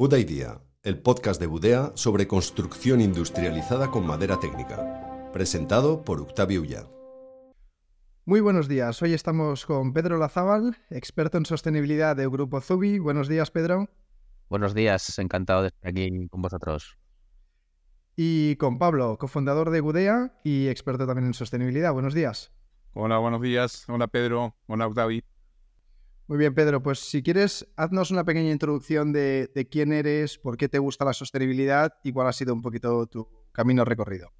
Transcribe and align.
Buda 0.00 0.18
Idea, 0.18 0.62
el 0.82 0.98
podcast 0.98 1.38
de 1.38 1.46
Budea 1.46 1.92
sobre 1.94 2.26
construcción 2.26 3.02
industrializada 3.02 3.90
con 3.90 4.06
madera 4.06 4.40
técnica. 4.40 5.30
Presentado 5.30 6.04
por 6.04 6.22
Octavio 6.22 6.62
Ulla. 6.62 6.86
Muy 8.24 8.40
buenos 8.40 8.66
días. 8.66 9.02
Hoy 9.02 9.12
estamos 9.12 9.66
con 9.66 9.92
Pedro 9.92 10.16
Lazábal, 10.16 10.78
experto 10.88 11.36
en 11.36 11.44
sostenibilidad 11.44 12.16
del 12.16 12.30
Grupo 12.30 12.62
Zubi. 12.62 12.98
Buenos 12.98 13.28
días, 13.28 13.50
Pedro. 13.50 13.90
Buenos 14.48 14.72
días, 14.72 15.18
encantado 15.18 15.60
de 15.60 15.68
estar 15.68 15.90
aquí 15.90 16.28
con 16.30 16.40
vosotros. 16.40 16.96
Y 18.16 18.56
con 18.56 18.78
Pablo, 18.78 19.18
cofundador 19.18 19.68
de 19.68 19.82
Budea 19.82 20.32
y 20.42 20.68
experto 20.68 21.06
también 21.06 21.26
en 21.26 21.34
sostenibilidad. 21.34 21.92
Buenos 21.92 22.14
días. 22.14 22.52
Hola, 22.94 23.18
buenos 23.18 23.42
días. 23.42 23.84
Hola, 23.86 24.06
Pedro. 24.06 24.56
Hola, 24.66 24.86
Octavio. 24.86 25.20
Muy 26.30 26.38
bien, 26.38 26.54
Pedro. 26.54 26.80
Pues 26.80 27.00
si 27.00 27.24
quieres, 27.24 27.66
haznos 27.74 28.12
una 28.12 28.22
pequeña 28.22 28.52
introducción 28.52 29.12
de, 29.12 29.68
quién 29.68 29.92
eres, 29.92 30.38
por 30.38 30.56
qué 30.56 30.68
te 30.68 30.78
gusta 30.78 31.04
la 31.04 31.12
sostenibilidad 31.12 31.94
y 32.04 32.12
cuál 32.12 32.28
ha 32.28 32.32
sido 32.32 32.54
un 32.54 32.62
poquito 32.62 33.04
tu 33.08 33.28
camino 33.50 33.84
recorrido. 33.84 34.32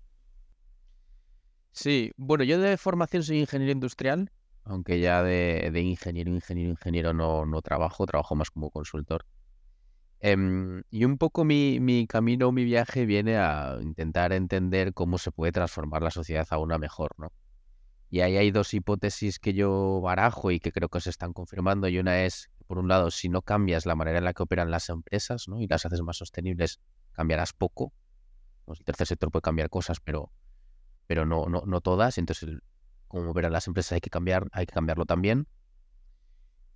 Sí, 1.73 2.12
bueno, 2.16 2.45
yo 2.45 2.60
de 2.60 2.77
formación 2.77 3.24
soy 3.24 3.41
ingeniero 3.41 3.73
industrial, 3.73 4.30
aunque 4.62 5.01
ya 5.01 5.24
de, 5.24 5.68
ingeniero, 5.80 6.30
ingeniero, 6.30 6.70
ingeniero 6.70 7.12
no, 7.12 7.45
no 7.45 7.60
trabajo, 7.60 8.07
trabajo 8.07 8.37
más 8.37 8.52
como 8.52 8.70
consultor. 8.70 9.27
Em, 10.20 10.84
y 10.91 11.04
un 11.04 11.18
poco 11.18 11.45
mi, 11.45 11.80
mi 11.80 12.07
camino, 12.07 12.52
mi 12.52 12.62
viaje 12.62 13.04
viene 13.04 13.37
a 13.37 13.79
intentar 13.82 14.32
entender 14.32 14.95
cómo 14.95 15.18
se 15.18 15.32
puede 15.32 15.51
transformar 15.51 16.04
la 16.04 16.12
sociedad 16.12 16.46
a 16.51 16.59
una 16.59 16.79
mejor, 16.79 17.10
¿no? 17.18 17.32
Y 18.10 18.20
ahí 18.20 18.37
hay 18.37 18.50
dos 18.50 18.74
hipótesis 18.74 19.38
que 19.38 19.55
yo 19.55 20.00
barajo 20.02 20.51
y 20.51 20.59
que 20.59 20.73
creo 20.73 20.88
que 20.88 21.01
se 21.01 21.10
están 21.10 21.32
confirmando. 21.32 21.87
Y 21.87 21.98
una 21.98 22.24
es, 22.24 22.51
por 22.66 22.78
un 22.78 22.88
lado, 22.88 23.12
si 23.12 23.28
no 23.28 23.41
cambias 23.42 23.87
la 23.87 23.95
manera 23.95 24.18
en 24.18 24.24
la 24.24 24.34
que 24.34 24.42
operan 24.42 24.70
las 24.70 24.88
empresas 24.88 25.46
¿no? 25.46 25.60
y 25.60 25.68
las 25.68 25.87
haces 25.87 26.02
más 26.02 26.16
sostenibles, 26.16 26.80
cambiarás 27.12 27.52
poco. 27.52 27.92
El 28.66 28.84
tercer 28.84 29.06
sector 29.06 29.30
puede 29.30 29.43
cambiar 29.43 29.70
cosas, 29.70 30.01
pero, 30.01 30.32
pero 31.07 31.24
no, 31.24 31.46
no, 31.46 31.62
no 31.65 31.80
todas. 31.80 32.18
Entonces, 32.18 32.59
como 33.07 33.30
operan 33.30 33.52
las 33.52 33.68
empresas 33.68 33.93
hay 33.93 34.01
que, 34.01 34.10
cambiar, 34.10 34.48
hay 34.52 34.66
que 34.66 34.74
cambiarlo 34.74 35.07
también. 35.07 35.46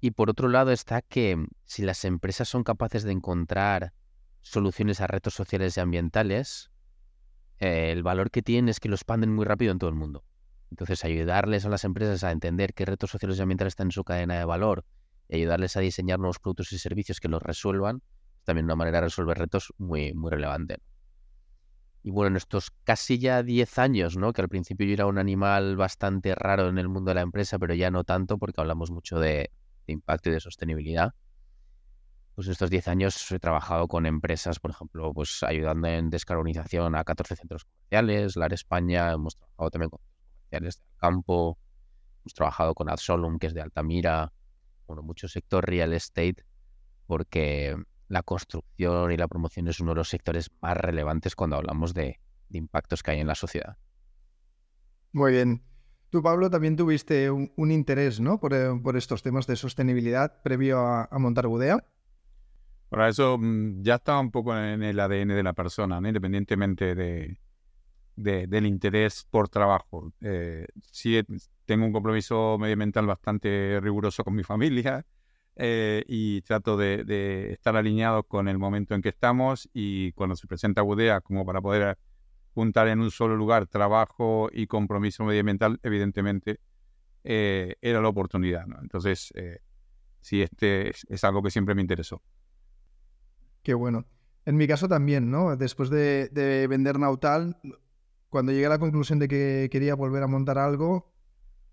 Y 0.00 0.12
por 0.12 0.31
otro 0.31 0.48
lado 0.48 0.70
está 0.70 1.03
que 1.03 1.47
si 1.64 1.83
las 1.83 2.05
empresas 2.05 2.48
son 2.48 2.62
capaces 2.62 3.03
de 3.03 3.12
encontrar 3.12 3.92
soluciones 4.41 5.00
a 5.00 5.09
retos 5.09 5.34
sociales 5.34 5.77
y 5.77 5.81
ambientales, 5.81 6.70
eh, 7.59 7.91
el 7.91 8.05
valor 8.05 8.31
que 8.31 8.42
tienen 8.42 8.69
es 8.69 8.78
que 8.78 8.89
lo 8.89 8.94
expanden 8.94 9.34
muy 9.34 9.44
rápido 9.44 9.72
en 9.72 9.78
todo 9.78 9.91
el 9.91 9.97
mundo. 9.97 10.25
Entonces, 10.75 11.05
ayudarles 11.05 11.64
a 11.64 11.69
las 11.69 11.84
empresas 11.84 12.25
a 12.25 12.33
entender 12.33 12.75
qué 12.75 12.84
retos 12.84 13.08
sociales 13.08 13.39
y 13.39 13.42
ambientales 13.42 13.75
están 13.75 13.86
en 13.86 13.92
su 13.92 14.03
cadena 14.03 14.36
de 14.36 14.44
valor 14.44 14.84
y 15.28 15.36
ayudarles 15.36 15.77
a 15.77 15.81
diseñar 15.81 16.19
nuevos 16.19 16.41
productos 16.41 16.72
y 16.72 16.81
servicios 16.81 17.20
que 17.20 17.28
los 17.28 17.41
resuelvan, 17.41 18.03
es 18.39 18.44
también 18.44 18.64
una 18.64 18.75
manera 18.75 18.98
de 18.98 19.03
resolver 19.03 19.39
retos 19.39 19.72
muy, 19.78 20.14
muy 20.14 20.33
relevante. 20.33 20.78
Y 22.03 22.11
bueno, 22.11 22.31
en 22.31 22.36
estos 22.39 22.72
casi 22.83 23.20
ya 23.20 23.44
10 23.44 23.78
años, 23.78 24.16
¿no? 24.16 24.33
que 24.33 24.42
al 24.42 24.48
principio 24.48 24.84
yo 24.84 24.94
era 24.94 25.06
un 25.06 25.19
animal 25.19 25.77
bastante 25.77 26.34
raro 26.34 26.69
en 26.69 26.78
el 26.78 26.88
mundo 26.88 27.11
de 27.11 27.14
la 27.14 27.20
empresa, 27.20 27.56
pero 27.61 27.72
ya 27.75 27.92
no 27.92 28.03
tanto 28.03 28.36
porque 28.36 28.61
hablamos 28.61 28.91
mucho 28.91 29.20
de, 29.20 29.53
impacto 29.86 30.28
y 30.28 30.33
de 30.33 30.41
sostenibilidad. 30.41 31.14
Pues 32.34 32.48
en 32.48 32.53
estos 32.53 32.69
10 32.69 32.88
años 32.88 33.31
he 33.31 33.38
trabajado 33.38 33.86
con 33.86 34.06
empresas, 34.06 34.59
por 34.59 34.72
ejemplo, 34.72 35.14
pues 35.14 35.41
ayudando 35.44 35.86
en 35.86 36.11
descarbonización 36.11 36.97
a 36.97 37.05
14 37.05 37.36
centros 37.36 37.64
comerciales, 37.64 38.34
la 38.34 38.47
España, 38.47 39.12
hemos 39.12 39.36
trabajado 39.36 39.70
también 39.70 39.91
con 39.91 40.00
del 40.62 40.72
campo, 40.97 41.58
hemos 42.20 42.34
trabajado 42.34 42.74
con 42.74 42.88
Adsolum, 42.88 43.38
que 43.38 43.48
es 43.48 43.55
de 43.55 43.62
Altamira, 43.62 44.33
bueno, 44.86 45.02
mucho 45.02 45.28
sector 45.28 45.64
real 45.66 45.92
estate, 45.92 46.44
porque 47.06 47.77
la 48.08 48.22
construcción 48.22 49.12
y 49.12 49.16
la 49.16 49.28
promoción 49.28 49.69
es 49.69 49.80
uno 49.80 49.92
de 49.92 49.97
los 49.97 50.08
sectores 50.08 50.50
más 50.60 50.77
relevantes 50.77 51.34
cuando 51.34 51.56
hablamos 51.56 51.94
de, 51.94 52.20
impactos 52.50 53.02
que 53.02 53.12
hay 53.12 53.20
en 53.20 53.27
la 53.27 53.34
sociedad. 53.34 53.77
Muy 55.12 55.32
bien. 55.32 55.62
Tú, 56.10 56.22
Pablo, 56.22 56.48
también 56.48 56.76
tuviste 56.76 57.31
un, 57.31 57.70
interés 57.70 58.20
¿no? 58.20 58.34
Eh, 58.34 58.81
por, 58.82 58.97
estos 58.97 59.22
temas 59.22 59.47
de 59.47 59.56
sostenibilidad 59.56 60.43
previo 60.43 60.78
a, 60.78 61.09
montar 61.19 61.48
Budea. 61.48 61.84
Para 62.88 63.09
eso 63.09 63.37
mm, 63.38 63.82
ya 63.82 63.97
estaba 63.97 64.20
un 64.20 64.31
poco 64.31 64.56
en 64.56 64.82
el 64.82 65.00
ADN 65.00 65.28
de 65.28 65.43
la 65.43 65.53
persona, 65.53 65.97
independientemente 65.97 66.94
de, 66.94 67.38
del 68.16 68.66
interés 68.66 69.26
por 69.30 69.48
trabajo. 69.48 70.12
Eh, 70.20 70.66
sí 70.91 71.20
tengo 71.64 71.86
un 71.86 71.92
compromiso 71.92 72.56
medioambiental 72.58 73.06
bastante 73.06 73.80
riguroso 73.80 74.25
con 74.25 74.34
mi 74.34 74.44
familia 74.44 75.04
eh, 75.56 76.04
y 76.06 76.42
trato 76.42 76.76
de, 76.76 77.52
estar 77.52 77.76
alineado 77.76 78.22
con 78.25 78.48
el 78.48 78.58
momento 78.58 78.94
en 78.94 79.02
que 79.02 79.08
estamos 79.08 79.69
y 79.72 80.12
cuando 80.12 80.36
se 80.36 80.47
presenta 80.47 80.82
Budea 80.82 81.20
como 81.20 81.44
para 81.44 81.60
poder 81.60 81.98
juntar 82.54 82.88
en 82.88 83.00
un 83.00 83.10
solo 83.10 83.36
lugar 83.36 83.66
trabajo 83.66 84.48
y 84.52 84.66
compromiso 84.66 85.25
medioambiental, 85.25 85.81
evidentemente 85.82 86.60
eh, 87.25 87.75
era 87.81 88.00
la 88.00 88.08
oportunidad. 88.08 88.64
Entonces, 88.81 89.32
sí, 90.20 90.42
este 90.42 90.91
es, 90.91 91.25
algo 91.25 91.42
que 91.42 91.50
siempre 91.50 91.75
me 91.75 91.81
interesó. 91.81 92.22
Qué 93.62 93.75
bueno. 93.75 94.06
En 94.46 94.56
mi 94.56 94.69
caso 94.69 94.88
también, 94.88 95.31
¿no? 95.31 95.56
Después 95.56 95.88
de, 95.88 96.28
de 96.28 96.66
vender 96.66 96.98
Nautal, 96.98 97.56
cuando 98.34 98.50
llegué 98.50 98.67
a 98.67 98.71
la 98.71 98.81
conclusión 98.81 99.21
de 99.21 99.28
que 99.28 99.69
quería 99.71 99.95
volver 99.95 100.25
a 100.25 100.27
montar 100.27 100.59
algo, 100.59 101.09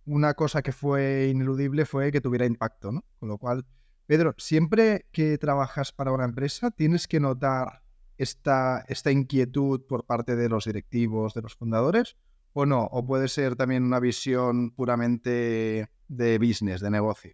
una 0.05 0.35
cosa 0.35 0.61
que 0.61 0.71
fue 0.71 1.29
ineludible 1.33 1.85
fue 1.85 2.11
que 2.11 2.21
tuviera 2.21 2.45
impacto, 2.45 2.91
¿no? 2.91 3.03
Con 3.19 3.29
lo 3.29 3.39
cual, 3.39 3.65
Pedro, 4.05 4.35
siempre 4.37 5.07
que 5.11 5.39
trabajas 5.39 5.91
para 5.91 6.11
una 6.11 6.23
empresa, 6.23 6.69
tienes 6.69 7.07
que 7.07 7.19
notar 7.19 7.81
esta, 8.19 8.85
esta 8.87 9.09
inquietud 9.09 9.81
por 9.87 10.05
parte 10.05 10.35
de 10.35 10.49
los 10.49 10.65
directivos, 10.65 11.33
de 11.33 11.41
los 11.41 11.55
fundadores, 11.55 12.15
o 12.53 12.67
no, 12.67 12.83
o 12.91 13.03
puede 13.03 13.27
ser 13.27 13.55
también 13.55 13.81
una 13.81 13.99
visión 13.99 14.69
puramente 14.69 15.89
de 16.09 16.37
business, 16.37 16.79
de 16.79 16.91
negocio. 16.91 17.31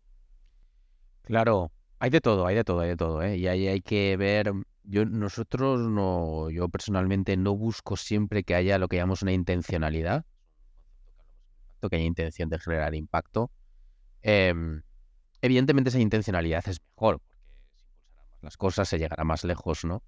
Claro, 1.24 1.74
hay 2.00 2.12
de 2.12 2.22
todo, 2.22 2.48
hay 2.48 2.56
de 2.56 2.64
todo, 2.64 2.80
hay 2.80 2.90
de 2.92 2.96
todo, 2.96 3.22
¿eh? 3.22 3.36
Y 3.36 3.48
ahí 3.48 3.68
hay 3.68 3.82
que 3.82 4.16
ver 4.16 4.54
yo, 4.88 5.06
nosotros 5.06 5.82
no, 5.82 6.50
yo 6.50 6.70
personalmente 6.70 7.36
no 7.38 7.56
busco 7.56 7.98
siempre 7.98 8.44
que 8.44 8.56
haya 8.56 8.78
lo 8.78 8.88
que 8.88 8.98
llamamos 8.98 9.22
una 9.22 9.34
intencionalidad, 9.34 10.26
que 11.90 11.96
haya 11.96 12.06
intención 12.06 12.50
de 12.50 12.60
generar 12.60 12.96
impacto. 12.96 13.52
Em, 14.22 14.82
evidentemente 15.42 15.90
esa 15.90 16.00
intencionalidad 16.00 16.68
es 16.68 16.82
mejor, 16.82 17.20
porque 17.20 17.38
las 18.42 18.58
cosas, 18.58 18.90
se 18.90 18.98
llegará 18.98 19.24
más 19.24 19.44
lejos, 19.44 19.86
¿no? 19.86 20.04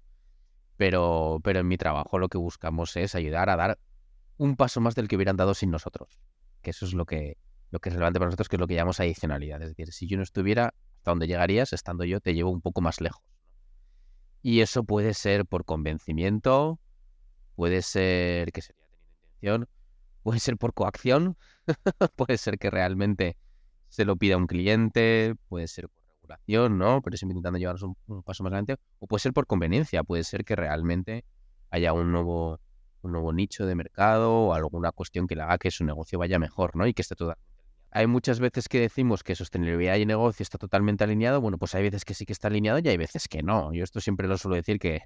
Pero, 0.76 1.40
pero 1.42 1.60
en 1.60 1.68
mi 1.68 1.76
trabajo 1.76 2.18
lo 2.18 2.28
que 2.28 2.38
buscamos 2.38 2.96
es 2.96 3.14
ayudar 3.14 3.50
a 3.50 3.56
dar 3.56 3.78
un 4.38 4.56
paso 4.56 4.80
más 4.80 4.94
del 4.94 5.08
que 5.08 5.16
hubieran 5.16 5.36
dado 5.36 5.54
sin 5.54 5.70
nosotros. 5.70 6.20
Que 6.62 6.70
eso 6.70 6.86
es 6.86 6.94
lo 6.94 7.04
que, 7.04 7.36
lo 7.70 7.80
que 7.80 7.90
es 7.90 7.94
relevante 7.94 8.18
para 8.18 8.28
nosotros, 8.28 8.48
que 8.48 8.56
es 8.56 8.60
lo 8.60 8.66
que 8.66 8.74
llamamos 8.74 9.00
adicionalidad. 9.00 9.60
Es 9.62 9.68
decir, 9.68 9.92
si 9.92 10.06
yo 10.06 10.16
no 10.16 10.22
estuviera, 10.22 10.74
hasta 10.96 11.10
donde 11.10 11.26
llegarías, 11.26 11.72
estando 11.72 12.04
yo, 12.04 12.20
te 12.20 12.34
llevo 12.34 12.50
un 12.50 12.62
poco 12.62 12.80
más 12.80 13.00
lejos. 13.00 13.29
Y 14.42 14.60
eso 14.60 14.84
puede 14.84 15.14
ser 15.14 15.44
por 15.46 15.64
convencimiento, 15.64 16.78
puede 17.56 17.82
ser 17.82 18.52
que 18.52 18.62
sería 18.62 18.82
teniendo 18.88 19.18
intención, 19.18 19.68
puede 20.22 20.40
ser 20.40 20.56
por 20.56 20.72
coacción, 20.72 21.36
puede 22.16 22.38
ser 22.38 22.58
que 22.58 22.70
realmente 22.70 23.36
se 23.88 24.04
lo 24.04 24.16
pida 24.16 24.36
un 24.36 24.46
cliente, 24.46 25.34
puede 25.48 25.68
ser 25.68 25.88
por 25.88 26.02
regulación, 26.04 26.78
¿no? 26.78 27.02
Pero 27.02 27.16
siempre 27.16 27.34
intentando 27.34 27.58
llevarnos 27.58 27.82
un, 27.82 28.22
paso 28.22 28.42
más 28.42 28.52
adelante, 28.52 28.76
o 28.98 29.06
puede 29.06 29.20
ser 29.20 29.32
por 29.32 29.46
conveniencia, 29.46 30.04
puede 30.04 30.24
ser 30.24 30.44
que 30.44 30.56
realmente 30.56 31.24
haya 31.70 31.92
un 31.92 32.10
nuevo, 32.10 32.60
un 33.02 33.12
nuevo 33.12 33.32
nicho 33.32 33.66
de 33.66 33.74
mercado 33.74 34.32
o 34.32 34.54
alguna 34.54 34.92
cuestión 34.92 35.26
que 35.26 35.36
le 35.36 35.42
haga 35.42 35.58
que 35.58 35.70
su 35.70 35.84
negocio 35.84 36.18
vaya 36.18 36.38
mejor, 36.38 36.76
¿no? 36.76 36.86
Y 36.86 36.94
que 36.94 37.02
esté 37.02 37.14
todo 37.14 37.36
hay 37.92 38.06
muchas 38.06 38.38
veces 38.38 38.68
que 38.68 38.80
decimos 38.80 39.24
que 39.24 39.34
sostenibilidad 39.34 39.96
y 39.96 40.06
negocio 40.06 40.42
está 40.42 40.58
totalmente 40.58 41.04
alineado. 41.04 41.40
Bueno, 41.40 41.58
pues 41.58 41.74
hay 41.74 41.82
veces 41.82 42.04
que 42.04 42.14
sí 42.14 42.24
que 42.24 42.32
está 42.32 42.48
alineado 42.48 42.78
y 42.78 42.88
hay 42.88 42.96
veces 42.96 43.26
que 43.28 43.42
no. 43.42 43.72
Yo 43.72 43.82
esto 43.82 44.00
siempre 44.00 44.28
lo 44.28 44.38
suelo 44.38 44.54
decir 44.56 44.78
que 44.78 45.02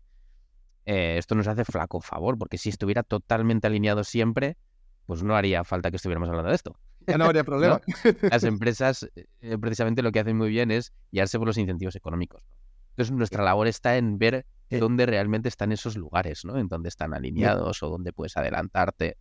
eh, 0.85 1.17
esto 1.19 1.35
nos 1.35 1.47
hace 1.47 1.65
flaco 1.65 2.01
favor, 2.01 2.37
porque 2.37 2.59
si 2.59 2.69
estuviera 2.69 3.03
totalmente 3.03 3.67
alineado 3.67 4.05
siempre, 4.05 4.59
pues 5.07 5.23
no 5.23 5.35
haría 5.35 5.65
falta 5.65 5.91
que 5.91 5.97
estuviéramos 5.97 6.29
hablando 6.29 6.51
de 6.51 6.57
esto. 6.57 6.79
Ya 7.07 7.17
no 7.17 7.25
habría 7.25 7.45
problema. 7.45 7.81
Las 8.21 8.45
empresas 8.45 9.09
eh, 9.41 9.59
precisamente 9.59 10.03
lo 10.03 10.13
que 10.13 10.21
hacen 10.21 10.37
muy 10.37 10.51
bien 10.51 10.71
es 10.71 10.93
guiarse 11.11 11.39
por 11.39 11.47
los 11.47 11.57
incentivos 11.57 11.97
económicos. 11.97 12.43
Entonces 12.91 13.15
nuestra 13.15 13.43
labor 13.43 13.67
está 13.67 13.97
en 13.97 14.19
ver 14.19 14.47
dónde 14.71 15.07
realmente 15.07 15.49
están 15.49 15.73
esos 15.73 15.97
lugares, 15.97 16.45
¿no? 16.45 16.59
En 16.59 16.69
dónde 16.69 16.89
están 16.89 17.15
alineados 17.15 17.83
o 17.83 17.89
dónde 17.89 18.13
puedes 18.13 18.37
adelantarte. 18.37 19.17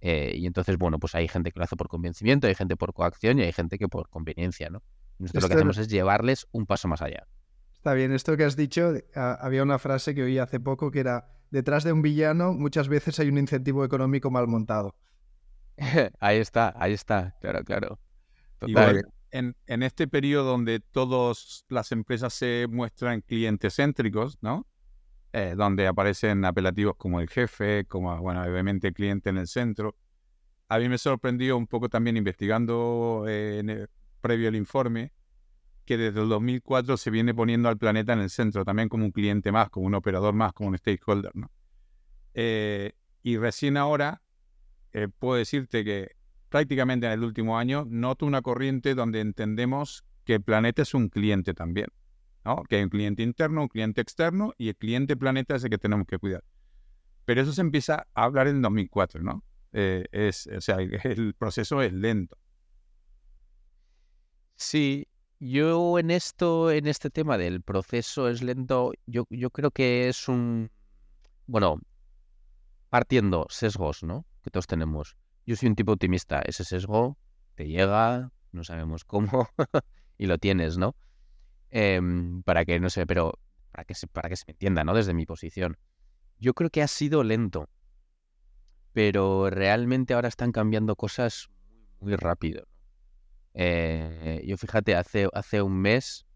Eh, 0.00 0.32
y 0.36 0.46
entonces, 0.46 0.78
bueno, 0.78 0.98
pues 0.98 1.14
hay 1.14 1.28
gente 1.28 1.50
que 1.50 1.58
lo 1.58 1.64
hace 1.64 1.76
por 1.76 1.88
convencimiento, 1.88 2.46
hay 2.46 2.54
gente 2.54 2.76
por 2.76 2.92
coacción 2.92 3.38
y 3.38 3.42
hay 3.42 3.52
gente 3.52 3.78
que 3.78 3.88
por 3.88 4.08
conveniencia, 4.08 4.70
¿no? 4.70 4.82
nosotros 5.18 5.42
lo 5.42 5.48
que 5.48 5.54
hacemos 5.54 5.78
es 5.78 5.88
llevarles 5.88 6.46
un 6.52 6.66
paso 6.66 6.86
más 6.86 7.02
allá. 7.02 7.26
Está 7.74 7.94
bien, 7.94 8.12
esto 8.12 8.36
que 8.36 8.44
has 8.44 8.56
dicho, 8.56 8.92
había 9.14 9.62
una 9.62 9.78
frase 9.78 10.14
que 10.14 10.22
oí 10.22 10.38
hace 10.38 10.60
poco 10.60 10.90
que 10.90 11.00
era, 11.00 11.28
detrás 11.50 11.84
de 11.84 11.92
un 11.92 12.02
villano 12.02 12.52
muchas 12.52 12.88
veces 12.88 13.18
hay 13.18 13.28
un 13.28 13.38
incentivo 13.38 13.84
económico 13.84 14.30
mal 14.30 14.46
montado. 14.46 14.94
ahí 16.20 16.38
está, 16.38 16.74
ahí 16.76 16.92
está, 16.92 17.36
claro, 17.40 17.64
claro. 17.64 17.98
en, 19.30 19.56
en, 19.66 19.82
este 19.82 20.08
periodo 20.08 20.44
donde 20.44 20.80
todas 20.80 21.64
las 21.68 21.92
empresas 21.92 22.34
se 22.34 22.66
muestran 22.68 23.20
clientes 23.20 23.76
céntricos, 23.76 24.38
¿no? 24.40 24.66
Eh, 25.32 25.54
donde 25.54 25.86
aparecen 25.86 26.42
apelativos 26.46 26.96
como 26.96 27.20
el 27.20 27.28
jefe, 27.28 27.84
como, 27.84 28.16
bueno, 28.18 28.42
obviamente 28.42 28.88
el 28.88 28.94
cliente 28.94 29.28
en 29.28 29.36
el 29.36 29.46
centro. 29.46 29.94
A 30.68 30.78
mí 30.78 30.88
me 30.88 30.96
sorprendió 30.96 31.58
un 31.58 31.66
poco 31.66 31.90
también 31.90 32.16
investigando 32.16 33.24
eh, 33.28 33.86
previo 34.22 34.48
al 34.48 34.56
informe 34.56 35.12
que 35.84 35.98
desde 35.98 36.22
el 36.22 36.28
2004 36.30 36.96
se 36.96 37.10
viene 37.10 37.34
poniendo 37.34 37.68
al 37.68 37.76
planeta 37.76 38.14
en 38.14 38.20
el 38.20 38.30
centro, 38.30 38.64
también 38.64 38.88
como 38.88 39.04
un 39.04 39.10
cliente 39.10 39.52
más, 39.52 39.68
como 39.68 39.86
un 39.86 39.94
operador 39.94 40.32
más, 40.34 40.52
como 40.54 40.70
un 40.70 40.78
stakeholder, 40.78 41.34
¿no? 41.34 41.50
Eh, 42.34 42.92
y 43.22 43.36
recién 43.36 43.76
ahora 43.76 44.22
puedo 45.18 45.36
decirte 45.36 45.84
que 45.84 46.16
prácticamente 46.48 47.06
en 47.06 47.12
el 47.12 47.22
último 47.22 47.58
año 47.58 47.86
noto 47.88 48.26
una 48.26 48.42
corriente 48.42 48.94
donde 48.94 49.20
entendemos 49.20 50.04
que 50.24 50.34
el 50.34 50.42
planeta 50.42 50.82
es 50.82 50.94
un 50.94 51.08
cliente 51.08 51.54
también. 51.54 51.88
¿No? 52.48 52.64
Que 52.64 52.76
hay 52.76 52.82
un 52.82 52.88
cliente 52.88 53.22
interno, 53.22 53.62
un 53.62 53.68
cliente 53.68 54.00
externo 54.00 54.54
y 54.56 54.68
el 54.68 54.76
cliente 54.76 55.16
planeta 55.16 55.56
es 55.56 55.64
el 55.64 55.70
que 55.70 55.78
tenemos 55.78 56.06
que 56.06 56.18
cuidar. 56.18 56.42
Pero 57.24 57.42
eso 57.42 57.52
se 57.52 57.60
empieza 57.60 58.06
a 58.14 58.24
hablar 58.24 58.48
en 58.48 58.62
2004, 58.62 59.22
¿no? 59.22 59.44
Eh, 59.72 60.06
es, 60.12 60.46
o 60.46 60.60
sea, 60.60 60.76
el 60.76 61.34
proceso 61.34 61.82
es 61.82 61.92
lento. 61.92 62.38
Sí, 64.56 65.06
yo 65.38 65.98
en 65.98 66.10
esto, 66.10 66.70
en 66.70 66.86
este 66.86 67.10
tema 67.10 67.36
del 67.36 67.60
proceso 67.62 68.28
es 68.28 68.42
lento, 68.42 68.92
yo, 69.06 69.26
yo 69.28 69.50
creo 69.50 69.70
que 69.70 70.08
es 70.08 70.26
un, 70.26 70.70
bueno, 71.46 71.80
partiendo 72.88 73.46
sesgos, 73.50 74.02
¿no? 74.02 74.24
Que 74.42 74.50
todos 74.50 74.66
tenemos. 74.66 75.16
Yo 75.46 75.54
soy 75.54 75.68
un 75.68 75.76
tipo 75.76 75.92
optimista. 75.92 76.40
Ese 76.40 76.64
sesgo 76.64 77.18
te 77.56 77.68
llega, 77.68 78.32
no 78.52 78.64
sabemos 78.64 79.04
cómo, 79.04 79.48
y 80.18 80.26
lo 80.26 80.38
tienes, 80.38 80.78
¿no? 80.78 80.96
Em, 81.70 82.42
para 82.42 82.64
que, 82.64 82.80
no 82.80 82.90
sé, 82.90 83.06
pero 83.06 83.38
para 83.70 83.84
que, 83.84 83.94
se, 83.94 84.06
para 84.06 84.28
que 84.28 84.36
se 84.36 84.44
me 84.46 84.52
entienda, 84.52 84.84
¿no? 84.84 84.94
Desde 84.94 85.14
mi 85.14 85.26
posición. 85.26 85.76
Yo 86.38 86.54
creo 86.54 86.70
que 86.70 86.82
ha 86.82 86.88
sido 86.88 87.24
lento, 87.24 87.68
pero 88.92 89.50
realmente 89.50 90.14
ahora 90.14 90.28
están 90.28 90.52
cambiando 90.52 90.96
cosas 90.96 91.48
muy, 92.00 92.16
rápido. 92.16 92.66
Eh, 93.54 94.42
yo 94.46 94.56
fíjate, 94.56 94.94
hace, 94.94 95.28
hace 95.32 95.62
un 95.62 95.80
mes 95.80 96.26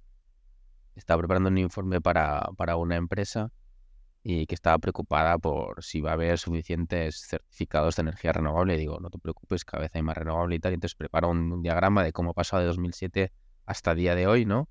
estaba 0.97 1.21
preparando 1.21 1.49
un 1.49 1.59
informe 1.59 2.01
para, 2.01 2.43
para 2.57 2.77
una 2.77 2.97
empresa 2.97 3.53
y 4.25 4.47
que 4.47 4.55
estaba 4.55 4.79
preocupada 4.79 5.39
por 5.39 5.83
si 5.83 6.01
va 6.01 6.11
a 6.11 6.13
haber 6.15 6.39
suficientes 6.39 7.27
certificados 7.27 7.97
de 7.97 8.03
energía 8.03 8.33
renovable. 8.33 8.75
Y 8.75 8.79
digo, 8.79 9.01
no 9.01 9.11
te 9.11 9.19
preocupes, 9.19 9.65
cada 9.65 9.83
vez 9.83 9.91
hay 9.95 10.03
más 10.03 10.17
renovable 10.17 10.57
y 10.57 10.61
tal. 10.61 10.73
Y 10.73 10.75
entonces 10.75 10.95
preparo 10.95 11.31
un, 11.31 11.63
diagrama 11.63 12.05
de 12.05 12.13
cómo 12.13 12.31
ha 12.31 12.35
pasado 12.35 12.61
de 12.61 12.69
2007 12.69 13.33
hasta 13.67 13.95
día 13.95 14.15
de 14.15 14.27
hoy, 14.27 14.45
¿no? 14.45 14.69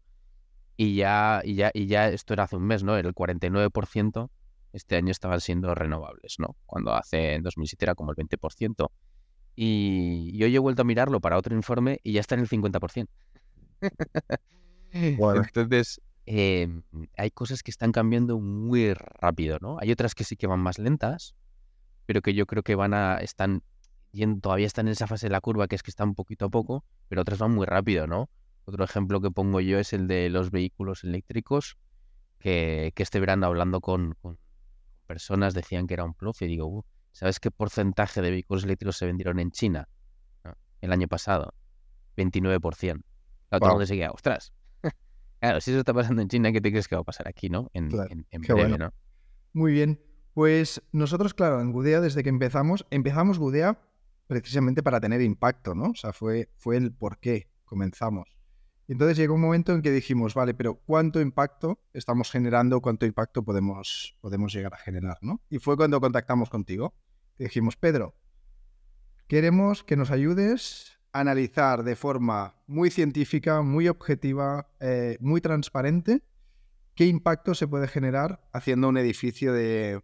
Y 0.81 0.95
ya, 0.95 1.41
y 1.43 1.55
ya, 1.55 1.71
y 1.73 1.85
ya 1.87 2.09
esto 2.09 2.33
era 2.33 2.43
hace 2.43 2.55
un 2.55 2.63
mes, 2.63 2.83
¿no? 2.83 2.97
El 2.97 3.13
49% 3.13 4.29
este 4.73 4.95
año 4.95 5.11
estaban 5.11 5.41
siendo 5.41 5.75
renovables, 5.75 6.35
¿no? 6.39 6.55
Cuando 6.65 6.93
hace 6.93 7.33
en 7.33 7.43
2007 7.43 7.85
era 7.85 7.95
como 7.95 8.11
el 8.11 8.17
20%. 8.17 8.89
Y, 9.55 10.31
y 10.33 10.43
hoy 10.43 10.55
he 10.55 10.59
vuelto 10.59 10.81
a 10.83 10.85
mirarlo 10.85 11.19
para 11.19 11.37
otro 11.37 11.53
informe 11.53 11.99
y 12.03 12.13
ya 12.13 12.21
está 12.21 12.35
en 12.35 12.41
el 12.41 12.49
50%. 12.49 13.07
Bueno. 15.17 15.43
Entonces, 15.43 16.01
Em, 16.25 16.83
hay 17.17 17.31
cosas 17.31 17.63
que 17.63 17.71
están 17.71 17.91
cambiando 17.91 18.39
muy 18.39 18.93
rápido, 18.93 19.57
¿no? 19.59 19.77
Hay 19.81 19.91
otras 19.91 20.13
que 20.15 20.23
sí 20.23 20.35
que 20.35 20.47
van 20.47 20.59
más 20.59 20.77
lentas, 20.77 21.35
pero 22.05 22.21
que 22.21 22.33
yo 22.33 22.45
creo 22.45 22.63
que 22.63 22.75
van 22.75 22.93
a, 22.93 23.17
están 23.17 23.63
yendo, 24.11 24.39
todavía 24.39 24.67
están 24.67 24.87
en 24.87 24.93
esa 24.93 25.07
fase 25.07 25.27
de 25.27 25.31
la 25.31 25.41
curva 25.41 25.67
que 25.67 25.75
es 25.75 25.83
que 25.83 25.91
están 25.91 26.13
poquito 26.13 26.45
a 26.45 26.49
poco, 26.49 26.85
pero 27.07 27.21
otras 27.21 27.39
van 27.39 27.51
muy 27.51 27.65
rápido, 27.65 28.07
¿no? 28.07 28.29
Otro 28.65 28.83
ejemplo 28.83 29.21
que 29.21 29.31
pongo 29.31 29.59
yo 29.59 29.79
es 29.79 29.93
el 29.93 30.07
de 30.07 30.29
los 30.29 30.51
vehículos 30.51 31.03
eléctricos, 31.03 31.77
que, 32.39 32.93
este 32.95 33.19
verano 33.19 33.47
hablando 33.47 33.81
con, 33.81 34.17
personas 35.07 35.53
decían 35.53 35.87
que 35.87 35.95
era 35.95 36.03
un 36.03 36.15
bluff 36.17 36.41
y 36.41 36.47
digo, 36.47 36.67
uh, 36.67 36.83
¿sabes 37.11 37.39
qué 37.39 37.51
porcentaje 37.51 38.21
de 38.21 38.31
vehículos 38.31 38.63
eléctricos 38.63 38.97
se 38.97 39.05
vendieron 39.05 39.39
en 39.39 39.51
China 39.51 39.89
el 40.79 40.91
año 40.91 41.07
pasado? 41.07 41.53
29%. 42.17 43.03
La 43.49 43.57
otra 43.57 43.73
wow. 43.73 43.85
seguía, 43.85 44.11
ostras, 44.11 44.53
Claro, 45.39 45.59
si 45.59 45.71
eso 45.71 45.79
está 45.79 45.93
pasando 45.93 46.21
en 46.21 46.27
China, 46.27 46.51
¿qué 46.51 46.61
te 46.61 46.69
crees 46.69 46.87
que 46.87 46.95
va 46.95 47.01
a 47.01 47.05
pasar 47.05 47.27
aquí, 47.27 47.49
no? 47.49 47.69
En, 47.73 47.89
breve, 47.89 48.77
¿no? 48.77 48.93
Muy 49.53 49.73
bien. 49.73 49.99
Pues 50.33 50.81
nosotros, 50.93 51.33
claro, 51.33 51.59
en 51.59 51.71
Gudea, 51.71 51.99
desde 51.99 52.23
que 52.23 52.29
empezamos, 52.29 52.85
empezamos 52.89 53.37
Gudea 53.37 53.81
precisamente 54.27 54.81
para 54.81 55.01
tener 55.01 55.21
impacto, 55.21 55.75
¿no? 55.75 55.89
O 55.89 55.95
sea, 55.95 56.13
fue, 56.13 56.49
fue 56.55 56.77
el 56.77 56.93
por 56.93 57.19
qué 57.19 57.49
comenzamos. 57.65 58.29
Entonces 58.91 59.17
llegó 59.17 59.35
un 59.35 59.41
momento 59.41 59.73
en 59.73 59.81
que 59.81 59.89
dijimos, 59.89 60.33
vale, 60.33 60.53
pero 60.53 60.75
¿cuánto 60.75 61.21
impacto 61.21 61.79
estamos 61.93 62.29
generando? 62.29 62.81
¿Cuánto 62.81 63.05
impacto 63.05 63.41
podemos, 63.41 64.17
podemos 64.19 64.51
llegar 64.51 64.73
a 64.73 64.77
generar, 64.77 65.17
¿no? 65.21 65.39
Y 65.49 65.59
fue 65.59 65.77
cuando 65.77 66.01
contactamos 66.01 66.49
contigo. 66.49 66.93
dijimos, 67.37 67.77
Pedro, 67.77 68.15
queremos 69.27 69.85
que 69.85 69.95
nos 69.95 70.11
ayudes 70.11 70.99
analizar 71.13 71.83
de 71.83 71.95
forma 71.95 72.55
muy 72.67 72.89
científica, 72.89 73.61
muy 73.61 73.87
objetiva, 73.87 74.67
eh, 74.81 75.17
muy 75.21 75.39
transparente, 75.39 76.21
qué 76.93 77.05
impacto 77.05 77.55
se 77.55 77.69
puede 77.69 77.87
generar 77.87 78.41
haciendo 78.51 78.89
un 78.89 78.97
edificio 78.97 79.53
de, 79.53 80.01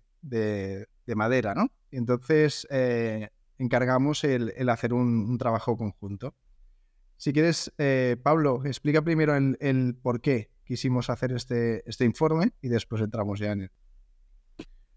madera, 1.14 1.54
¿no? 1.54 1.72
Y 1.92 1.98
entonces 1.98 2.66
eh, 2.70 3.32
encargamos 3.58 4.24
el, 4.24 4.70
hacer 4.70 4.94
un, 4.94 5.38
trabajo 5.38 5.76
conjunto. 5.76 6.36
Si 7.18 7.34
quieres, 7.34 7.74
eh, 7.78 8.16
Pablo, 8.22 8.62
explica 8.66 9.02
primero 9.02 9.36
el, 9.36 9.96
por 10.02 10.22
qué 10.22 10.50
quisimos 10.64 11.10
hacer 11.10 11.32
este, 11.32 11.88
este 11.90 12.06
informe 12.06 12.54
y 12.62 12.70
después 12.70 13.02
entramos 13.02 13.40
ya 13.40 13.52
en 13.52 13.62
él. 13.62 13.72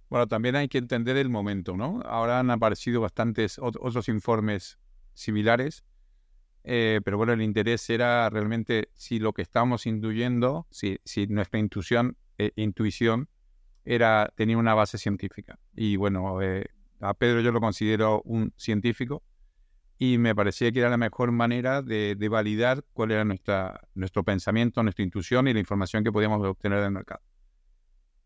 Bueno, 0.08 0.26
también 0.26 0.56
hay 0.56 0.68
que 0.68 0.78
entender 0.78 1.16
el 1.16 1.28
momento, 1.28 1.76
¿no? 1.76 2.00
Ahora 2.04 2.40
han 2.40 2.50
aparecido 2.50 3.00
bastantes 3.00 3.58
otros 3.58 4.08
informes 4.08 4.78
similares 5.14 5.84
eh, 6.64 7.00
pero 7.04 7.16
bueno, 7.16 7.32
el 7.32 7.42
interés 7.42 7.88
era 7.88 8.28
realmente 8.28 8.90
si 8.94 9.18
lo 9.18 9.32
que 9.32 9.42
estábamos 9.42 9.86
intuyendo, 9.86 10.66
si, 10.70 10.98
si 11.04 11.26
nuestra 11.26 11.58
intuición, 11.58 12.16
eh, 12.38 12.52
intuición 12.56 13.28
era, 13.84 14.32
tenía 14.36 14.58
una 14.58 14.74
base 14.74 14.98
científica. 14.98 15.58
Y 15.74 15.96
bueno, 15.96 16.42
eh, 16.42 16.66
a 17.00 17.14
Pedro 17.14 17.40
yo 17.40 17.52
lo 17.52 17.60
considero 17.60 18.20
un 18.24 18.52
científico 18.56 19.22
y 20.02 20.16
me 20.16 20.34
parecía 20.34 20.72
que 20.72 20.80
era 20.80 20.88
la 20.88 20.96
mejor 20.96 21.30
manera 21.30 21.82
de, 21.82 22.16
de 22.18 22.28
validar 22.30 22.82
cuál 22.94 23.10
era 23.10 23.22
nuestra, 23.22 23.82
nuestro 23.94 24.24
pensamiento, 24.24 24.82
nuestra 24.82 25.04
intuición 25.04 25.46
y 25.46 25.52
la 25.52 25.60
información 25.60 26.02
que 26.02 26.10
podíamos 26.10 26.42
obtener 26.42 26.80
del 26.80 26.90
mercado. 26.90 27.20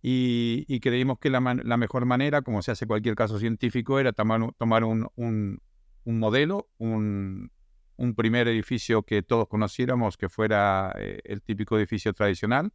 Y, 0.00 0.64
y 0.68 0.78
creímos 0.78 1.18
que 1.18 1.30
la, 1.30 1.40
la, 1.40 1.76
mejor 1.76 2.06
manera, 2.06 2.42
como 2.42 2.62
se 2.62 2.70
hace 2.70 2.86
cualquier 2.86 3.16
caso 3.16 3.40
científico, 3.40 3.98
era 3.98 4.12
tomar, 4.12 4.52
tomar 4.56 4.84
un, 4.84 5.08
un, 5.16 5.60
modelo, 6.04 6.68
un, 6.78 7.50
un 7.96 8.14
primer 8.14 8.46
edificio 8.46 9.02
que 9.02 9.24
todos 9.24 9.48
conociéramos, 9.48 10.16
que 10.16 10.28
fuera 10.28 10.94
eh, 10.96 11.22
el 11.24 11.42
típico 11.42 11.76
edificio 11.76 12.12
tradicional, 12.12 12.70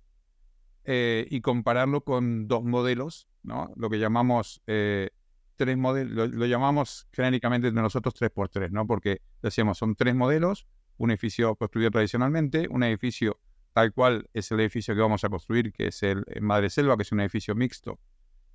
eh, 0.83 1.25
y 1.29 1.39
compararlo 1.39 2.03
con 2.03 2.50
dos 2.50 2.65
modelos, 2.65 3.29
¿no? 3.43 3.71
lo 3.77 3.89
que 3.89 3.97
llamamos 3.97 4.62
eh, 4.67 5.12
tres 5.59 5.77
modelos, 5.77 6.31
lo, 6.31 6.45
llamamos 6.45 7.05
genéricamente 7.11 7.69
de 7.69 7.81
nosotros 7.81 8.15
3x3, 8.15 8.71
¿no? 8.71 8.87
porque 8.87 9.21
decíamos, 9.41 9.77
son 9.77 9.93
tres 9.93 10.15
modelos, 10.15 10.67
un 10.95 11.11
edificio 11.11 11.53
construido 11.57 11.91
tradicionalmente, 11.91 12.69
un 12.69 12.83
edificio 12.83 13.41
tal 13.73 13.91
cual 13.91 14.29
es 14.33 14.49
el 14.53 14.61
edificio 14.61 14.95
que 14.95 15.01
vamos 15.01 15.25
a 15.25 15.29
construir, 15.29 15.73
que 15.73 15.87
es 15.87 16.01
el 16.01 16.23
Madre 16.39 16.69
Selva, 16.69 16.95
que 16.95 17.03
es 17.03 17.11
un 17.11 17.19
edificio 17.19 17.55
mixto 17.55 17.99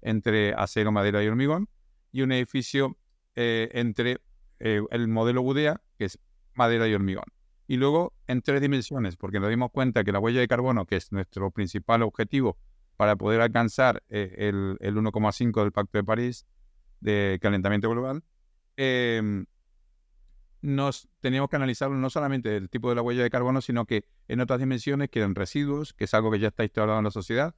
entre 0.00 0.54
acero, 0.54 0.92
madera 0.92 1.22
y 1.22 1.28
hormigón, 1.28 1.68
y 2.10 2.22
un 2.22 2.32
edificio 2.32 2.96
entre 3.34 4.20
el 4.58 5.08
modelo 5.08 5.42
Budea, 5.42 5.82
que 5.98 6.06
es 6.06 6.18
madera 6.54 6.88
y 6.88 6.94
hormigón. 6.94 7.26
Y 7.66 7.76
luego 7.76 8.14
en 8.28 8.40
tres 8.40 8.62
dimensiones, 8.62 9.16
porque 9.16 9.40
nos 9.40 9.50
dimos 9.50 9.70
cuenta 9.72 10.04
que 10.04 10.12
la 10.12 10.20
huella 10.20 10.40
de 10.40 10.48
carbono, 10.48 10.86
que 10.86 10.96
es 10.96 11.12
nuestro 11.12 11.50
principal 11.50 12.02
objetivo 12.02 12.56
para 12.96 13.16
poder 13.16 13.42
alcanzar 13.42 14.02
eh, 14.08 14.34
el, 14.38 14.78
el 14.80 14.96
1,5 14.96 15.62
del 15.62 15.72
Pacto 15.72 15.98
de 15.98 16.04
París 16.04 16.46
de 17.04 17.38
calentamiento 17.40 17.90
global, 17.90 18.24
em, 18.76 19.44
nos 20.62 21.06
teníamos 21.20 21.50
que 21.50 21.56
analizarlo 21.56 21.96
no 21.96 22.08
solamente 22.08 22.56
el 22.56 22.70
tipo 22.70 22.88
de 22.88 22.94
la 22.96 23.02
huella 23.02 23.22
de 23.22 23.28
carbono, 23.28 23.60
sino 23.60 23.84
que 23.84 24.06
en 24.28 24.40
otras 24.40 24.58
dimensiones 24.58 25.10
que 25.10 25.18
eran 25.18 25.34
residuos, 25.34 25.92
que 25.92 26.04
es 26.04 26.14
algo 26.14 26.30
que 26.30 26.38
ya 26.38 26.48
está 26.48 26.64
instalado 26.64 26.98
en 26.98 27.04
la 27.04 27.10
sociedad, 27.10 27.54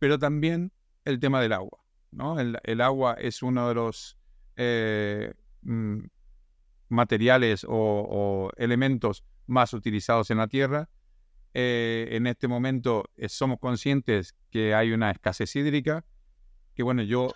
pero 0.00 0.18
también 0.18 0.72
el 1.04 1.20
tema 1.20 1.40
del 1.40 1.52
agua. 1.52 1.78
¿no? 2.10 2.38
El, 2.40 2.80
agua 2.80 3.14
es 3.14 3.42
uno 3.42 3.68
de 3.68 3.74
los 3.74 4.18
eh, 4.56 5.32
mm, 5.62 6.00
materiales 6.88 7.64
o, 7.68 8.50
elementos 8.56 9.24
más 9.46 9.72
utilizados 9.72 10.32
en 10.32 10.38
la 10.38 10.48
Tierra. 10.48 10.90
Eh, 11.54 12.08
en 12.10 12.26
este 12.26 12.48
momento 12.48 13.04
eh, 13.16 13.28
somos 13.28 13.60
conscientes 13.60 14.34
que 14.50 14.74
hay 14.74 14.90
una 14.90 15.12
escasez 15.12 15.54
hídrica, 15.54 16.04
que 16.74 16.82
bueno, 16.82 17.02
yo 17.02 17.28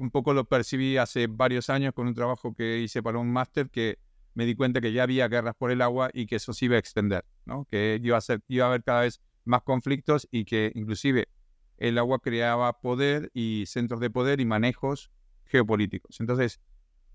un 0.00 0.10
poco 0.10 0.32
lo 0.32 0.46
percibí 0.46 0.96
hace 0.96 1.26
varios 1.26 1.68
años 1.68 1.92
con 1.92 2.06
un 2.06 2.14
trabajo 2.14 2.54
que 2.54 2.78
hice 2.78 3.02
para 3.02 3.18
un 3.18 3.30
máster 3.30 3.68
que 3.68 3.98
me 4.34 4.46
di 4.46 4.54
cuenta 4.54 4.80
que 4.80 4.92
ya 4.92 5.02
había 5.02 5.28
guerras 5.28 5.54
por 5.56 5.70
el 5.70 5.82
agua 5.82 6.10
y 6.14 6.26
que 6.26 6.36
eso 6.36 6.52
se 6.54 6.64
iba 6.64 6.76
a 6.76 6.78
extender. 6.78 7.24
¿no? 7.44 7.66
que 7.70 8.00
iba 8.02 8.16
a, 8.16 8.20
ser, 8.20 8.42
iba 8.48 8.64
a 8.64 8.68
haber 8.68 8.82
cada 8.82 9.02
vez 9.02 9.20
más 9.44 9.62
conflictos 9.62 10.26
y 10.30 10.44
que 10.44 10.72
inclusive 10.74 11.28
el 11.76 11.98
agua 11.98 12.18
creaba 12.20 12.80
poder 12.80 13.30
y 13.34 13.64
centros 13.66 14.00
de 14.00 14.10
poder 14.10 14.40
y 14.40 14.46
manejos 14.46 15.10
geopolíticos. 15.44 16.20
Entonces, 16.20 16.60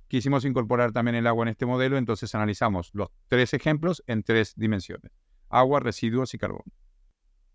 quisimos 0.08 0.46
incorporar 0.46 0.92
también 0.92 1.16
el 1.16 1.26
agua 1.26 1.46
en 1.46 1.50
este 1.50 1.66
modelo, 1.66 1.98
entonces 1.98 2.36
analizamos 2.36 2.92
los 2.94 3.10
tres 3.28 3.54
ejemplos 3.54 4.04
en 4.08 4.24
tres 4.24 4.54
dimensiones, 4.56 5.12
agua, 5.50 5.80
residuos 5.80 6.34
y 6.34 6.38
carbón. 6.38 6.64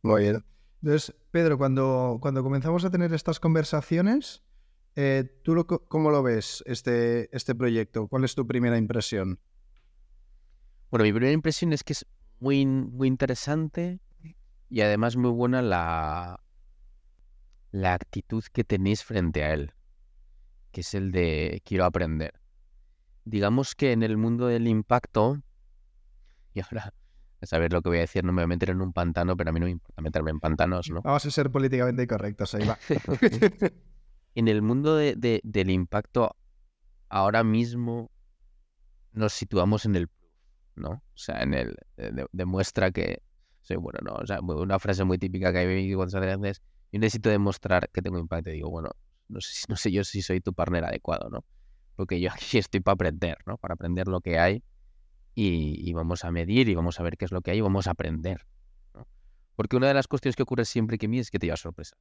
Muy 0.03 0.23
bien. 0.23 0.45
Entonces, 0.83 1.15
Pedro, 1.31 1.59
cuando, 1.59 2.19
cuando 2.23 2.43
comenzamos 2.43 2.85
a 2.85 2.91
tener 2.91 3.13
estas 3.13 3.39
conversaciones, 3.39 4.43
eh, 4.97 5.41
¿tú 5.43 5.67
cómo 5.89 6.11
lo 6.11 6.23
ves 6.23 6.63
este, 6.67 7.35
este 7.37 7.55
proyecto? 7.55 8.09
¿Cuál 8.09 8.25
es 8.25 8.35
tu 8.35 8.47
primera 8.47 8.77
impresión? 8.77 9.41
Bueno, 10.91 11.05
mi 11.05 11.13
primera 11.13 11.33
impresión 11.33 11.73
es 11.73 11.85
que 11.85 11.93
es 11.93 12.07
muy, 12.41 12.67
muy 12.67 13.09
interesante 13.09 14.01
y 14.69 14.81
además 14.81 15.17
muy 15.17 15.31
buena 15.31 15.63
la, 15.63 16.41
la 17.71 17.95
actitud 17.95 18.43
que 18.53 18.65
tenéis 18.65 19.05
frente 19.05 19.45
a 19.45 19.53
él, 19.53 19.73
que 20.73 20.81
es 20.81 20.95
el 20.95 21.13
de 21.13 21.63
quiero 21.65 21.85
aprender. 21.85 22.41
Digamos 23.25 23.75
que 23.75 23.93
en 23.93 24.03
el 24.03 24.17
mundo 24.17 24.47
del 24.47 24.67
impacto, 24.67 25.41
y 26.55 26.61
ahora 26.61 26.93
a 27.43 27.47
saber 27.47 27.73
lo 27.73 27.81
que 27.81 27.89
voy 27.89 27.99
a 27.99 28.03
decir, 28.03 28.23
no 28.25 28.33
me 28.33 28.43
voy 28.43 28.45
a 28.45 28.49
meter 28.49 28.71
en 28.71 28.83
un 28.83 28.93
pantano, 28.93 29.37
pero 29.37 29.51
a 29.51 29.53
mí 29.53 29.61
no 29.61 29.67
me 29.67 29.73
importa 29.73 30.03
meterme 30.03 30.31
en 30.31 30.41
pantanos, 30.41 30.91
¿no? 30.91 31.01
Vamos 31.03 31.25
a 31.25 31.31
ser 31.31 31.51
políticamente 31.51 32.07
correctos, 32.07 32.55
ahí 32.55 32.67
va. 32.67 32.79
en 34.35 34.49
el 34.49 34.63
mundo 34.63 34.97
de, 34.97 35.41
del 35.43 35.71
impacto, 35.71 36.37
ahora 37.09 37.45
mismo 37.45 38.11
nos 39.13 39.33
situamos 39.33 39.85
en 39.87 39.97
el 39.97 40.09
¿no? 40.77 40.91
O 40.91 41.03
sea, 41.17 41.43
en 41.43 41.55
el 41.55 41.77
demuestra 42.33 42.91
que 42.91 43.23
soy 43.61 43.77
bueno, 43.77 43.99
¿no? 44.03 44.15
O 44.15 44.27
sea, 44.27 44.41
una 44.41 44.79
frase 44.79 45.05
muy 45.05 45.19
típica 45.19 45.53
que 45.53 45.59
hay 45.59 45.95
cuando 45.95 46.11
se 46.11 46.49
es 46.49 46.63
yo 46.93 46.99
necesito 46.99 47.31
demostrar 47.31 47.89
que 47.93 48.03
tengo 48.03 48.19
impacto. 48.19 48.51
Digo, 48.51 48.71
bueno, 48.71 48.91
no 49.29 49.41
sé, 49.41 49.67
no 49.69 49.77
sé 49.77 49.93
yo 49.93 50.03
si 50.05 50.23
soy 50.23 50.41
tu 50.41 50.53
partner 50.53 50.85
adecuado, 50.85 51.29
¿no? 51.31 51.45
Porque 51.95 52.21
yo 52.21 52.31
aquí 52.31 52.59
estoy 52.59 52.81
para 52.81 52.95
aprender, 52.95 53.39
¿no? 53.47 53.59
Para 53.59 53.75
aprender 53.75 54.09
lo 54.09 54.21
que 54.21 54.39
hay 54.39 54.63
y, 55.35 55.93
vamos 55.93 56.25
a 56.25 56.31
medir 56.31 56.69
y 56.69 56.75
vamos 56.75 56.99
a 56.99 57.03
ver 57.03 57.17
qué 57.17 57.25
es 57.25 57.33
lo 57.33 57.41
que 57.41 57.53
hay 57.53 57.59
y 57.59 57.61
vamos 57.61 57.87
a 57.87 57.93
aprender. 57.93 58.47
¿no? 58.95 59.07
Porque 59.57 59.77
una 59.77 59.89
de 59.89 59.95
las 59.95 60.09
cuestiones 60.09 60.37
que 60.37 60.43
ocurre 60.43 60.65
siempre 60.65 60.99
que 60.99 61.09
mí 61.09 61.19
es 61.19 61.31
que 61.31 61.39
te 61.39 61.47
llevas 61.47 61.61
sorpresas. 61.61 61.99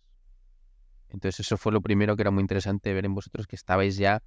Entonces 1.09 1.39
eso 1.39 1.57
fue 1.57 1.71
lo 1.71 1.81
primero 1.81 2.15
que 2.15 2.21
era 2.21 2.31
muy 2.31 2.41
interesante 2.41 2.93
ver 2.93 3.05
en 3.05 3.15
vosotros, 3.15 3.47
que 3.47 3.55
estabais 3.55 3.97
ya... 3.97 4.21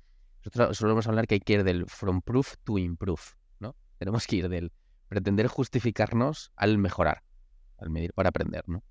Nosotros 0.45 0.77
solemos 0.77 1.07
hablar 1.07 1.27
que 1.29 1.35
hay 1.35 1.41
que 1.41 1.53
ir 1.53 1.65
del 1.65 1.87
from 1.87 2.21
proof 2.21 2.55
to 2.65 2.77
improve, 2.79 3.23
¿no? 3.61 3.77
Tenemos 3.99 4.27
que 4.27 4.37
ir 4.37 4.49
del 4.49 4.73
pretender 5.07 5.47
justificarnos 5.47 6.51
al 6.57 6.79
mejorar, 6.79 7.23
al 7.79 7.91
medir 7.91 8.13
para 8.13 8.31
aprender, 8.31 8.65
¿no? 8.67 8.83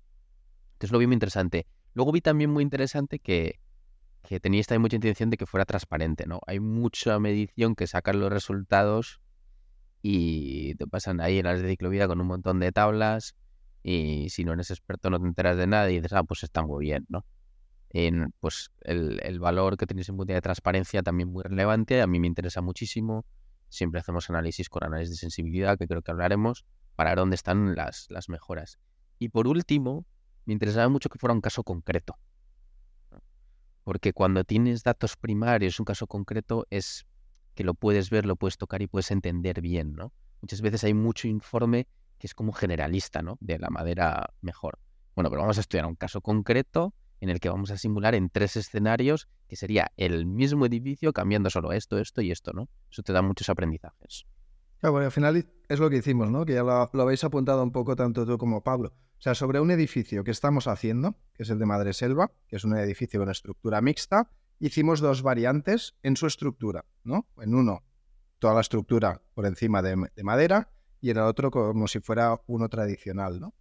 Entonces 0.74 0.92
lo 0.92 0.98
vi 0.98 1.06
muy 1.06 1.14
interesante. 1.14 1.66
Luego 1.92 2.10
vi 2.10 2.22
también 2.22 2.48
muy 2.48 2.62
interesante 2.62 3.18
que, 3.18 3.60
que 4.22 4.40
teníais 4.40 4.66
también 4.66 4.82
mucha 4.82 4.96
intención 4.96 5.28
de 5.28 5.36
que 5.36 5.44
fuera 5.44 5.66
transparente, 5.66 6.26
¿no? 6.26 6.40
Hay 6.46 6.58
mucha 6.58 7.18
medición 7.18 7.74
que 7.74 7.86
sacan 7.86 8.18
los 8.18 8.32
resultados 8.32 9.20
y 10.00 10.74
te 10.76 10.86
pasan 10.86 11.20
ahí 11.20 11.38
en 11.38 11.44
las 11.44 11.60
de 11.60 11.68
ciclovida 11.68 12.08
con 12.08 12.20
un 12.20 12.26
montón 12.26 12.60
de 12.60 12.72
tablas 12.72 13.36
y 13.82 14.28
si 14.30 14.44
no 14.44 14.52
eres 14.52 14.70
experto 14.70 15.10
no 15.10 15.20
te 15.20 15.26
enteras 15.26 15.56
de 15.56 15.66
nada 15.66 15.90
y 15.90 15.96
dices, 15.96 16.12
ah, 16.12 16.24
pues 16.24 16.42
está 16.42 16.62
muy 16.62 16.86
bien, 16.86 17.04
¿no? 17.08 17.24
En, 17.94 18.32
pues 18.40 18.70
el, 18.80 19.20
el, 19.22 19.38
valor 19.38 19.76
que 19.76 19.86
tenéis 19.86 20.08
en 20.08 20.16
punto 20.16 20.32
de 20.32 20.40
transparencia 20.40 21.02
también 21.02 21.28
muy 21.28 21.42
relevante, 21.42 22.00
a 22.00 22.06
mí 22.06 22.20
me 22.20 22.26
interesa 22.26 22.62
muchísimo. 22.62 23.26
Siempre 23.68 24.00
hacemos 24.00 24.30
análisis 24.30 24.68
con 24.68 24.84
análisis 24.84 25.16
de 25.16 25.20
sensibilidad, 25.20 25.78
que 25.78 25.86
creo 25.86 26.00
que 26.00 26.10
hablaremos, 26.10 26.64
para 26.96 27.10
ver 27.10 27.18
dónde 27.18 27.36
están 27.36 27.74
las, 27.74 28.06
las 28.10 28.28
mejoras. 28.28 28.78
Y 29.18 29.28
por 29.28 29.46
último, 29.46 30.06
me 30.46 30.52
interesaba 30.52 30.88
mucho 30.88 31.08
que 31.08 31.18
fuera 31.18 31.34
un 31.34 31.40
caso 31.40 31.64
concreto. 31.64 32.16
Porque 33.84 34.12
cuando 34.12 34.44
tienes 34.44 34.82
datos 34.82 35.16
primarios, 35.16 35.78
un 35.80 35.84
caso 35.84 36.06
concreto 36.06 36.66
es 36.70 37.06
que 37.54 37.64
lo 37.64 37.74
puedes 37.74 38.10
ver, 38.10 38.26
lo 38.26 38.36
puedes 38.36 38.56
tocar 38.56 38.80
y 38.82 38.86
puedes 38.86 39.10
entender 39.10 39.60
bien, 39.60 39.94
¿no? 39.94 40.12
Muchas 40.40 40.60
veces 40.60 40.84
hay 40.84 40.94
mucho 40.94 41.28
informe 41.28 41.86
que 42.18 42.26
es 42.26 42.34
como 42.34 42.52
generalista, 42.52 43.22
¿no? 43.22 43.36
De 43.40 43.58
la 43.58 43.70
madera 43.70 44.32
mejor. 44.40 44.78
Bueno, 45.14 45.30
pero 45.30 45.42
vamos 45.42 45.58
a 45.58 45.60
estudiar 45.60 45.86
un 45.86 45.96
caso 45.96 46.20
concreto 46.20 46.94
en 47.22 47.30
el 47.30 47.38
que 47.38 47.48
vamos 47.48 47.70
a 47.70 47.78
simular 47.78 48.16
en 48.16 48.30
tres 48.30 48.56
escenarios 48.56 49.28
que 49.46 49.54
sería 49.54 49.92
el 49.96 50.26
mismo 50.26 50.66
edificio 50.66 51.12
cambiando 51.12 51.50
solo 51.50 51.70
esto, 51.70 51.98
esto 51.98 52.20
y 52.20 52.32
esto, 52.32 52.52
¿no? 52.52 52.68
Eso 52.90 53.04
te 53.04 53.12
da 53.12 53.22
muchos 53.22 53.48
aprendizajes. 53.48 54.26
Claro, 54.80 54.94
bueno, 54.94 55.06
al 55.06 55.12
final 55.12 55.48
es 55.68 55.78
lo 55.78 55.88
que 55.88 55.98
hicimos, 55.98 56.32
¿no? 56.32 56.44
Que 56.44 56.54
ya 56.54 56.64
lo, 56.64 56.90
habéis 57.00 57.22
apuntado 57.22 57.62
un 57.62 57.70
poco 57.70 57.94
tanto 57.94 58.26
tú 58.26 58.38
como 58.38 58.64
Pablo. 58.64 58.88
O 58.88 59.22
sea, 59.22 59.36
sobre 59.36 59.60
un 59.60 59.70
edificio 59.70 60.24
que 60.24 60.32
estamos 60.32 60.66
haciendo, 60.66 61.14
que 61.32 61.44
es 61.44 61.50
el 61.50 61.60
de 61.60 61.66
Madre 61.66 61.92
Selva, 61.92 62.32
que 62.48 62.56
es 62.56 62.64
un 62.64 62.76
edificio 62.76 63.20
con 63.20 63.30
estructura 63.30 63.80
mixta, 63.80 64.28
hicimos 64.58 64.98
dos 64.98 65.22
variantes 65.22 65.94
en 66.02 66.16
su 66.16 66.26
estructura, 66.26 66.86
¿no? 67.04 67.28
En 67.40 67.54
uno, 67.54 67.84
toda 68.40 68.54
la 68.54 68.62
estructura 68.62 69.22
por 69.34 69.46
encima 69.46 69.80
de, 69.80 70.08
de 70.12 70.24
madera 70.24 70.72
y 71.00 71.10
en 71.10 71.18
el 71.18 71.22
otro 71.22 71.52
como 71.52 71.86
si 71.86 72.00
fuera 72.00 72.40
uno 72.48 72.68
tradicional, 72.68 73.38
¿no? 73.38 73.54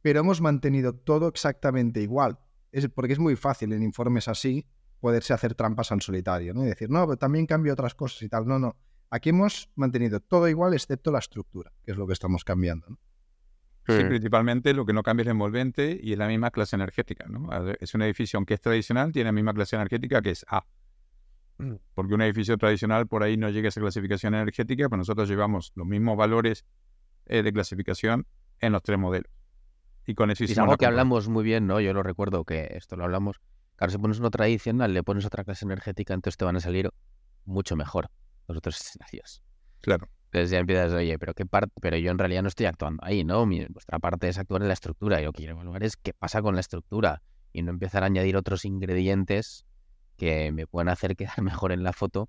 Pero 0.00 0.20
hemos 0.20 0.40
mantenido 0.40 0.94
todo 0.94 1.28
exactamente 1.28 2.00
igual 2.00 2.38
es 2.72 2.88
porque 2.88 3.12
es 3.12 3.18
muy 3.18 3.36
fácil 3.36 3.72
en 3.72 3.82
informes 3.82 4.28
así 4.28 4.66
poderse 4.98 5.32
hacer 5.32 5.54
trampas 5.54 5.92
al 5.92 6.00
solitario, 6.00 6.54
¿no? 6.54 6.64
Y 6.64 6.68
decir, 6.68 6.88
no, 6.90 7.06
pero 7.06 7.16
también 7.16 7.46
cambio 7.46 7.72
otras 7.72 7.94
cosas 7.94 8.22
y 8.22 8.28
tal. 8.28 8.46
No, 8.46 8.58
no. 8.58 8.76
Aquí 9.10 9.30
hemos 9.30 9.68
mantenido 9.74 10.20
todo 10.20 10.48
igual 10.48 10.74
excepto 10.74 11.12
la 11.12 11.18
estructura, 11.18 11.72
que 11.84 11.90
es 11.90 11.96
lo 11.96 12.06
que 12.06 12.14
estamos 12.14 12.44
cambiando, 12.44 12.88
¿no? 12.88 12.98
Sí, 13.84 14.04
principalmente 14.04 14.74
lo 14.74 14.86
que 14.86 14.92
no 14.92 15.02
cambia 15.02 15.22
es 15.22 15.26
el 15.26 15.32
envolvente 15.32 15.98
y 16.00 16.12
es 16.12 16.18
la 16.18 16.28
misma 16.28 16.52
clase 16.52 16.76
energética, 16.76 17.26
¿no? 17.28 17.48
Es 17.80 17.94
un 17.94 18.02
edificio, 18.02 18.36
aunque 18.36 18.54
es 18.54 18.60
tradicional, 18.60 19.10
tiene 19.10 19.26
la 19.26 19.32
misma 19.32 19.52
clase 19.52 19.74
energética 19.74 20.22
que 20.22 20.30
es 20.30 20.46
A. 20.48 20.64
Mm. 21.58 21.74
Porque 21.92 22.14
un 22.14 22.22
edificio 22.22 22.56
tradicional 22.56 23.08
por 23.08 23.24
ahí 23.24 23.36
no 23.36 23.50
llega 23.50 23.66
a 23.66 23.70
esa 23.70 23.80
clasificación 23.80 24.34
energética, 24.34 24.88
pero 24.88 24.98
nosotros 24.98 25.28
llevamos 25.28 25.72
los 25.74 25.86
mismos 25.86 26.16
valores 26.16 26.64
eh, 27.26 27.42
de 27.42 27.52
clasificación 27.52 28.26
en 28.60 28.72
los 28.72 28.82
tres 28.84 29.00
modelos. 29.00 29.32
Y 30.06 30.14
con 30.14 30.30
eso 30.30 30.44
Es 30.44 30.58
algo 30.58 30.76
que 30.76 30.86
hablamos 30.86 31.28
muy 31.28 31.44
bien, 31.44 31.66
¿no? 31.66 31.80
Yo 31.80 31.92
lo 31.92 32.02
recuerdo 32.02 32.44
que 32.44 32.68
esto 32.72 32.96
lo 32.96 33.04
hablamos. 33.04 33.40
Claro, 33.76 33.92
si 33.92 33.98
pones 33.98 34.18
uno 34.18 34.30
tradicional, 34.30 34.92
le 34.92 35.02
pones 35.02 35.24
otra 35.24 35.44
clase 35.44 35.64
energética, 35.64 36.14
entonces 36.14 36.36
te 36.36 36.44
van 36.44 36.56
a 36.56 36.60
salir 36.60 36.90
mucho 37.44 37.76
mejor 37.76 38.10
los 38.48 38.58
otros 38.58 38.80
escenarios. 38.80 39.42
Claro. 39.80 40.08
Entonces 40.26 40.50
ya 40.50 40.58
empiezas, 40.58 40.92
oye, 40.92 41.18
pero 41.18 41.34
qué 41.34 41.44
parte, 41.44 41.72
pero 41.80 41.96
yo 41.98 42.10
en 42.10 42.18
realidad 42.18 42.42
no 42.42 42.48
estoy 42.48 42.66
actuando 42.66 43.04
ahí, 43.04 43.22
¿no? 43.22 43.44
Mi, 43.44 43.66
vuestra 43.66 43.98
parte 43.98 44.28
es 44.28 44.38
actuar 44.38 44.62
en 44.62 44.68
la 44.68 44.74
estructura. 44.74 45.20
Y 45.20 45.24
lo 45.24 45.32
que 45.32 45.38
quiero 45.38 45.54
evaluar 45.54 45.82
es 45.84 45.96
qué 45.96 46.14
pasa 46.14 46.40
con 46.40 46.54
la 46.54 46.60
estructura 46.60 47.22
y 47.52 47.62
no 47.62 47.70
empezar 47.70 48.02
a 48.02 48.06
añadir 48.06 48.36
otros 48.36 48.64
ingredientes 48.64 49.66
que 50.16 50.50
me 50.52 50.66
puedan 50.66 50.88
hacer 50.88 51.16
quedar 51.16 51.42
mejor 51.42 51.72
en 51.72 51.82
la 51.82 51.92
foto, 51.92 52.28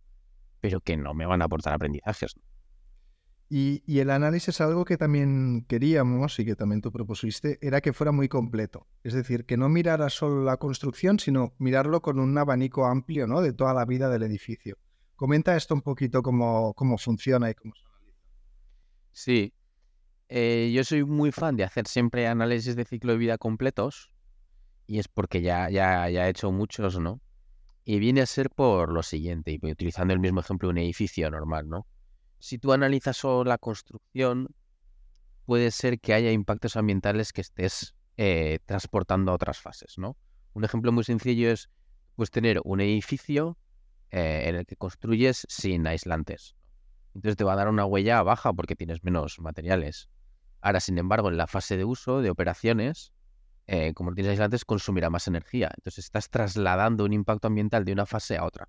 pero 0.60 0.82
que 0.82 0.98
no 0.98 1.14
me 1.14 1.26
van 1.26 1.42
a 1.42 1.46
aportar 1.46 1.74
aprendizajes. 1.74 2.36
Y, 3.56 4.00
el 4.00 4.10
análisis, 4.10 4.62
algo 4.62 4.84
que 4.84 4.98
también 4.98 5.64
queríamos 5.70 6.40
y 6.40 6.46
que 6.46 6.56
también 6.56 6.82
tú 6.82 6.92
propusiste, 6.92 7.60
era 7.62 7.82
que 7.82 7.94
fuera 7.94 8.12
muy 8.12 8.28
completo. 8.28 8.88
Es 9.04 9.14
decir, 9.14 9.46
que 9.46 9.58
no 9.58 9.70
mirara 9.70 10.10
solo 10.10 10.44
la 10.44 10.58
construcción, 10.58 11.20
sino 11.20 11.54
mirarlo 11.60 12.02
con 12.02 12.18
un 12.18 12.36
abanico 12.36 12.88
amplio 12.88 13.28
¿no? 13.28 13.42
de 13.42 13.54
toda 13.54 13.76
la 13.76 13.86
vida 13.86 14.10
del 14.10 14.24
edificio. 14.24 14.80
Comenta 15.16 15.56
esto 15.56 15.76
un 15.76 15.84
poquito 15.84 16.24
cómo, 16.24 16.74
cómo 16.74 16.98
funciona 16.98 17.52
y 17.52 17.54
cómo 17.54 17.76
se 17.76 17.86
analiza. 17.86 18.18
Sí. 19.12 19.54
Eh, 20.30 20.72
yo 20.74 20.84
soy 20.84 21.04
muy 21.04 21.32
fan 21.32 21.56
de 21.56 21.64
hacer 21.64 21.86
siempre 21.86 22.26
análisis 22.26 22.76
de 22.76 22.86
ciclo 22.86 23.12
de 23.12 23.20
vida 23.20 23.38
completos 23.38 24.16
y 24.88 24.98
es 24.98 25.08
porque 25.08 25.44
ya, 25.44 25.70
ya, 25.70 26.10
ya 26.10 26.26
he 26.26 26.32
hecho 26.32 26.52
muchos, 26.52 27.00
¿no? 27.00 27.22
Y 27.86 28.00
viene 28.00 28.22
a 28.22 28.26
ser 28.26 28.50
por 28.50 28.92
lo 28.92 29.04
siguiente, 29.04 29.52
y 29.52 29.60
utilizando 29.64 30.12
el 30.12 30.20
mismo 30.20 30.40
ejemplo 30.40 30.70
de 30.70 30.72
un 30.72 30.78
edificio 30.80 31.30
normal, 31.30 31.70
¿no? 31.70 31.86
Si 32.44 32.58
tú 32.58 32.74
analizas 32.74 33.16
solo 33.16 33.46
la 33.46 33.58
construcción, 33.58 34.50
puede 35.46 35.72
ser 35.72 36.02
que 36.02 36.14
haya 36.14 36.30
impactos 36.34 36.76
ambientales 36.76 37.32
que 37.32 37.40
estés 37.40 37.96
eh, 38.18 38.60
transportando 38.66 39.32
a 39.32 39.36
otras 39.36 39.60
fases, 39.60 39.98
¿no? 39.98 40.18
Un 40.52 40.66
ejemplo 40.66 40.92
muy 40.92 41.06
sencillo 41.06 41.50
es 41.50 41.70
pues 42.16 42.32
tener 42.32 42.60
un 42.66 42.82
edificio 42.82 43.58
eh, 44.12 44.44
en 44.48 44.56
el 44.56 44.66
que 44.66 44.76
construyes 44.76 45.46
sin 45.48 45.88
aislantes. 45.88 46.58
Entonces 47.16 47.38
te 47.38 47.46
va 47.46 47.54
a 47.54 47.56
dar 47.56 47.70
una 47.70 47.86
huella 47.86 48.22
baja 48.24 48.52
porque 48.52 48.76
tienes 48.76 49.06
menos 49.06 49.40
materiales. 49.40 50.10
Ahora, 50.60 50.82
sin 50.82 50.98
embargo, 50.98 51.30
en 51.30 51.38
la 51.38 51.48
fase 51.48 51.78
de 51.78 51.86
uso, 51.86 52.22
de 52.22 52.30
operaciones, 52.30 53.14
eh, 53.68 53.94
como 53.94 54.14
tienes 54.14 54.32
aislantes, 54.32 54.66
consumirá 54.66 55.10
más 55.10 55.30
energía. 55.30 55.72
Entonces 55.78 56.04
estás 56.04 56.30
trasladando 56.30 57.06
un 57.06 57.14
impacto 57.14 57.48
ambiental 57.48 57.86
de 57.86 57.94
una 57.94 58.06
fase 58.06 58.36
a 58.36 58.44
otra. 58.44 58.68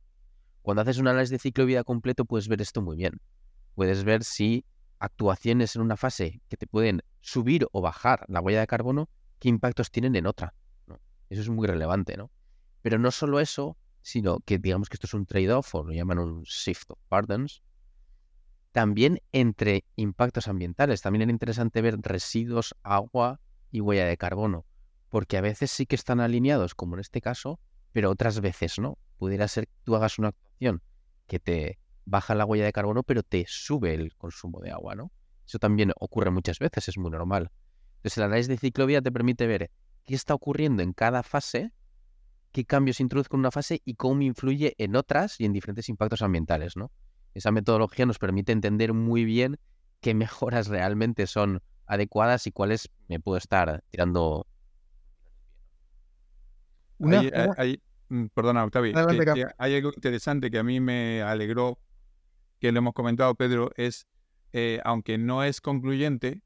Cuando 0.62 0.83
haces 0.83 0.99
un 0.99 1.09
análisis 1.09 1.31
de 1.33 1.38
ciclo 1.40 1.62
de 1.64 1.66
vida 1.66 1.83
completo, 1.83 2.25
puedes 2.25 2.47
ver 2.47 2.62
esto 2.62 2.81
muy 2.81 2.97
bien 2.97 3.21
puedes 3.75 4.04
ver 4.04 4.25
si 4.25 4.64
actuaciones 4.99 5.76
en 5.76 5.83
una 5.83 5.97
fase 5.97 6.40
que 6.49 6.57
te 6.57 6.66
pueden 6.66 7.02
subir 7.21 7.66
o 7.73 7.81
bajar 7.81 8.25
la 8.28 8.40
huella 8.40 8.61
de 8.61 8.66
carbono, 8.66 9.09
qué 9.38 9.49
impactos 9.49 9.90
tienen 9.90 10.16
en 10.16 10.26
otra. 10.26 10.54
Eso 11.28 11.43
es 11.43 11.49
muy 11.49 11.66
relevante, 11.66 12.16
¿no? 12.16 12.31
Pero 12.83 12.99
no 12.99 13.11
solo 13.11 13.40
eso, 13.40 13.76
sino 14.02 14.40
que 14.40 14.59
digamos 14.59 14.88
que 14.88 14.97
esto 14.97 15.07
es 15.07 15.14
un 15.14 15.26
trade-off 15.26 15.75
o 15.75 15.83
lo 15.83 15.93
llaman 15.93 16.19
un 16.19 16.43
shift 16.43 16.90
of 16.90 16.99
pardons. 17.09 17.62
también 18.75 19.21
entre 19.31 19.85
impactos 19.95 20.49
ambientales. 20.49 21.00
También 21.00 21.23
era 21.23 21.31
interesante 21.31 21.81
ver 21.81 21.97
residuos, 22.00 22.75
agua 22.83 23.40
y 23.71 23.81
huella 23.81 24.04
de 24.04 24.16
carbono, 24.16 24.66
porque 25.11 25.37
a 25.37 25.40
veces 25.40 25.71
sí 25.71 25.87
que 25.87 25.95
están 25.95 26.19
alineados, 26.19 26.75
como 26.75 26.97
en 26.97 27.00
este 27.00 27.21
caso, 27.21 27.61
pero 27.93 28.11
otras 28.11 28.40
veces 28.40 28.81
no. 28.81 28.99
Pudiera 29.16 29.47
ser 29.47 29.69
que 29.69 29.75
tú 29.85 29.95
hagas 29.95 30.19
una 30.19 30.28
actuación 30.28 30.83
que 31.28 31.38
te 31.38 31.78
baja 32.04 32.34
la 32.34 32.44
huella 32.44 32.64
de 32.64 32.73
carbono, 32.73 33.02
pero 33.02 33.23
te 33.23 33.44
sube 33.49 33.94
el 33.94 34.14
consumo 34.16 34.61
de 34.61 34.70
agua, 34.70 34.94
¿no? 34.94 35.11
Eso 35.46 35.58
también 35.58 35.92
ocurre 35.99 36.30
muchas 36.30 36.58
veces, 36.58 36.88
es 36.88 36.99
muy 36.99 37.11
normal. 37.11 37.50
Entonces, 37.96 38.18
el 38.18 38.25
análisis 38.25 38.49
de 38.49 38.58
ciclovía 38.58 39.02
te 39.02 39.12
permite 39.12 39.46
ver 39.46 39.70
qué 40.04 40.14
está 40.14 40.34
ocurriendo 40.34 40.82
en 40.82 40.92
cada 40.92 41.23
fase, 41.23 41.73
qué 42.52 42.64
cambios 42.64 43.00
introduzco 43.00 43.37
en 43.37 43.40
una 43.40 43.50
fase 43.50 43.80
y 43.84 43.94
cómo 43.94 44.23
influye 44.23 44.75
en 44.78 44.96
otras 44.96 45.40
y 45.40 45.44
en 45.44 45.52
diferentes 45.52 45.88
impactos 45.88 46.23
ambientales, 46.23 46.76
¿no? 46.76 46.90
Esa 47.34 47.50
metodología 47.50 48.06
nos 48.06 48.18
permite 48.18 48.52
entender 48.52 48.92
muy 48.92 49.25
bien 49.25 49.58
qué 50.00 50.14
mejoras 50.14 50.68
realmente 50.68 51.26
son 51.26 51.62
adecuadas 51.87 52.46
y 52.46 52.52
cuáles 52.52 52.90
me 53.08 53.20
puedo 53.20 53.38
estar 53.38 53.82
tirando. 53.90 54.46
Mm, 58.08 58.26
perdona, 58.34 58.64
Octavio, 58.64 58.94
hay 59.58 59.75
algo 59.75 59.92
interesante 59.94 60.50
que 60.50 60.58
a 60.58 60.62
mí 60.62 60.78
me 60.78 61.23
alegró, 61.23 61.78
que 62.61 62.73
lo 62.73 62.78
hemos 62.78 62.94
comentado, 62.94 63.34
Pedro, 63.34 63.70
es, 63.76 64.06
eh, 64.52 64.80
aunque 64.84 65.18
no 65.18 65.42
es 65.44 65.61
concluyente, 65.61 66.42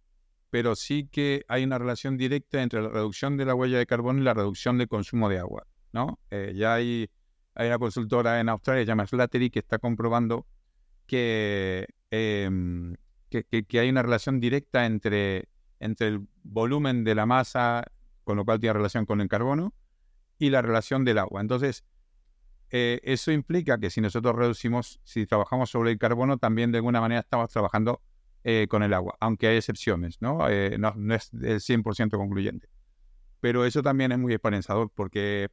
pero 0.50 0.76
sí 0.76 1.08
que 1.10 1.44
hay 1.48 1.64
una 1.64 1.78
relación 1.78 2.16
directa 2.16 2.62
entre 2.62 2.82
la 2.82 2.88
reducción 2.88 3.36
de 3.36 3.44
la 3.44 3.54
huella 3.54 3.78
de 3.78 3.86
carbono 3.86 4.20
y 4.20 4.24
la 4.24 4.34
reducción 4.34 4.78
del 4.78 4.88
consumo 4.88 5.28
de 5.28 5.38
agua. 5.38 5.66
¿no? 5.92 6.18
Eh, 6.30 6.52
ya 6.56 6.74
hay, 6.74 7.10
hay, 7.54 7.68
una 7.68 7.78
consultora 7.78 8.40
en 8.40 8.48
Australia, 8.48 8.82
se 8.82 8.86
llama 8.86 9.06
Slattery, 9.06 9.50
que 9.50 9.58
está 9.58 9.78
comprobando 9.78 10.46
que, 11.06 11.86
em, 12.10 12.94
que, 13.30 13.44
que, 13.44 13.80
hay 13.80 13.88
una 13.88 14.02
relación 14.02 14.40
directa 14.40 14.86
entre, 14.86 15.48
entre 15.80 16.08
el 16.08 16.26
volumen 16.42 17.04
de 17.04 17.14
la 17.14 17.26
masa, 17.26 17.84
con 18.24 18.36
lo 18.36 18.44
cual 18.44 18.60
tiene 18.60 18.74
relación 18.74 19.06
con 19.06 19.20
el 19.20 19.28
carbono, 19.28 19.74
y 20.38 20.50
la 20.50 20.62
relación 20.62 21.04
del 21.04 21.18
agua. 21.18 21.40
Entonces, 21.40 21.84
eh, 22.70 23.00
eso 23.02 23.32
implica 23.32 23.78
que 23.78 23.90
si 23.90 24.00
nosotros 24.00 24.37
reducimos, 24.37 25.00
si 25.04 25.26
trabajamos 25.26 25.70
sobre 25.70 25.90
el 25.90 25.98
carbono, 25.98 26.38
también 26.38 26.72
de 26.72 26.78
alguna 26.78 27.00
manera 27.00 27.20
estamos 27.20 27.50
trabajando 27.50 28.00
eh, 28.44 28.66
con 28.68 28.82
el 28.82 28.94
agua, 28.94 29.16
aunque 29.20 29.48
hay 29.48 29.56
excepciones, 29.56 30.20
¿no? 30.20 30.48
Eh, 30.48 30.76
no, 30.78 30.94
es 31.14 31.32
el 31.32 31.60
100% 31.60 32.10
concluyente. 32.16 32.68
Pero 33.40 33.64
eso 33.64 33.82
también 33.82 34.12
es 34.12 34.18
muy 34.18 34.32
esperanzador 34.32 34.90
porque 34.94 35.48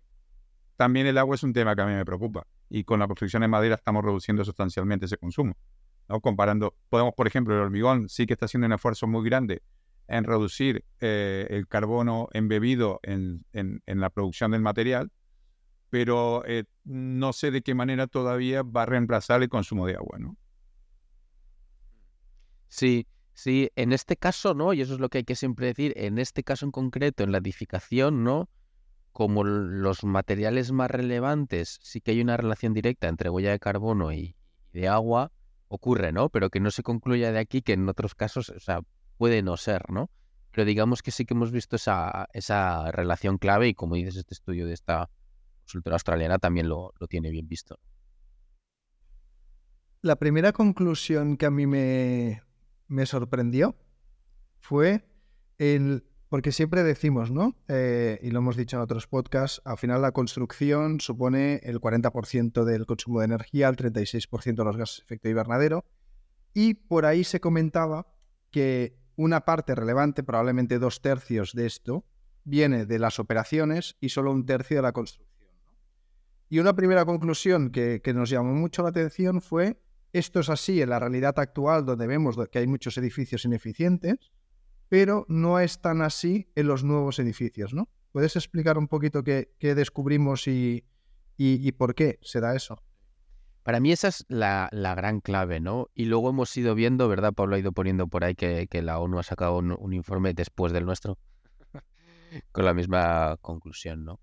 también 0.76 1.08
el 1.08 1.18
agua 1.18 1.36
es 1.36 1.44
un 1.44 1.54
tema 1.54 1.76
que 1.76 1.82
a 1.82 1.86
mí 1.86 1.94
me 1.94 2.06
preocupa 2.06 2.48
y 2.70 2.84
con 2.84 3.00
la 3.00 3.08
construcción 3.08 3.44
en 3.44 3.50
madera 3.50 3.76
estamos 3.76 4.04
reduciendo 4.04 4.44
sustancialmente 4.44 5.06
ese 5.06 5.18
consumo. 5.18 5.56
¿no? 6.10 6.20
Comparando, 6.20 6.76
podemos, 6.90 7.14
por 7.16 7.28
ejemplo, 7.28 7.54
el 7.56 7.62
hormigón 7.62 8.10
sí 8.10 8.26
que 8.26 8.34
está 8.34 8.46
haciendo 8.46 8.68
un 8.68 8.74
esfuerzo 8.74 9.08
muy 9.08 9.24
grande 9.28 9.62
en 10.08 10.24
reducir 10.24 10.86
eh, 11.00 11.48
el 11.50 11.68
carbono 11.68 12.30
embebido 12.34 13.00
en, 13.04 13.44
la 13.86 14.10
producción 14.10 14.52
del 14.52 14.62
material, 14.62 15.12
pero 15.90 16.46
eh, 16.46 16.66
no 16.84 17.34
sé 17.34 17.52
de 17.52 17.62
qué 17.62 17.74
manera 17.74 18.08
todavía 18.08 18.64
va 18.64 18.84
a 18.84 18.86
reemplazar 18.86 19.42
el 19.42 19.50
consumo 19.50 19.88
de 19.88 19.96
agua, 19.96 20.18
¿no? 20.20 20.38
Sí, 22.68 23.08
sí, 23.34 23.70
en 23.76 23.94
este 23.94 24.18
caso, 24.18 24.54
¿no? 24.54 24.74
Y 24.74 24.82
eso 24.82 24.94
es 24.94 25.00
lo 25.00 25.10
que 25.10 25.20
hay 25.20 25.24
que 25.24 25.36
siempre 25.36 25.68
decir, 25.68 25.94
en 25.96 26.18
este 26.18 26.44
caso 26.44 26.66
en 26.66 26.72
concreto, 26.72 27.24
en 27.24 27.32
la 27.32 27.38
edificación, 27.38 28.24
¿no? 28.24 28.50
Como 29.12 29.44
los 29.44 30.04
materiales 30.04 30.72
más 30.72 30.92
relevantes, 30.92 31.80
sí 31.82 32.02
que 32.02 32.12
hay 32.12 32.22
una 32.22 32.36
relación 32.36 32.74
directa 32.74 33.08
entre 33.08 33.30
huella 33.30 33.52
de 33.52 33.60
carbono 33.60 34.12
y 34.12 34.36
de 34.74 34.90
agua, 34.90 35.32
ocurre, 35.70 36.12
¿no? 36.12 36.30
Pero 36.30 36.50
que 36.50 36.60
no 36.60 36.72
se 36.72 36.84
concluya 36.84 37.32
de 37.32 37.40
aquí 37.40 37.62
que 37.62 37.74
en 37.74 37.88
otros 37.88 38.16
casos, 38.16 38.50
o 38.50 38.60
sea, 38.60 38.82
puede 39.18 39.42
no 39.42 39.56
ser, 39.58 39.90
¿no? 39.90 40.10
Pero 40.52 40.66
digamos 40.66 41.02
que 41.02 41.12
sí 41.12 41.26
que 41.26 41.34
hemos 41.34 41.52
visto 41.52 41.76
esa, 41.76 42.28
esa 42.34 42.92
relación 42.92 43.38
clave 43.38 43.70
y 43.70 43.74
como 43.74 43.96
dices, 43.96 44.18
este 44.18 44.34
estudio 44.34 44.68
de 44.68 44.74
esta 44.74 45.10
consultora 45.66 45.96
australiana 45.96 46.38
también 46.38 46.70
lo, 46.70 46.94
tiene 47.10 47.32
bien 47.32 47.48
visto. 47.48 47.80
La 50.02 50.18
primera 50.18 50.54
conclusión 50.54 51.36
que 51.36 51.48
a 51.48 51.52
mí 51.52 51.66
me, 51.66 52.42
sorprendió 53.06 53.76
fue 54.60 55.04
el, 55.58 56.06
porque 56.30 56.52
siempre 56.52 56.84
decimos, 56.84 57.32
¿no? 57.32 57.56
Eh, 57.68 58.20
y 58.22 58.30
lo 58.30 58.40
hemos 58.40 58.56
dicho 58.56 58.78
en 58.78 58.84
otros 58.84 59.08
podcasts, 59.08 59.62
al 59.66 59.78
final 59.78 60.04
la 60.04 60.12
construcción 60.12 61.00
supone 61.00 61.60
el 61.64 61.80
40% 61.80 62.64
del 62.64 62.86
consumo 62.86 63.20
de 63.20 63.26
energía, 63.26 63.68
el 63.68 63.76
36% 63.76 64.56
de 64.56 64.64
los 64.64 64.78
gases 64.78 64.98
de 64.98 65.04
efecto 65.06 65.30
invernadero, 65.30 65.86
y 66.54 66.76
por 66.76 67.06
ahí 67.06 67.24
se 67.24 67.40
comentaba 67.40 68.08
que 68.52 69.00
una 69.16 69.42
parte 69.42 69.74
relevante, 69.74 70.24
probablemente 70.24 70.78
dos 70.78 71.02
tercios 71.02 71.54
de 71.54 71.66
esto, 71.66 72.06
viene 72.44 72.86
de 72.86 73.00
las 73.00 73.20
operaciones 73.20 73.98
y 74.00 74.10
solo 74.10 74.32
un 74.32 74.46
tercio 74.46 74.78
de 74.78 74.84
la 74.84 74.92
construcción. 74.92 75.25
Y 76.50 76.60
una 76.60 76.76
primera 76.76 77.06
conclusión 77.06 77.72
que, 77.72 78.02
nos 78.14 78.30
llamó 78.30 78.54
mucho 78.54 78.84
la 78.84 78.90
atención 78.90 79.42
fue, 79.42 79.82
esto 80.14 80.40
es 80.40 80.50
así 80.50 80.82
en 80.82 80.90
la 80.90 81.00
realidad 81.00 81.38
actual 81.40 81.86
donde 81.86 82.08
vemos 82.08 82.38
que 82.52 82.60
hay 82.60 82.68
muchos 82.68 82.98
edificios 82.98 83.46
ineficientes, 83.46 84.32
pero 84.88 85.26
no 85.28 85.60
es 85.60 85.82
tan 85.82 86.02
así 86.02 86.48
en 86.56 86.68
los 86.68 86.84
nuevos 86.84 87.18
edificios, 87.20 87.74
¿no? 87.74 87.90
¿Puedes 88.12 88.36
explicar 88.36 88.78
un 88.78 88.88
poquito 88.88 89.24
qué, 89.24 89.50
descubrimos 89.60 90.48
y, 90.48 90.86
por 91.78 91.96
qué 91.96 92.20
se 92.22 92.40
da 92.40 92.56
eso? 92.56 92.82
Para 93.64 93.80
mí 93.80 93.92
esa 93.92 94.10
es 94.10 94.24
la, 94.30 94.70
gran 94.72 95.22
clave, 95.22 95.60
¿no? 95.60 95.90
Y 95.96 96.06
luego 96.06 96.30
hemos 96.30 96.56
ido 96.56 96.76
viendo, 96.76 97.10
¿verdad? 97.10 97.34
Pablo 97.34 97.56
ha 97.56 97.60
ido 97.60 97.72
poniendo 97.72 98.08
por 98.08 98.24
ahí 98.24 98.36
que, 98.36 98.82
la 98.84 99.00
ONU 99.00 99.18
ha 99.18 99.24
sacado 99.24 99.58
un, 99.58 99.94
informe 99.94 100.34
después 100.36 100.72
del 100.72 100.86
nuestro 100.86 101.18
con 102.52 102.64
la 102.64 102.76
misma 102.76 103.36
conclusión, 103.42 104.06
¿no? 104.06 104.20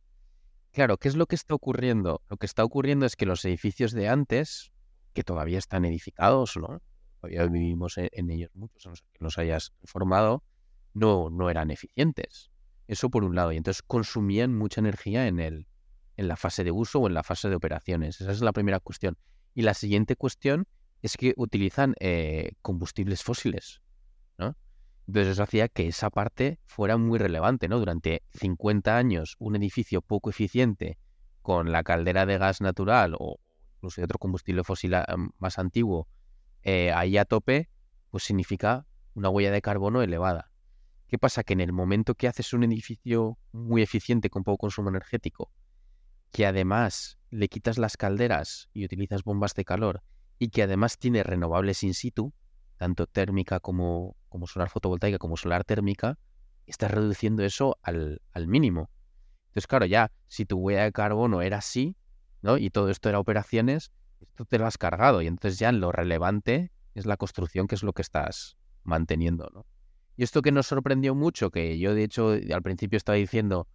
Claro, 0.72 0.96
¿qué 0.96 1.08
es 1.08 1.16
lo 1.16 1.26
que 1.26 1.34
está 1.34 1.54
ocurriendo? 1.54 2.22
Lo 2.30 2.38
que 2.38 2.46
está 2.46 2.64
ocurriendo 2.64 3.04
es 3.04 3.14
que 3.14 3.26
los 3.26 3.44
edificios 3.44 3.92
de 3.92 4.08
antes, 4.08 4.72
que 5.12 5.22
todavía 5.22 5.58
están 5.58 5.84
edificados, 5.84 6.56
¿no? 6.56 6.80
Todavía 7.20 7.46
vivimos 7.46 7.98
e, 7.98 8.08
en, 8.12 8.30
ellos 8.30 8.50
muchos, 8.54 8.86
no 8.86 8.92
que 9.12 9.18
nos 9.20 9.36
hayas 9.36 9.72
informado, 9.82 10.42
no, 10.94 11.28
no 11.28 11.50
eran 11.50 11.70
eficientes. 11.70 12.50
Eso 12.88 13.10
por 13.10 13.22
un 13.22 13.34
lado. 13.34 13.52
Y 13.52 13.58
entonces 13.58 13.82
consumían 13.82 14.56
mucha 14.56 14.80
energía 14.80 15.26
en 15.26 15.40
el, 15.40 15.66
en 16.16 16.26
la 16.26 16.36
fase 16.36 16.64
de 16.64 16.70
uso 16.70 17.00
o 17.00 17.06
en 17.06 17.14
la 17.14 17.22
fase 17.22 17.50
de 17.50 17.54
operaciones. 17.54 18.20
Esa 18.22 18.32
es 18.32 18.40
la 18.40 18.52
primera 18.52 18.80
cuestión. 18.80 19.18
Y 19.54 19.62
la 19.62 19.74
siguiente 19.74 20.16
cuestión 20.16 20.66
es 21.02 21.18
que 21.18 21.34
utilizan 21.36 21.94
eh, 22.00 22.52
combustibles 22.62 23.22
fósiles. 23.22 23.82
¿no? 24.38 24.56
Entonces 25.12 25.32
eso 25.32 25.42
hacía 25.42 25.68
que 25.68 25.88
esa 25.88 26.08
parte 26.08 26.58
fuera 26.64 26.96
muy 26.96 27.18
relevante. 27.18 27.68
¿no? 27.68 27.78
Durante 27.78 28.22
50 28.32 28.96
años, 28.96 29.36
un 29.38 29.56
edificio 29.56 30.00
poco 30.00 30.30
eficiente 30.30 30.96
con 31.42 31.70
la 31.70 31.82
caldera 31.82 32.24
de 32.24 32.38
gas 32.38 32.62
natural 32.62 33.14
o 33.18 33.38
incluso 33.76 34.00
de 34.00 34.06
otro 34.06 34.18
combustible 34.18 34.64
fósil 34.64 34.94
ah, 34.94 35.04
más 35.38 35.58
antiguo 35.58 36.08
eh, 36.62 36.92
ahí 36.92 37.18
a 37.18 37.26
tope, 37.26 37.68
pues 38.08 38.24
significa 38.24 38.86
una 39.12 39.28
huella 39.28 39.50
de 39.50 39.60
carbono 39.60 40.00
elevada. 40.00 40.50
¿Qué 41.08 41.18
pasa? 41.18 41.44
Que 41.44 41.52
en 41.52 41.60
el 41.60 41.74
momento 41.74 42.14
que 42.14 42.26
haces 42.26 42.54
un 42.54 42.64
edificio 42.64 43.36
muy 43.52 43.82
eficiente 43.82 44.30
con 44.30 44.44
poco 44.44 44.56
consumo 44.56 44.88
energético 44.88 45.52
que 46.30 46.46
además 46.46 47.18
le 47.28 47.48
quitas 47.48 47.76
las 47.76 47.98
calderas 47.98 48.70
y 48.72 48.86
utilizas 48.86 49.24
bombas 49.24 49.52
de 49.52 49.66
calor 49.66 50.02
y 50.38 50.48
que 50.48 50.62
además 50.62 50.96
tiene 50.96 51.22
renovables 51.22 51.82
in 51.82 51.92
situ, 51.92 52.32
tanto 52.78 53.06
térmica 53.06 53.60
como, 53.60 54.16
como 54.32 54.46
solar 54.46 54.70
fotovoltaica 54.70 55.18
como 55.18 55.36
solar 55.36 55.62
térmica, 55.62 56.18
estás 56.66 56.90
reduciendo 56.90 57.44
eso 57.44 57.78
al, 57.82 58.20
mínimo. 58.46 58.90
Entonces, 59.48 59.66
claro, 59.66 59.86
ya 59.86 60.10
si 60.26 60.46
tu 60.46 60.58
huella 60.58 60.84
de 60.84 60.92
carbono 60.92 61.42
era 61.42 61.58
así, 61.58 61.96
¿no? 62.40 62.56
Y 62.56 62.70
todo 62.70 62.88
esto 62.88 63.08
era 63.08 63.20
operaciones, 63.20 63.92
esto 64.20 64.44
te 64.46 64.58
lo 64.58 64.66
has 64.66 64.78
cargado. 64.78 65.22
Y 65.22 65.26
entonces 65.26 65.58
ya 65.58 65.70
lo 65.70 65.92
relevante 65.92 66.72
es 66.94 67.06
la 67.06 67.16
construcción, 67.16 67.66
que 67.66 67.74
es 67.74 67.82
lo 67.82 67.92
que 67.92 68.02
estás 68.02 68.56
manteniendo, 68.82 69.50
¿no? 69.52 69.66
Y 70.16 70.24
esto 70.24 70.42
que 70.42 70.52
nos 70.52 70.66
sorprendió 70.66 71.14
mucho, 71.14 71.50
que 71.50 71.78
yo 71.78 71.94
de 71.94 72.04
hecho 72.04 72.30
al 72.30 72.62
principio 72.62 72.96
estaba 72.96 73.16
diciendo, 73.16 73.68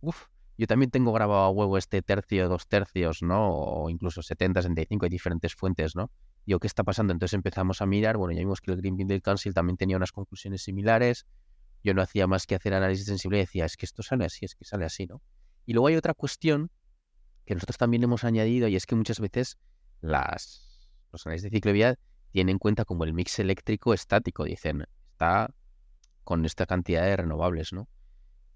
uff, 0.00 0.26
yo 0.56 0.66
también 0.66 0.90
tengo 0.90 1.12
grabado 1.12 1.42
a 1.42 1.50
huevo 1.50 1.78
este 1.78 2.02
tercio, 2.02 2.48
dos 2.48 2.68
tercios, 2.68 3.22
¿no? 3.22 3.50
O 3.50 3.90
incluso 3.90 4.22
70, 4.22 4.62
75, 4.62 5.06
hay 5.06 5.10
diferentes 5.10 5.54
fuentes, 5.54 5.96
¿no? 5.96 6.10
Digo, 6.46 6.60
¿qué 6.60 6.66
está 6.66 6.84
pasando? 6.84 7.12
Entonces 7.12 7.34
empezamos 7.34 7.80
a 7.80 7.86
mirar, 7.86 8.16
bueno, 8.16 8.32
ya 8.32 8.40
vimos 8.40 8.60
que 8.60 8.70
el 8.70 8.76
Green 8.78 8.96
Building 8.96 9.20
Council 9.20 9.54
también 9.54 9.76
tenía 9.76 9.96
unas 9.96 10.12
conclusiones 10.12 10.62
similares, 10.62 11.26
yo 11.82 11.94
no 11.94 12.02
hacía 12.02 12.26
más 12.26 12.46
que 12.46 12.54
hacer 12.54 12.74
análisis 12.74 13.06
sensible 13.06 13.38
y 13.38 13.40
decía, 13.40 13.64
es 13.64 13.76
que 13.76 13.86
esto 13.86 14.02
sale 14.02 14.24
así, 14.24 14.44
es 14.44 14.54
que 14.54 14.64
sale 14.64 14.84
así, 14.84 15.06
¿no? 15.06 15.22
Y 15.66 15.72
luego 15.72 15.88
hay 15.88 15.96
otra 15.96 16.14
cuestión 16.14 16.70
que 17.44 17.54
nosotros 17.54 17.76
también 17.76 18.02
hemos 18.02 18.24
añadido 18.24 18.68
y 18.68 18.76
es 18.76 18.86
que 18.86 18.94
muchas 18.94 19.20
veces 19.20 19.58
las, 20.00 20.88
los 21.12 21.26
análisis 21.26 21.50
de 21.50 21.56
ciclovía 21.56 21.98
tienen 22.30 22.54
en 22.54 22.58
cuenta 22.58 22.84
como 22.84 23.04
el 23.04 23.12
mix 23.12 23.38
eléctrico 23.38 23.94
estático, 23.94 24.44
dicen, 24.44 24.86
está 25.12 25.54
con 26.24 26.44
esta 26.44 26.66
cantidad 26.66 27.04
de 27.04 27.16
renovables, 27.16 27.72
¿no? 27.72 27.88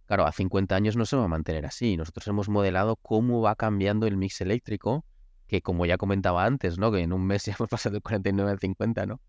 Claro, 0.07 0.27
a 0.27 0.33
50 0.33 0.75
años 0.75 0.97
no 0.97 1.05
se 1.05 1.17
va 1.17 1.25
a 1.25 1.29
mantener 1.29 1.67
así. 1.67 1.99
Nosotros 1.99 2.27
hemos 2.29 2.49
modelado 2.49 2.97
cómo 2.97 3.43
va 3.43 3.55
cambiando 3.57 4.07
el 4.07 4.17
mix 4.17 4.41
eléctrico, 4.41 5.05
que 5.49 5.63
como 5.63 5.87
ya 5.87 5.97
comentaba 5.97 6.45
antes, 6.45 6.79
¿no? 6.79 6.93
Que 6.93 7.01
en 7.01 7.13
un 7.13 7.27
mes 7.27 7.45
ya 7.47 7.55
hemos 7.59 7.69
pasado 7.69 7.95
del 7.95 8.03
49 8.03 8.51
al 8.51 8.59
50, 8.61 9.07
¿no? 9.07 9.21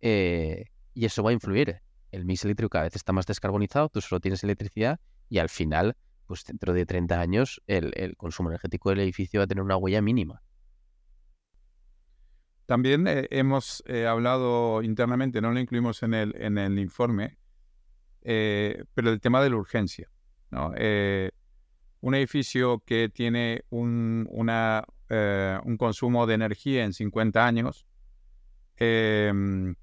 eh, 0.00 0.66
y 0.94 1.04
eso 1.04 1.22
va 1.22 1.30
a 1.30 1.32
influir. 1.32 1.80
El 2.10 2.24
mix 2.24 2.44
eléctrico 2.44 2.70
cada 2.70 2.84
vez 2.84 2.96
está 2.96 3.12
más 3.12 3.26
descarbonizado, 3.26 3.88
tú 3.88 4.00
solo 4.00 4.20
tienes 4.20 4.42
electricidad 4.44 5.00
y 5.28 5.38
al 5.38 5.48
final, 5.48 5.96
pues 6.26 6.44
dentro 6.44 6.72
de 6.72 6.86
30 6.86 7.20
años, 7.20 7.62
el, 7.66 8.16
consumo 8.16 8.50
energético 8.50 8.90
del 8.90 9.00
edificio 9.00 9.40
va 9.40 9.44
a 9.44 9.46
tener 9.46 9.62
una 9.62 9.76
huella 9.76 10.00
mínima. 10.00 10.42
También 12.66 13.06
eh, 13.06 13.28
hemos 13.30 13.82
eh, 13.86 14.06
hablado 14.06 14.82
internamente, 14.82 15.40
no 15.40 15.52
lo 15.52 15.60
incluimos 15.60 16.02
en 16.02 16.14
el, 16.14 16.78
informe, 16.78 17.38
pero 18.22 19.10
el 19.10 19.20
tema 19.20 19.42
de 19.42 19.50
la 19.50 19.56
urgencia. 19.56 20.08
un 22.00 22.14
edificio 22.14 22.82
que 22.84 23.08
tiene 23.08 23.62
un, 23.70 24.26
una, 24.30 24.84
un 25.08 25.76
consumo 25.76 26.26
de 26.26 26.34
energía 26.34 26.84
en 26.84 26.92
50 26.92 27.46
años, 27.46 27.86
em, 28.76 29.74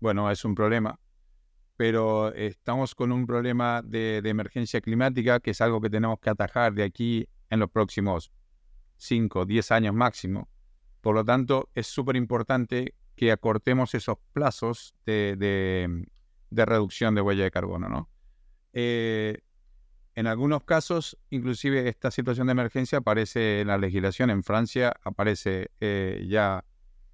bueno, 0.00 0.30
es 0.30 0.44
un 0.44 0.54
problema, 0.54 0.98
pero 1.76 2.32
estamos 2.34 2.94
con 2.94 3.12
un 3.12 3.26
problema 3.26 3.82
de, 3.82 4.18
emergencia 4.24 4.80
climática 4.80 5.40
que 5.40 5.50
es 5.50 5.60
algo 5.60 5.80
que 5.80 5.90
tenemos 5.90 6.18
que 6.20 6.30
atajar 6.30 6.74
de 6.74 6.84
aquí 6.84 7.28
en 7.50 7.60
los 7.60 7.70
próximos 7.70 8.32
5, 8.96 9.44
10 9.44 9.70
años 9.72 9.94
máximo. 9.94 10.48
Por 11.00 11.14
lo 11.14 11.24
tanto, 11.24 11.68
es 11.74 11.86
súper 11.86 12.16
importante 12.16 12.94
que 13.14 13.32
acortemos 13.32 13.94
esos 13.94 14.16
plazos 14.32 14.94
de, 15.04 16.06
reducción 16.50 17.14
de 17.14 17.20
huella 17.20 17.44
de 17.44 17.50
carbono. 17.50 17.88
¿no? 17.88 18.10
Eh, 18.72 19.38
en 20.16 20.26
algunos 20.26 20.64
casos, 20.64 21.18
inclusive 21.28 21.90
esta 21.90 22.10
situación 22.10 22.46
de 22.46 22.52
emergencia 22.52 22.98
aparece 22.98 23.60
en 23.60 23.68
la 23.68 23.76
legislación. 23.76 24.30
En 24.30 24.42
Francia 24.42 24.96
aparece 25.04 25.70
eh, 25.78 26.24
ya 26.26 26.64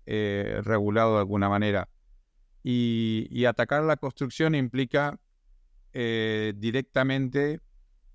eh, 0.06 0.60
regulado 0.62 1.14
de 1.14 1.18
alguna 1.18 1.48
manera 1.48 1.88
y, 2.62 3.44
atacar 3.44 3.82
la 3.82 3.96
construcción 3.96 4.54
implica 4.54 5.18
eh, 5.92 6.54
directamente 6.56 7.60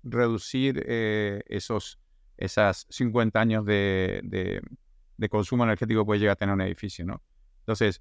reducir 0.02 0.82
esos 0.88 1.98
esas 2.38 2.86
50 2.88 3.38
años 3.38 3.66
de, 3.66 4.62
consumo 5.28 5.64
energético 5.64 6.00
que 6.00 6.06
puede 6.06 6.20
llegar 6.20 6.32
a 6.32 6.36
tener 6.36 6.54
un 6.54 6.62
edificio, 6.62 7.04
¿no? 7.04 7.20
Entonces, 7.58 8.00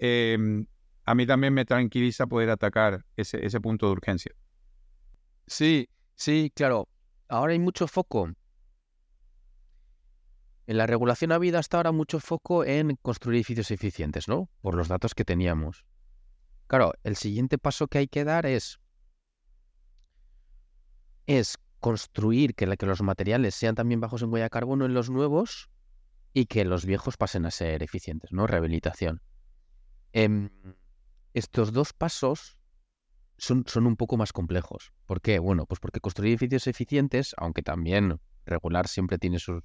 em, 0.00 0.66
a 1.04 1.14
mí 1.14 1.26
también 1.26 1.54
me 1.54 1.64
tranquiliza 1.64 2.26
poder 2.26 2.50
atacar 2.50 3.04
ese 3.14 3.60
punto 3.60 3.86
de 3.86 3.92
urgencia. 3.92 4.32
Sí, 5.46 5.88
sí, 6.18 6.52
claro. 6.54 6.86
Ahora 7.28 7.52
hay 7.52 7.58
mucho 7.58 7.88
foco 7.88 8.28
en 10.68 10.76
la 10.76 10.86
regulación 10.86 11.32
ha 11.32 11.36
habido 11.36 11.58
hasta 11.58 11.78
ahora 11.78 11.92
mucho 11.92 12.20
foco 12.20 12.62
en 12.62 12.96
construir 12.96 13.36
edificios 13.36 13.70
eficientes, 13.70 14.28
¿no? 14.28 14.50
Por 14.60 14.74
los 14.74 14.86
datos 14.86 15.14
que 15.14 15.24
teníamos. 15.24 15.86
Claro, 16.66 16.92
el 17.04 17.16
siguiente 17.16 17.56
paso 17.56 17.88
que 17.88 17.96
hay 17.96 18.06
que 18.06 18.22
dar 18.22 18.44
es, 18.44 18.78
es 21.26 21.56
construir 21.80 22.54
que, 22.54 22.66
los 22.66 23.00
materiales 23.00 23.54
sean 23.54 23.76
también 23.76 24.02
bajos 24.02 24.20
en 24.20 24.30
huella 24.30 24.44
de 24.44 24.50
carbono 24.50 24.84
en 24.84 24.92
los 24.92 25.08
nuevos 25.08 25.70
y 26.34 26.44
que 26.44 26.66
los 26.66 26.84
viejos 26.84 27.16
pasen 27.16 27.46
a 27.46 27.50
ser 27.50 27.82
eficientes, 27.82 28.30
¿no? 28.30 28.46
Rehabilitación. 28.46 29.22
Em, 30.12 30.50
estos 31.32 31.72
dos 31.72 31.94
pasos 31.94 32.57
son, 33.38 33.64
son 33.66 33.86
un 33.86 33.96
poco 33.96 34.16
más 34.16 34.32
complejos. 34.32 34.92
¿Por 35.06 35.20
qué? 35.20 35.38
Bueno, 35.38 35.64
pues 35.66 35.80
porque 35.80 36.00
construir 36.00 36.32
edificios 36.32 36.66
eficientes, 36.66 37.34
aunque 37.38 37.62
también 37.62 38.20
regular 38.44 38.88
siempre 38.88 39.18
tiene 39.18 39.38
sus, 39.38 39.62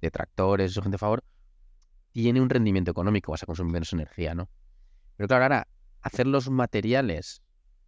de 0.00 0.10
tractores, 0.10 0.72
su 0.72 0.82
gente 0.82 0.96
a 0.96 0.98
favor, 0.98 1.24
tiene 2.12 2.40
un 2.40 2.50
rendimiento 2.50 2.90
económico, 2.90 3.32
vas 3.32 3.42
a 3.42 3.46
consumir 3.46 3.72
menos 3.72 3.92
energía, 3.92 4.34
¿no? 4.34 4.50
Pero 5.16 5.28
claro, 5.28 5.44
ahora, 5.44 5.68
hacer 6.02 6.26
los 6.26 6.50
materiales 6.50 7.42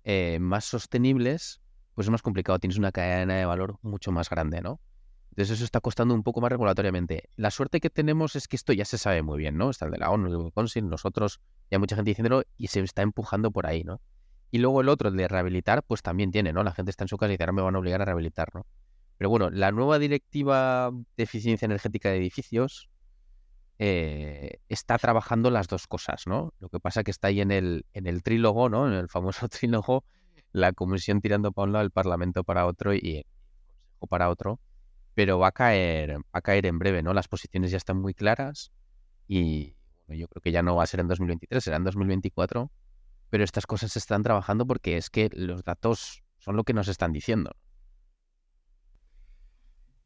eh, 0.05 0.39
más 0.41 0.65
sostenibles, 0.65 1.61
pues 1.95 2.07
es 2.07 2.11
más 2.11 2.23
complicado, 2.23 2.59
tienes 2.59 2.79
una 2.79 2.93
cadena 2.93 3.35
de 3.35 3.45
valor 3.45 3.79
mucho 3.83 4.13
más 4.13 4.31
grande, 4.31 4.61
¿no? 4.61 4.81
Entonces 5.31 5.57
eso 5.57 5.65
está 5.65 5.81
costando 5.81 6.15
un 6.15 6.23
poco 6.23 6.43
más 6.43 6.51
regulatoriamente. 6.51 7.31
La 7.37 7.51
suerte 7.51 7.81
que 7.81 7.89
tenemos 7.89 8.37
es 8.37 8.49
que 8.49 8.57
esto 8.57 8.75
ya 8.75 8.85
se 8.85 8.99
sabe 8.99 9.23
muy 9.23 9.39
bien, 9.39 9.57
¿no? 9.57 9.71
Está 9.71 9.87
el 9.87 9.93
de 9.93 9.99
la 9.99 10.11
ONU, 10.11 10.27
el 10.27 10.33
de 10.33 10.39
Wisconsin, 10.39 10.89
nosotros, 10.89 11.41
ya 11.71 11.79
mucha 11.79 11.97
gente 11.97 12.11
diciéndolo 12.11 12.43
y 12.59 12.67
se 12.67 12.81
está 12.81 13.01
empujando 13.01 13.51
por 13.51 13.67
ahí, 13.67 13.83
¿no? 13.83 14.03
Y 14.53 14.59
luego 14.59 14.83
el 14.83 14.91
otro, 14.91 15.09
el 15.09 15.17
de 15.17 15.27
rehabilitar, 15.27 15.83
pues 15.83 16.03
también 16.03 16.31
tiene, 16.31 16.53
¿no? 16.53 16.63
La 16.63 16.73
gente 16.73 16.91
está 16.91 17.05
en 17.05 17.09
su 17.09 17.17
casa 17.17 17.31
y 17.31 17.33
dice, 17.33 17.45
ahora 17.45 17.55
me 17.55 17.63
van 17.63 17.75
a 17.75 17.79
obligar 17.79 18.03
a 18.03 18.05
rehabilitar, 18.05 18.55
¿no? 18.55 18.67
Pero 19.17 19.31
bueno, 19.31 19.49
la 19.49 19.73
nueva 19.73 19.99
directiva 19.99 20.91
de 21.17 21.23
eficiencia 21.23 21.65
energética 21.65 22.11
de 22.11 22.19
edificios 22.19 22.91
eh, 23.79 24.59
está 24.69 24.99
trabajando 24.99 25.51
las 25.51 25.69
dos 25.69 25.87
cosas, 25.87 26.27
¿no? 26.27 26.53
Lo 26.61 26.69
que 26.69 26.81
pasa 26.81 27.03
que 27.03 27.11
está 27.11 27.29
ahí 27.29 27.41
en 27.41 27.51
el, 27.51 27.87
en 27.95 28.07
el 28.07 28.23
trílogo, 28.23 28.69
¿no? 28.69 28.87
En 28.87 28.93
el 28.93 29.09
famoso 29.09 29.49
trílogo, 29.49 30.05
la 30.53 30.73
comisión 30.75 31.23
tirando 31.23 31.53
para 31.53 31.65
un 31.65 31.73
lado, 31.73 31.85
el 31.87 31.91
Parlamento 31.91 32.45
para 32.45 32.67
otro 32.67 32.93
y 32.93 32.99
el 32.99 33.25
Consejo 33.25 34.07
para 34.07 34.29
otro. 34.29 34.61
Pero 35.15 35.39
va 35.39 35.49
a 35.49 35.53
caer, 35.53 36.19
va 36.19 36.23
a 36.33 36.43
caer 36.43 36.67
en 36.67 36.79
breve, 36.79 37.03
¿no? 37.03 37.15
Las 37.15 37.29
posiciones 37.29 37.71
ya 37.71 37.79
están 37.79 37.99
muy 37.99 38.13
claras 38.13 38.71
y 39.27 39.77
yo 40.09 40.29
creo 40.29 40.43
que 40.43 40.53
ya 40.53 40.63
no 40.63 40.77
va 40.77 40.85
a 40.85 40.87
ser 40.87 41.01
en 41.01 41.09
2023, 41.09 41.65
será 41.65 41.79
en 41.79 41.85
2024. 41.85 42.71
Pero 43.33 43.45
estas 43.45 43.67
cosas 43.67 43.93
se 43.93 43.99
están 43.99 44.23
trabajando 44.23 44.67
porque 44.67 44.99
es 44.99 45.09
que 45.09 45.31
los 45.33 45.65
datos 45.65 46.23
son 46.37 46.55
lo 46.55 46.65
que 46.65 46.75
nos 46.75 46.89
están 46.89 47.15
diciendo. 47.15 47.57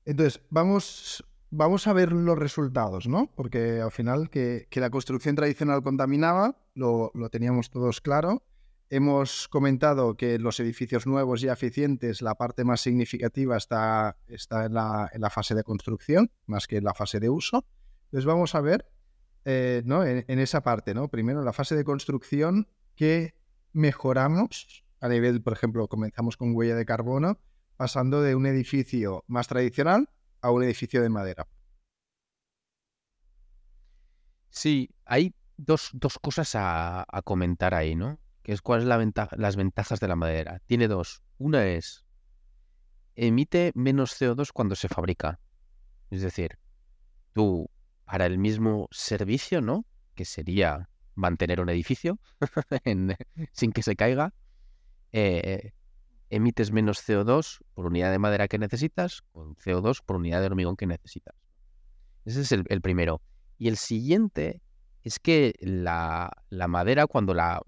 Entonces, 0.04 0.40
vamos, 0.48 1.24
vamos 1.50 1.88
a 1.88 1.92
ver 1.92 2.12
los 2.12 2.38
resultados, 2.38 3.08
¿no? 3.08 3.32
Porque 3.34 3.80
al 3.80 3.90
final 3.90 4.30
que, 4.30 4.68
la 4.70 4.90
construcción 4.90 5.34
tradicional 5.34 5.82
contaminaba, 5.82 6.62
lo, 6.74 7.10
teníamos 7.28 7.68
todos 7.70 8.00
claro. 8.00 8.44
Hemos 8.90 9.48
comentado 9.48 10.16
que 10.16 10.38
los 10.38 10.60
edificios 10.60 11.08
nuevos 11.08 11.42
y 11.42 11.48
eficientes, 11.48 12.22
la 12.22 12.36
parte 12.36 12.62
más 12.62 12.80
significativa 12.80 13.56
está, 13.56 14.18
está 14.28 14.66
en, 14.66 14.74
la, 14.74 15.30
fase 15.30 15.56
de 15.56 15.64
construcción, 15.64 16.30
más 16.46 16.68
que 16.68 16.76
en 16.76 16.84
la 16.84 16.94
fase 16.94 17.18
de 17.18 17.28
uso. 17.28 17.66
Entonces 18.04 18.24
vamos 18.24 18.54
a 18.54 18.60
ver 18.60 18.88
eh, 19.44 19.82
¿no? 19.84 20.04
en, 20.04 20.24
en, 20.28 20.38
esa 20.38 20.62
parte, 20.62 20.94
¿no? 20.94 21.08
Primero, 21.08 21.40
en 21.40 21.44
la 21.44 21.52
fase 21.52 21.74
de 21.74 21.82
construcción, 21.82 22.68
¿qué 22.96 23.34
mejoramos? 23.72 24.84
A 25.00 25.08
nivel, 25.08 25.42
por 25.42 25.52
ejemplo, 25.52 25.86
comenzamos 25.86 26.36
con 26.36 26.56
huella 26.56 26.74
de 26.74 26.86
carbono 26.86 27.38
pasando 27.76 28.22
de 28.22 28.34
un 28.34 28.46
edificio 28.46 29.24
más 29.26 29.46
tradicional 29.48 30.08
a 30.40 30.50
un 30.50 30.64
edificio 30.64 31.02
de 31.02 31.10
madera. 31.10 31.46
Sí, 34.48 34.90
hay 35.04 35.34
dos, 35.58 35.92
cosas 36.22 36.52
a, 36.54 37.06
comentar 37.24 37.74
ahí, 37.74 37.94
¿no? 37.94 38.18
Que 38.42 38.52
es 38.52 38.62
cuáles 38.62 38.88
son 38.88 39.12
las 39.36 39.56
ventajas 39.56 40.00
de 40.00 40.08
la 40.08 40.16
madera. 40.16 40.60
Tiene 40.66 40.88
dos. 40.88 41.22
Una 41.36 41.66
es, 41.66 42.06
emite 43.14 43.72
menos 43.74 44.18
CO2 44.18 44.52
cuando 44.52 44.74
se 44.74 44.88
fabrica. 44.88 45.40
Es 46.10 46.22
decir, 46.22 46.58
tú, 47.34 47.68
para 48.06 48.24
el 48.24 48.38
mismo 48.38 48.88
servicio, 48.90 49.60
¿no? 49.60 49.84
Que 50.14 50.24
sería 50.24 50.88
mantener 51.16 51.60
un 51.60 51.68
edificio 51.68 52.18
sin 53.52 53.72
que 53.72 53.82
se 53.82 53.96
caiga, 53.96 54.32
eh, 55.12 55.72
emites 56.30 56.70
menos 56.70 57.06
CO2 57.06 57.60
por 57.74 57.86
unidad 57.86 58.12
de 58.12 58.18
madera 58.18 58.48
que 58.48 58.58
necesitas 58.58 59.22
con 59.32 59.56
CO2 59.56 60.02
por 60.04 60.16
unidad 60.16 60.40
de 60.40 60.46
hormigón 60.46 60.76
que 60.76 60.86
necesitas. 60.86 61.34
Ese 62.24 62.40
es 62.42 62.52
el, 62.52 62.80
primero. 62.80 63.22
Y 63.58 63.68
el 63.68 63.76
siguiente 63.76 64.60
es 65.02 65.18
que 65.18 65.54
la, 65.60 66.30
madera 66.50 67.06
cuando, 67.06 67.34
la, 67.34 67.62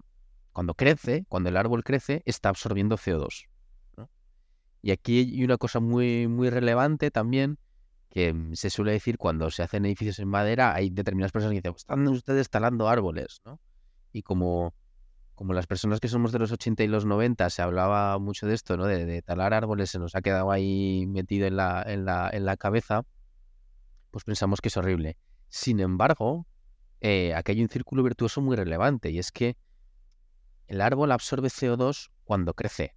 cuando 0.51 0.73
crece, 0.73 1.25
cuando 1.29 1.49
el 1.49 1.57
árbol 1.57 1.83
crece, 1.83 2.21
está 2.25 2.49
absorbiendo 2.49 2.97
CO2. 2.97 3.47
Y 4.81 4.91
aquí 4.91 5.19
hay 5.19 5.43
una 5.43 5.57
cosa 5.57 5.79
muy, 5.79 6.27
muy 6.27 6.49
relevante 6.49 7.11
también 7.11 7.57
que 8.09 8.35
se 8.53 8.69
suele 8.69 8.91
decir 8.91 9.17
cuando 9.17 9.51
se 9.51 9.63
hacen 9.63 9.85
edificios 9.85 10.19
en 10.19 10.27
madera, 10.27 10.73
hay 10.73 10.89
determinadas 10.89 11.31
personas 11.31 11.51
que 11.53 11.61
dicen, 11.61 11.75
están 11.75 12.07
ustedes 12.07 12.49
talando 12.49 12.89
árboles, 12.89 13.41
¿no? 13.45 13.59
Y 14.11 14.23
como 14.23 14.73
como 15.39 15.53
las 15.53 15.67
personas 15.67 16.01
que 16.01 16.09
somos 16.09 16.33
de 16.33 16.39
los 16.39 16.51
80 16.51 16.83
y 16.83 16.87
los 16.87 17.05
90 17.05 17.49
se 17.49 17.61
hablaba 17.61 18.19
mucho 18.19 18.45
de 18.45 18.53
esto, 18.53 18.75
¿no? 18.75 18.85
De, 18.85 19.21
talar 19.21 19.53
árboles, 19.53 19.89
se 19.89 19.97
nos 19.97 20.13
ha 20.13 20.21
quedado 20.21 20.51
ahí 20.51 21.05
metido 21.07 21.47
en 21.47 21.55
la, 21.55 21.81
en 21.87 22.03
la, 22.03 22.29
en 22.29 22.43
la 22.43 22.57
cabeza, 22.57 23.05
pues 24.11 24.25
pensamos 24.25 24.59
que 24.59 24.67
es 24.67 24.75
horrible. 24.75 25.17
Sin 25.47 25.79
embargo, 25.79 26.45
eh, 26.99 27.33
aquí 27.35 27.53
hay 27.53 27.61
un 27.61 27.69
círculo 27.69 28.03
virtuoso 28.03 28.41
muy 28.41 28.57
relevante 28.57 29.11
y 29.11 29.19
es 29.19 29.31
que 29.31 29.55
el 30.67 30.81
árbol 30.81 31.09
absorbe 31.09 31.47
CO2 31.47 32.09
cuando 32.25 32.53
crece, 32.53 32.93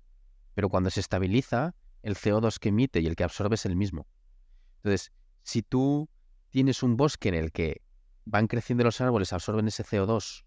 pero 0.54 0.68
cuando 0.68 0.90
se 0.90 0.98
estabiliza, 0.98 1.76
el 2.02 2.16
CO2 2.16 2.58
que 2.58 2.70
emite 2.70 2.98
y 2.98 3.06
el 3.06 3.14
que 3.14 3.22
absorbe 3.22 3.54
es 3.54 3.66
el 3.66 3.76
mismo. 3.76 4.08
Entonces, 4.84 5.12
si 5.42 5.62
tú 5.62 6.08
tienes 6.50 6.82
un 6.82 6.96
bosque 6.96 7.28
en 7.28 7.34
el 7.34 7.52
que 7.52 7.82
van 8.24 8.46
creciendo 8.46 8.84
los 8.84 9.00
árboles, 9.00 9.32
absorben 9.32 9.68
ese 9.68 9.84
CO2 9.84 10.44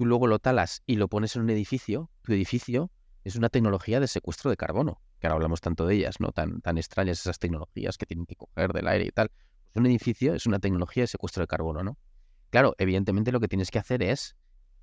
tú 0.00 0.06
luego 0.06 0.26
lo 0.26 0.38
talas 0.38 0.82
y 0.86 0.96
lo 0.96 1.08
pones 1.08 1.36
en 1.36 1.42
un 1.42 1.50
edificio, 1.50 2.10
tu 2.22 2.32
edificio 2.32 2.90
es 3.22 3.36
una 3.36 3.50
tecnología 3.50 4.00
de 4.00 4.08
secuestro 4.08 4.50
de 4.50 4.56
carbono, 4.56 5.02
que 5.18 5.26
ahora 5.26 5.34
hablamos 5.34 5.60
tanto 5.60 5.86
de 5.86 5.94
ellas, 5.96 6.20
¿no? 6.20 6.32
Tan, 6.32 6.62
tan 6.62 6.78
extrañas 6.78 7.20
esas 7.20 7.38
tecnologías 7.38 7.98
que 7.98 8.06
tienen 8.06 8.24
que 8.24 8.34
coger 8.34 8.72
del 8.72 8.88
aire 8.88 9.04
y 9.04 9.10
tal. 9.10 9.28
Pues 9.28 9.76
un 9.76 9.84
edificio 9.84 10.32
es 10.32 10.46
una 10.46 10.58
tecnología 10.58 11.02
de 11.02 11.06
secuestro 11.06 11.42
de 11.42 11.48
carbono, 11.48 11.82
¿no? 11.82 11.98
Claro, 12.48 12.74
evidentemente 12.78 13.30
lo 13.30 13.40
que 13.40 13.48
tienes 13.48 13.70
que 13.70 13.78
hacer 13.78 14.02
es 14.02 14.36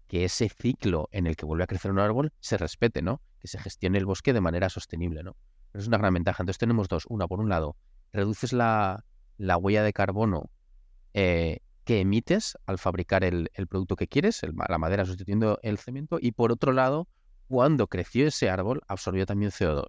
que 0.08 0.24
ese 0.24 0.50
ciclo 0.50 1.10
en 1.12 1.26
el 1.26 1.36
que 1.36 1.48
vuelve 1.48 1.64
a 1.64 1.68
crecer 1.68 1.90
un 1.90 1.98
árbol 1.98 2.32
se 2.40 2.58
respete, 2.58 3.02
¿no? 3.02 3.20
Que 3.40 3.48
se 3.48 3.58
gestione 3.58 3.98
el 3.98 4.06
bosque 4.06 4.34
de 4.34 4.42
manera 4.42 4.70
sostenible, 4.70 5.24
¿no? 5.24 5.36
es 5.74 5.88
una 5.88 5.98
gran 5.98 6.14
ventaja. 6.14 6.44
Entonces 6.44 6.60
tenemos 6.60 6.90
dos. 6.90 7.06
Una, 7.10 7.28
por 7.28 7.40
un 7.40 7.50
lado, 7.50 7.76
reduces 8.14 8.54
la, 8.54 9.04
huella 9.38 9.84
de 9.84 9.94
carbono 9.94 10.50
eh, 11.14 11.60
que 11.84 12.02
emites 12.02 12.58
al 12.66 12.78
fabricar 12.78 13.24
el, 13.24 13.50
producto 13.70 13.96
que 13.96 14.08
quieres, 14.08 14.42
la 14.68 14.78
madera 14.78 15.06
sustituyendo 15.06 15.60
el 15.64 15.78
cemento, 15.78 16.18
y 16.22 16.32
por 16.32 16.52
otro 16.52 16.74
lado, 16.74 17.08
cuando 17.48 17.88
creció 17.88 18.28
ese 18.28 18.50
árbol, 18.50 18.82
absorbió 18.88 19.26
también 19.26 19.52
CO2. 19.52 19.86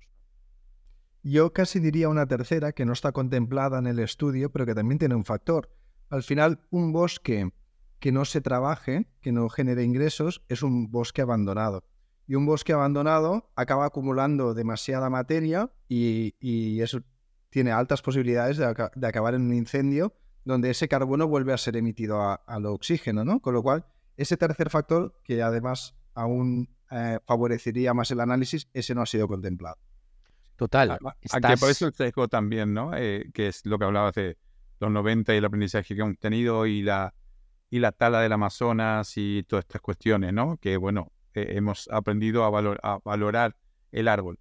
Yo 1.25 1.53
casi 1.53 1.81
diría 1.81 2.09
una 2.09 2.27
tercera 2.27 2.73
que 2.73 2.85
no 2.85 2.93
está 2.93 3.13
contemplada 3.13 3.79
en 3.79 3.87
el 3.87 3.99
estudio, 3.99 4.51
pero 4.51 4.65
que 4.65 4.75
también 4.75 4.99
tiene 4.99 5.15
un 5.15 5.25
factor. 5.25 5.71
Al 6.11 6.23
final, 6.23 6.61
un 6.71 6.93
bosque 6.93 7.51
que 7.99 8.13
no 8.13 8.25
se 8.25 8.41
trabaje, 8.41 9.09
que 9.21 9.33
no 9.33 9.49
genere 9.49 9.83
ingresos, 9.83 10.45
es 10.49 10.63
un 10.63 10.91
bosque 10.91 11.23
abandonado. 11.23 11.85
Y 12.27 12.35
un 12.35 12.47
bosque 12.47 12.73
abandonado 12.73 13.51
acaba 13.57 13.87
acumulando 13.87 14.55
demasiada 14.55 15.11
materia 15.11 15.73
y, 15.89 16.81
eso 16.81 17.01
tiene 17.51 17.73
altas 17.73 18.03
posibilidades 18.03 18.57
de, 18.57 18.67
acabar 19.07 19.35
en 19.35 19.43
un 19.43 19.55
incendio 19.55 20.15
donde 20.45 20.71
ese 20.71 20.89
carbono 20.89 21.27
vuelve 21.29 21.53
a 21.53 21.59
ser 21.59 21.77
emitido 21.77 22.21
al 22.47 22.67
oxígeno, 22.67 23.25
¿no? 23.25 23.41
Con 23.41 23.55
lo 23.55 23.63
cual, 23.63 23.85
ese 24.17 24.37
tercer 24.37 24.71
factor, 24.71 25.15
que 25.23 25.43
además 25.43 25.95
aún 26.15 26.69
eh, 26.91 27.19
favorecería 27.27 27.93
más 27.93 28.11
el 28.11 28.21
análisis, 28.21 28.69
ese 28.73 28.95
no 28.95 29.03
ha 29.03 29.07
sido 29.07 29.29
contemplado. 29.29 29.77
Total. 30.57 30.99
Aquí 31.31 31.57
por 31.61 31.71
eso 31.71 31.87
el 31.87 31.95
sesgo 31.95 32.29
también, 32.29 32.75
¿no? 32.75 32.91
Eh, 32.97 33.31
que 33.33 33.49
es 33.49 33.65
lo 33.65 33.79
que 33.79 33.85
hablaba 33.85 34.09
hace 34.09 34.39
los 34.81 34.91
90 34.91 35.35
y 35.35 35.37
el 35.37 35.45
aprendizaje 35.45 35.95
que 35.95 36.01
hemos 36.01 36.19
tenido 36.19 36.67
y 36.67 36.83
la, 36.83 37.15
y 37.71 37.79
la 37.79 37.93
tala 37.93 38.21
del 38.21 38.33
Amazonas 38.33 39.13
y 39.17 39.45
todas 39.45 39.65
estas 39.65 39.83
cuestiones, 39.83 40.33
¿no? 40.33 40.57
Que, 40.57 40.77
bueno, 40.77 41.13
eh, 41.35 41.57
hemos 41.57 41.89
aprendido 41.93 42.45
a, 42.45 42.77
a, 42.83 42.99
valorar 43.05 43.57
el 43.93 44.09
árbol. 44.09 44.39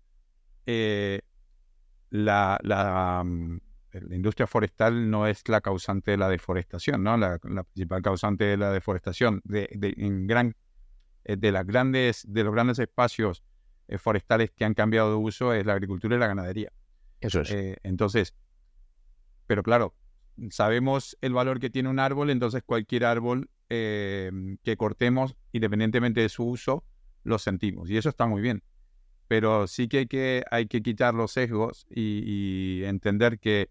Eh, 0.66 1.22
la, 2.10 2.60
la, 2.64 3.24
mm, 3.26 3.60
la, 3.94 4.16
industria 4.16 4.48
forestal 4.48 5.10
no 5.10 5.28
es 5.28 5.48
la 5.48 5.62
causante 5.62 6.12
de 6.12 6.18
la 6.18 6.30
deforestación, 6.30 7.04
¿no? 7.04 7.18
La, 7.18 7.40
principal 7.40 8.02
causante 8.02 8.46
de 8.46 8.58
la 8.58 8.72
deforestación 8.72 9.42
de, 9.44 9.70
de, 9.74 9.94
en 9.98 10.28
gran, 10.28 10.56
eh, 11.24 11.36
de, 11.38 11.52
las 11.52 11.66
grandes, 11.66 12.26
de 12.28 12.44
los 12.44 12.54
grandes 12.54 12.80
espacios 12.80 13.44
forestales 14.00 14.52
que 14.52 14.66
han 14.66 14.74
cambiado 14.74 15.12
de 15.12 15.16
uso 15.16 15.54
es 15.54 15.66
la 15.66 15.74
agricultura 15.74 16.16
y 16.18 16.20
la 16.20 16.28
ganadería. 16.28 16.74
Eso 17.22 17.42
es. 17.42 17.56
entonces, 17.84 18.36
pero 19.48 19.64
claro, 19.64 19.96
sabemos 20.50 21.18
el 21.22 21.34
valor 21.34 21.60
que 21.60 21.70
tiene 21.70 21.90
un 21.90 22.00
árbol, 22.00 22.30
entonces 22.30 22.64
cualquier 22.64 23.06
árbol 23.06 23.50
eh, 23.70 24.32
que 24.64 24.78
cortemos, 24.78 25.36
independientemente 25.52 26.22
de 26.22 26.30
su 26.30 26.46
uso, 26.46 26.84
lo 27.24 27.40
sentimos. 27.40 27.90
Y 27.90 27.98
eso 27.98 28.10
está 28.10 28.28
muy 28.28 28.42
bien. 28.42 28.64
Pero 29.28 29.68
sí 29.68 29.88
que 29.88 30.00
hay 30.00 30.08
que, 30.08 30.44
hay 30.52 30.68
que 30.68 30.82
quitar 30.82 31.14
los 31.14 31.32
sesgos 31.32 31.86
y, 31.90 32.84
entender 32.84 33.40
que, 33.40 33.70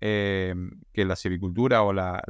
eh, 0.00 0.54
que 0.92 1.04
la 1.04 1.16
silvicultura 1.16 1.82
o 1.82 1.92
la, 1.92 2.22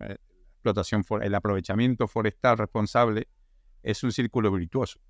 eh, 0.00 0.16
explotación, 0.54 1.04
el 1.22 1.34
aprovechamiento 1.34 2.08
forestal 2.08 2.58
responsable 2.58 3.28
es 3.82 4.02
un 4.02 4.12
círculo 4.12 4.50
virtuoso, 4.50 5.00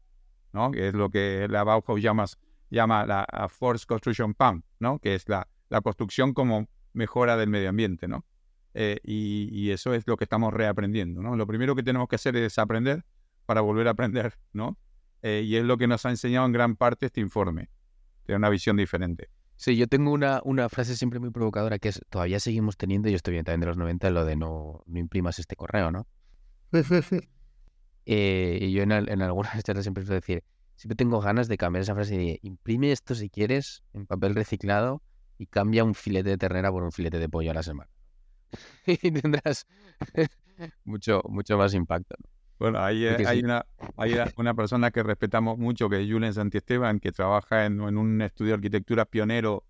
¿no? 0.52 0.70
Que 0.70 0.88
es 0.88 0.94
lo 0.94 1.10
que 1.10 1.46
la 1.48 1.64
Bauhaus 1.64 2.00
llama, 2.00 2.24
llama 2.70 3.06
la 3.06 3.48
Forest 3.50 3.86
Construction 3.86 4.34
Pump, 4.34 4.64
¿no? 4.78 4.98
Que 4.98 5.14
es 5.14 5.28
la, 5.28 5.48
la 5.72 5.80
construcción 5.80 6.34
como 6.34 6.68
mejora 6.92 7.36
del 7.36 7.48
medio 7.48 7.70
ambiente, 7.70 8.06
¿no? 8.06 8.26
Eh, 8.74 9.00
y, 9.02 9.70
eso 9.70 9.94
es 9.94 10.06
lo 10.06 10.16
que 10.16 10.24
estamos 10.24 10.52
reaprendiendo, 10.52 11.22
¿no? 11.22 11.34
Lo 11.34 11.46
primero 11.46 11.74
que 11.74 11.82
tenemos 11.82 12.08
que 12.08 12.16
hacer 12.16 12.36
es 12.36 12.58
aprender 12.58 13.04
para 13.46 13.62
volver 13.62 13.88
a 13.88 13.92
aprender, 13.92 14.38
¿no? 14.52 14.76
Eh, 15.22 15.42
y 15.44 15.56
es 15.56 15.64
lo 15.64 15.76
que 15.78 15.86
nos 15.86 16.04
ha 16.04 16.10
enseñado 16.10 16.46
en 16.46 16.52
gran 16.52 16.76
parte 16.76 17.06
este 17.06 17.20
informe, 17.20 17.70
tener 18.24 18.38
una 18.38 18.48
visión 18.48 18.76
diferente. 18.76 19.28
Sí, 19.56 19.76
yo 19.76 19.86
tengo 19.86 20.10
una, 20.10 20.40
una 20.44 20.68
frase 20.68 20.96
siempre 20.96 21.20
muy 21.20 21.30
provocadora 21.30 21.78
que 21.78 21.88
es, 21.88 22.00
todavía 22.10 22.40
seguimos 22.40 22.76
teniendo, 22.76 23.08
y 23.08 23.14
estoy 23.14 23.32
bien 23.32 23.44
también 23.44 23.60
de 23.60 23.66
los 23.66 23.76
90, 23.76 24.10
lo 24.10 24.24
de 24.24 24.34
no, 24.34 24.82
no 24.86 24.98
imprimas 24.98 25.38
este 25.38 25.54
correo, 25.54 25.92
¿no? 25.92 26.06
Eh, 28.04 28.58
y 28.60 28.72
yo 28.72 28.82
en, 28.82 28.90
algunas 28.90 29.62
charlas 29.62 29.84
siempre 29.84 30.04
suelo 30.04 30.20
decir, 30.20 30.42
siempre 30.74 30.96
tengo 30.96 31.20
ganas 31.20 31.46
de 31.46 31.56
cambiar 31.56 31.82
esa 31.82 31.94
frase 31.94 32.16
de 32.16 32.40
imprime 32.42 32.90
esto 32.90 33.14
si 33.14 33.30
quieres 33.30 33.84
en 33.92 34.06
papel 34.06 34.34
reciclado 34.34 35.02
y 35.38 35.46
cambia 35.46 35.84
un 35.84 35.94
filete 35.94 36.30
de 36.30 36.38
ternera 36.38 36.72
por 36.72 36.82
un 36.82 36.90
filete 36.90 37.20
de 37.20 37.28
pollo 37.28 37.52
a 37.52 37.54
la 37.54 37.62
semana. 37.62 37.90
y 38.86 39.12
tendrás 39.12 39.66
mucho, 40.84 41.22
mucho 41.28 41.56
más 41.56 41.74
impacto. 41.74 42.16
Bueno, 42.62 42.78
ahí 42.78 43.04
hay, 43.06 43.40
una, 43.40 43.66
hay 43.96 44.14
una 44.36 44.54
persona 44.54 44.92
que 44.92 45.02
respetamos 45.02 45.58
mucho, 45.58 45.90
que 45.90 46.00
es 46.00 46.08
Julen 46.08 46.32
Santiesteban, 46.32 47.00
que 47.00 47.10
trabaja 47.10 47.66
en, 47.66 47.80
un 47.80 48.22
estudio 48.22 48.50
de 48.50 48.54
arquitectura 48.54 49.04
pionero 49.04 49.64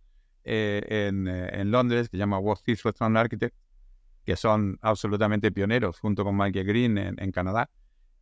eh, 0.45 1.09
en, 1.09 1.27
eh, 1.27 1.49
en, 1.55 1.71
Londres, 1.71 2.11
que 2.11 2.19
se 2.19 2.19
llama 2.19 2.39
West 2.39 2.69
Restaurant 2.69 3.17
Architect, 3.17 3.57
que 4.27 4.37
son 4.37 4.79
absolutamente 4.83 5.51
pioneros, 5.51 6.01
junto 6.01 6.23
con 6.23 6.37
Michael 6.37 6.67
Green 6.67 6.99
en, 6.99 7.15
en, 7.19 7.33
Canadá. 7.33 7.71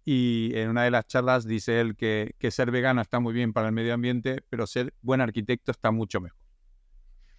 Y 0.05 0.53
en 0.55 0.69
una 0.69 0.85
de 0.85 0.93
las 0.93 1.05
charlas 1.09 1.49
dice 1.49 1.81
él 1.81 1.97
que, 1.97 2.37
que 2.39 2.53
ser 2.53 2.71
vegano 2.71 3.01
está 3.01 3.19
muy 3.19 3.33
bien 3.35 3.53
para 3.53 3.67
el 3.67 3.73
medio 3.73 3.93
ambiente, 3.93 4.45
pero 4.51 4.69
ser 4.69 4.95
buen 5.03 5.21
arquitecto 5.21 5.73
está 5.73 5.91
mucho 5.91 6.21
mejor 6.21 6.39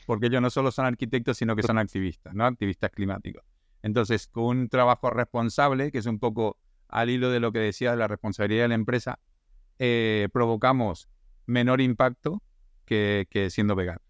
porque 0.05 0.25
ellos 0.25 0.41
no 0.41 0.49
solo 0.49 0.71
son 0.71 0.87
arquitectos, 0.87 1.37
sino 1.37 1.55
que 1.55 1.61
son 1.61 1.77
activistas, 1.77 2.33
¿no? 2.33 2.45
Activistas 2.45 2.89
climáticos. 2.91 3.43
Entonces, 3.83 4.27
con 4.27 4.57
un 4.57 4.67
trabajo 4.67 5.11
responsable, 5.11 5.91
que 5.91 5.99
es 5.99 6.05
un 6.07 6.19
poco 6.19 6.57
al 6.91 7.09
hilo 7.09 7.29
de 7.29 7.39
lo 7.39 7.51
que 7.51 7.59
decía 7.59 7.91
de 7.91 7.97
la 7.97 8.07
responsabilidad 8.07 8.65
de 8.65 8.69
la 8.69 8.75
empresa, 8.75 9.19
eh, 9.79 10.29
provocamos 10.31 11.09
menor 11.47 11.81
impacto 11.81 12.41
que, 12.85 13.25
siendo 13.49 13.75
veganos. 13.75 14.03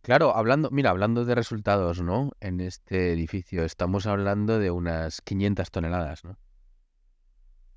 Claro, 0.00 0.34
hablando, 0.36 0.70
mira, 0.70 0.90
hablando 0.90 1.24
de 1.24 1.34
resultados, 1.34 2.02
¿no? 2.02 2.32
En 2.40 2.60
este 2.60 3.12
edificio 3.12 3.64
estamos 3.64 4.06
hablando 4.06 4.58
de 4.58 4.70
unas 4.70 5.20
500 5.22 5.70
toneladas, 5.70 6.24
¿no? 6.24 6.38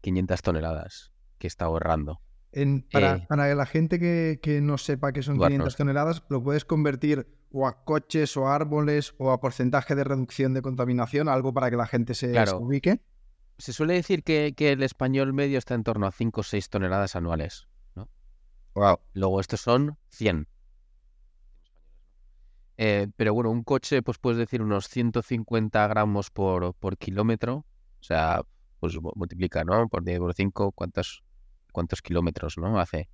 500 0.02 0.42
toneladas 0.42 1.12
que 1.38 1.48
está 1.48 1.66
ahorrando. 1.66 2.22
Eh, 2.54 2.84
para, 2.92 3.56
la 3.56 3.66
gente 3.66 4.00
que, 4.00 4.60
no 4.62 4.78
sepa 4.78 5.12
que 5.12 5.22
son 5.22 5.38
500 5.38 5.76
toneladas, 5.76 6.24
lo 6.30 6.44
puedes 6.44 6.66
convertir 6.66 7.28
o 7.52 7.68
a 7.68 7.84
coches 7.84 8.36
o 8.36 8.48
a 8.48 8.56
árboles 8.56 9.14
o 9.18 9.32
a 9.32 9.40
porcentaje 9.40 9.96
de 9.96 10.04
reducción 10.04 10.54
de 10.54 10.62
contaminación, 10.62 11.30
algo 11.30 11.54
para 11.54 11.70
que 11.70 11.78
la 11.78 11.88
gente 11.88 12.14
se, 12.14 12.34
ubique. 12.56 13.02
Se 13.58 13.74
suele 13.74 13.96
decir 13.96 14.24
que, 14.24 14.54
el 14.58 14.84
español 14.84 15.34
medio 15.34 15.58
está 15.58 15.74
en 15.74 15.84
torno 15.84 16.08
a 16.08 16.12
5 16.12 16.42
o 16.42 16.44
6 16.44 16.70
toneladas 16.70 17.16
anuales. 17.16 17.68
¿no? 17.96 18.10
Luego 19.14 19.40
estos 19.40 19.62
son 19.62 19.98
100. 20.10 20.48
Eh, 22.80 23.08
pero 23.16 23.34
bueno, 23.34 23.50
un 23.50 23.64
coche, 23.64 24.04
pues 24.04 24.20
puedes 24.20 24.38
decir 24.38 24.62
unos 24.62 24.88
150 24.88 25.88
gramos 25.88 26.30
por, 26.30 26.76
por 26.76 26.98
kilómetro. 26.98 27.66
O 28.00 28.04
sea, 28.04 28.44
pues 28.80 28.98
multiplica, 29.16 29.64
¿no? 29.64 29.88
Por 29.88 30.04
10 30.04 30.20
por 30.20 30.34
5, 30.34 30.72
¿cuántas 30.74 31.24
cuántos 31.78 32.02
kilómetros, 32.02 32.58
¿no? 32.58 32.80
Hace. 32.80 33.08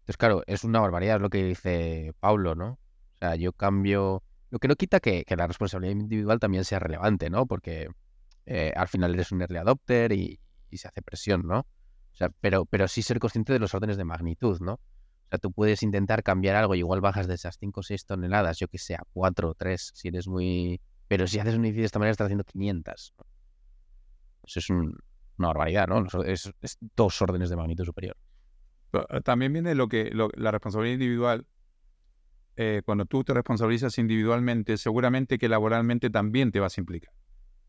Entonces, 0.00 0.16
claro, 0.16 0.42
es 0.46 0.64
una 0.64 0.80
barbaridad 0.80 1.20
lo 1.20 1.28
que 1.28 1.44
dice 1.44 2.14
Pablo, 2.18 2.54
¿no? 2.54 2.78
O 3.14 3.18
sea, 3.18 3.36
yo 3.36 3.52
cambio. 3.52 4.22
Lo 4.48 4.58
que 4.58 4.68
no 4.68 4.76
quita 4.76 5.00
que, 5.00 5.24
la 5.36 5.46
responsabilidad 5.46 6.00
individual 6.00 6.38
también 6.38 6.64
sea 6.64 6.78
relevante, 6.78 7.28
¿no? 7.28 7.46
Porque 7.46 7.90
eh, 8.46 8.72
al 8.74 8.88
final 8.88 9.14
eres 9.14 9.32
un 9.32 9.42
early 9.42 9.58
adopter 9.58 10.12
y, 10.12 10.40
se 10.72 10.88
hace 10.88 11.00
presión, 11.00 11.46
¿no? 11.46 11.60
O 11.60 12.16
sea, 12.16 12.28
pero, 12.40 12.66
pero 12.66 12.86
sí 12.86 13.00
ser 13.00 13.18
consciente 13.18 13.50
de 13.50 13.58
los 13.58 13.74
órdenes 13.74 13.96
de 13.96 14.04
magnitud, 14.04 14.60
¿no? 14.60 14.74
O 14.74 15.28
sea, 15.30 15.38
tú 15.38 15.50
puedes 15.50 15.82
intentar 15.82 16.22
cambiar 16.22 16.54
algo 16.54 16.74
y 16.74 16.80
igual 16.80 17.00
bajas 17.00 17.26
de 17.26 17.34
esas 17.34 17.56
5 17.58 17.80
o 17.80 17.82
6 17.82 18.04
toneladas, 18.04 18.58
yo 18.58 18.68
que 18.68 18.76
sé, 18.76 18.94
a 18.94 19.02
4 19.14 19.48
o 19.50 19.54
3, 19.54 19.92
si 19.94 20.08
eres 20.08 20.28
muy... 20.28 20.80
Pero 21.08 21.26
si 21.26 21.38
haces 21.38 21.54
un 21.54 21.64
edificio 21.64 21.82
de 21.82 21.86
esta 21.86 21.98
manera, 21.98 22.12
estás 22.12 22.26
haciendo 22.26 22.44
500. 22.44 23.14
Eso 24.44 24.58
es 24.58 24.70
un, 24.70 24.98
una 25.38 25.48
barbaridad, 25.48 25.88
¿no? 25.88 26.04
Es, 26.24 26.52
dos 26.94 27.22
órdenes 27.22 27.50
de 27.50 27.56
magnitud 27.56 27.84
superior. 27.84 28.16
Eh, 28.92 29.20
también 29.22 29.52
viene 29.52 29.74
lo 29.74 29.88
que 29.88 30.10
la 30.12 30.50
responsabilidad 30.50 30.94
individual. 30.94 31.46
Eh, 32.56 32.82
cuando 32.84 33.04
tú 33.04 33.22
te 33.22 33.34
responsabilizas 33.34 33.98
individualmente, 33.98 34.76
seguramente 34.78 35.38
que 35.38 35.48
laboralmente 35.48 36.08
también 36.10 36.52
te 36.52 36.60
vas 36.60 36.78
a 36.78 36.80
implicar. 36.80 37.12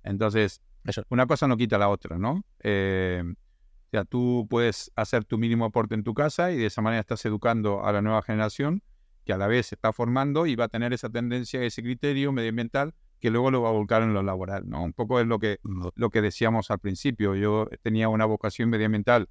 Entonces, 0.04 0.62
una 1.10 1.28
cosa 1.28 1.48
no 1.48 1.58
quita 1.58 1.78
la 1.78 1.90
otra, 1.90 2.18
¿no? 2.18 2.44
Eh, 2.62 3.24
o 3.26 3.90
sea, 3.90 4.04
tú 4.04 4.48
puedes 4.50 4.92
hacer 4.96 5.24
tu 5.24 5.38
mínimo 5.38 5.66
aporte 5.66 5.96
en 5.96 6.04
tu 6.04 6.14
casa 6.14 6.52
y 6.52 6.58
de 6.58 6.66
esa 6.66 6.82
manera 6.82 7.00
estás 7.00 7.26
educando 7.26 7.86
a 7.86 7.92
la 7.92 8.02
nueva 8.02 8.22
generación 8.22 8.82
que 9.26 9.34
a 9.34 9.38
la 9.38 9.48
vez 9.48 9.68
se 9.68 9.76
está 9.76 9.94
formando 9.94 10.46
y 10.46 10.56
va 10.56 10.66
a 10.66 10.70
tener 10.70 10.94
esa 10.94 11.10
tendencia, 11.10 11.62
ese 11.62 11.84
criterio 11.84 12.32
medioambiental 12.32 12.94
que 13.20 13.30
luego 13.30 13.52
lo 13.52 13.62
va 13.62 13.70
a 13.70 13.72
volcar 13.74 14.02
en 14.02 14.14
lo 14.14 14.24
laboral, 14.24 14.70
¿no? 14.70 14.84
Un 14.84 14.94
poco 14.94 15.20
es 15.20 15.28
lo 15.28 15.40
que, 15.40 15.60
lo 15.96 16.10
que 16.10 16.22
decíamos 16.22 16.72
al 16.72 16.80
principio. 16.80 17.36
Yo 17.36 17.68
tenía 17.82 18.10
una 18.10 18.26
vocación 18.26 18.70
medioambiental 18.70 19.30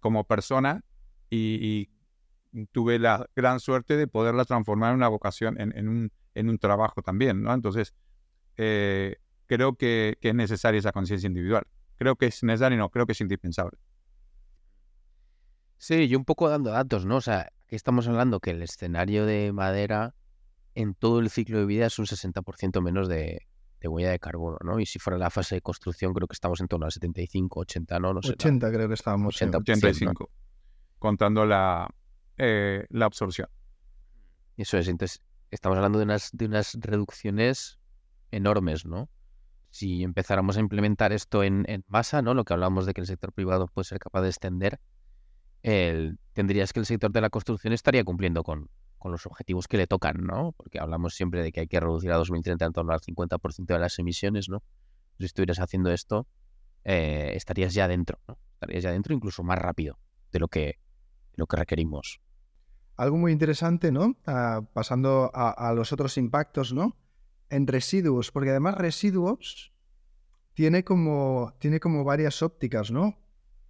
como 0.00 0.24
persona 0.24 0.82
y, 1.30 1.90
tuve 2.72 2.98
la 2.98 3.28
gran 3.36 3.60
suerte 3.60 3.96
de 3.96 4.08
poderla 4.08 4.44
transformar 4.44 4.90
en 4.90 4.96
una 4.96 5.08
vocación, 5.08 5.60
en, 5.60 5.88
un, 5.88 6.10
en 6.34 6.48
un, 6.48 6.58
trabajo 6.58 7.02
también, 7.02 7.42
¿no? 7.42 7.52
Entonces, 7.52 7.94
eh, 8.56 9.16
creo 9.48 9.74
que, 9.74 10.16
es 10.20 10.34
necesaria 10.34 10.78
esa 10.78 10.92
conciencia 10.92 11.26
individual. 11.26 11.66
creo 11.96 12.14
que 12.14 12.26
es 12.26 12.44
necesario, 12.44 12.78
no, 12.78 12.90
creo 12.90 13.06
que 13.06 13.12
es 13.12 13.20
indispensable. 13.20 13.76
Sí, 15.78 15.94
y 16.04 16.14
un 16.14 16.24
poco 16.24 16.48
dando 16.48 16.70
datos, 16.70 17.06
¿no? 17.06 17.16
O 17.16 17.20
sea, 17.20 17.50
aquí 17.66 17.74
estamos 17.74 18.06
hablando 18.06 18.40
que 18.40 18.50
el 18.50 18.62
escenario 18.62 19.26
de 19.26 19.52
madera 19.52 20.14
en 20.74 20.94
todo 20.94 21.18
el 21.18 21.30
ciclo 21.30 21.58
de 21.58 21.66
vida 21.66 21.86
es 21.86 21.98
un 21.98 22.06
60% 22.06 22.80
menos 22.82 23.08
de, 23.08 23.46
huella 23.82 24.10
de 24.10 24.18
carbono, 24.18 24.58
¿no? 24.62 24.78
Y 24.78 24.86
si 24.86 24.98
fuera 24.98 25.18
la 25.18 25.30
fase 25.30 25.56
de 25.56 25.60
construcción, 25.60 26.12
creo 26.14 26.28
que 26.28 26.34
estamos 26.34 26.60
en 26.60 26.68
torno 26.68 26.86
a 26.86 26.90
75, 26.90 27.60
80, 27.60 27.98
¿no? 28.00 28.14
no 28.14 28.22
sé, 28.22 28.32
80 28.32 28.70
creo 28.70 28.88
que 28.88 28.94
estábamos. 28.94 29.36
80, 29.36 29.58
85, 29.58 30.30
contando 30.98 31.46
la, 31.46 31.88
eh, 32.36 32.86
la 32.90 33.06
absorción. 33.06 33.48
Eso 34.56 34.76
es, 34.78 34.88
entonces 34.88 35.22
estamos 35.50 35.76
hablando 35.76 35.98
de 35.98 36.04
unas, 36.04 36.30
de 36.32 36.46
unas 36.46 36.74
reducciones 36.80 37.78
enormes, 38.30 38.84
¿no? 38.84 39.08
Si 39.78 40.02
empezáramos 40.02 40.56
a 40.56 40.60
implementar 40.60 41.12
esto 41.12 41.44
en, 41.44 41.64
masa, 41.86 42.20
¿no? 42.20 42.34
Lo 42.34 42.44
que 42.44 42.52
hablamos 42.52 42.84
de 42.84 42.94
que 42.94 43.00
el 43.00 43.06
sector 43.06 43.32
privado 43.32 43.68
puede 43.68 43.84
ser 43.84 44.00
capaz 44.00 44.22
de 44.22 44.28
extender, 44.28 44.80
tendrías 46.32 46.72
que 46.72 46.80
el 46.80 46.86
sector 46.86 47.12
de 47.12 47.20
la 47.20 47.30
construcción 47.30 47.72
estaría 47.72 48.02
cumpliendo 48.02 48.42
con, 48.42 48.68
los 49.04 49.24
objetivos 49.24 49.68
que 49.68 49.76
le 49.76 49.86
tocan, 49.86 50.16
¿no? 50.24 50.50
Porque 50.56 50.80
hablamos 50.80 51.14
siempre 51.14 51.44
de 51.44 51.52
que 51.52 51.60
hay 51.60 51.68
que 51.68 51.78
reducir 51.78 52.10
a 52.10 52.16
2030 52.16 52.64
en 52.64 52.72
torno 52.72 52.92
al 52.92 52.98
50% 52.98 53.66
de 53.66 53.78
las 53.78 53.96
emisiones, 54.00 54.48
¿no? 54.48 54.64
Si 55.20 55.26
estuvieras 55.26 55.60
haciendo 55.60 55.92
esto, 55.92 56.26
eh, 56.82 57.30
estarías 57.36 57.72
ya 57.72 57.86
dentro, 57.86 58.18
¿no? 58.26 58.36
Estarías 58.54 58.82
ya 58.82 58.90
dentro 58.90 59.14
incluso 59.14 59.44
más 59.44 59.60
rápido 59.60 59.96
de 60.32 60.40
lo 60.40 60.48
que, 60.48 60.60
de 60.64 61.36
lo 61.36 61.46
que 61.46 61.56
requerimos. 61.56 62.20
Algo 62.96 63.16
muy 63.16 63.30
interesante, 63.30 63.92
¿no? 63.92 64.16
Ah, 64.26 64.62
pasando 64.72 65.30
a, 65.32 65.72
los 65.72 65.92
otros 65.92 66.18
impactos, 66.18 66.72
¿no? 66.72 66.96
En 67.50 67.66
residuos, 67.66 68.30
porque 68.30 68.50
además 68.50 68.76
residuos 68.76 69.72
tiene 70.54 70.84
como, 70.84 71.54
tiene 71.58 71.80
como 71.80 72.04
varias 72.04 72.42
ópticas, 72.42 72.90
¿no? 72.90 73.18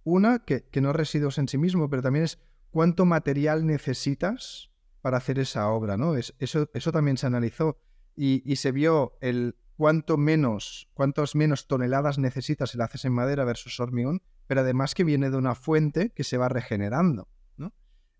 Una, 0.03 0.39
que, 0.39 0.63
que 0.69 0.81
no 0.81 0.91
residuos 0.91 1.37
en 1.37 1.47
sí 1.47 1.57
mismo, 1.57 1.89
pero 1.89 2.01
también 2.01 2.25
es 2.25 2.39
cuánto 2.71 3.05
material 3.05 3.65
necesitas 3.65 4.69
para 5.01 5.17
hacer 5.17 5.39
esa 5.39 5.69
obra, 5.69 5.97
¿no? 5.97 6.15
Es, 6.15 6.33
eso, 6.39 6.69
eso 6.73 6.91
también 6.91 7.17
se 7.17 7.27
analizó 7.27 7.77
y, 8.15 8.55
se 8.57 8.71
vio 8.73 9.17
el 9.21 9.55
cuánto 9.77 10.17
menos, 10.17 10.89
cuántas 10.93 11.35
menos 11.35 11.67
toneladas 11.67 12.19
necesitas 12.19 12.71
si 12.71 12.77
la 12.77 12.85
haces 12.85 13.05
en 13.05 13.13
madera 13.13 13.45
versus 13.45 13.79
hormigón, 13.79 14.21
pero 14.45 14.61
además 14.61 14.93
que 14.93 15.05
viene 15.05 15.29
de 15.29 15.37
una 15.37 15.55
fuente 15.55 16.09
que 16.09 16.25
se 16.25 16.37
va 16.37 16.49
regenerando. 16.49 17.29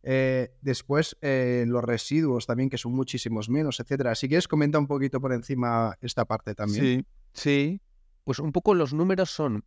Eh, 0.01 0.55
después 0.61 1.17
eh, 1.21 1.65
los 1.67 1.83
residuos 1.83 2.45
también, 2.45 2.69
que 2.69 2.77
son 2.77 2.93
muchísimos 2.93 3.49
menos, 3.49 3.79
etcétera. 3.79 4.15
Si 4.15 4.27
quieres, 4.27 4.47
comenta 4.47 4.79
un 4.79 4.87
poquito 4.87 5.19
por 5.19 5.33
encima 5.33 5.97
esta 6.01 6.25
parte 6.25 6.55
también. 6.55 6.83
Sí, 6.83 7.05
sí. 7.33 7.81
Pues 8.23 8.39
un 8.39 8.51
poco 8.51 8.73
los 8.75 8.93
números 8.93 9.29
son, 9.31 9.65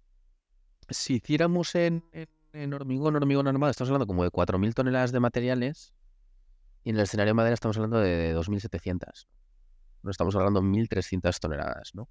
si 0.88 1.14
hiciéramos 1.14 1.74
en, 1.74 2.04
en, 2.12 2.28
en 2.52 2.72
hormigón, 2.72 3.16
hormigón 3.16 3.44
normal, 3.44 3.70
estamos 3.70 3.90
hablando 3.90 4.06
como 4.06 4.24
de 4.24 4.30
4.000 4.30 4.74
toneladas 4.74 5.12
de 5.12 5.20
materiales, 5.20 5.94
y 6.84 6.90
en 6.90 6.96
el 6.96 7.02
escenario 7.02 7.30
de 7.30 7.34
madera 7.34 7.54
estamos 7.54 7.76
hablando 7.76 7.98
de 7.98 8.34
2.700. 8.34 9.26
No 10.02 10.10
estamos 10.10 10.34
hablando 10.34 10.60
de 10.60 10.66
1.300 10.66 11.38
toneladas, 11.38 11.94
¿no? 11.94 12.08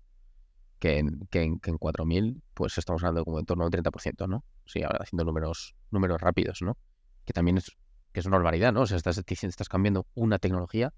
Que 0.80 0.98
en, 0.98 1.28
que 1.30 1.44
en, 1.44 1.60
4.000, 1.60 2.42
pues 2.54 2.78
estamos 2.78 3.04
hablando 3.04 3.24
como 3.26 3.40
en 3.40 3.46
torno 3.46 3.64
a 3.64 3.68
un 3.68 3.72
30%, 3.72 4.28
¿no? 4.28 4.44
Sí, 4.66 4.82
ahora 4.82 5.00
haciendo 5.02 5.26
números, 5.26 5.76
números 5.92 6.22
rápidos, 6.22 6.62
¿no? 6.62 6.78
Que 7.26 7.34
también 7.34 7.58
es, 7.58 7.72
que 8.12 8.19
es 8.19 8.26
una 8.26 8.38
barbaridad, 8.38 8.74
¿no? 8.74 8.82
O 8.82 8.88
sea, 8.88 8.97
estás, 8.97 9.17
estás 9.17 9.69
cambiando 9.69 10.06
una 10.13 10.39
tecnología 10.39 10.93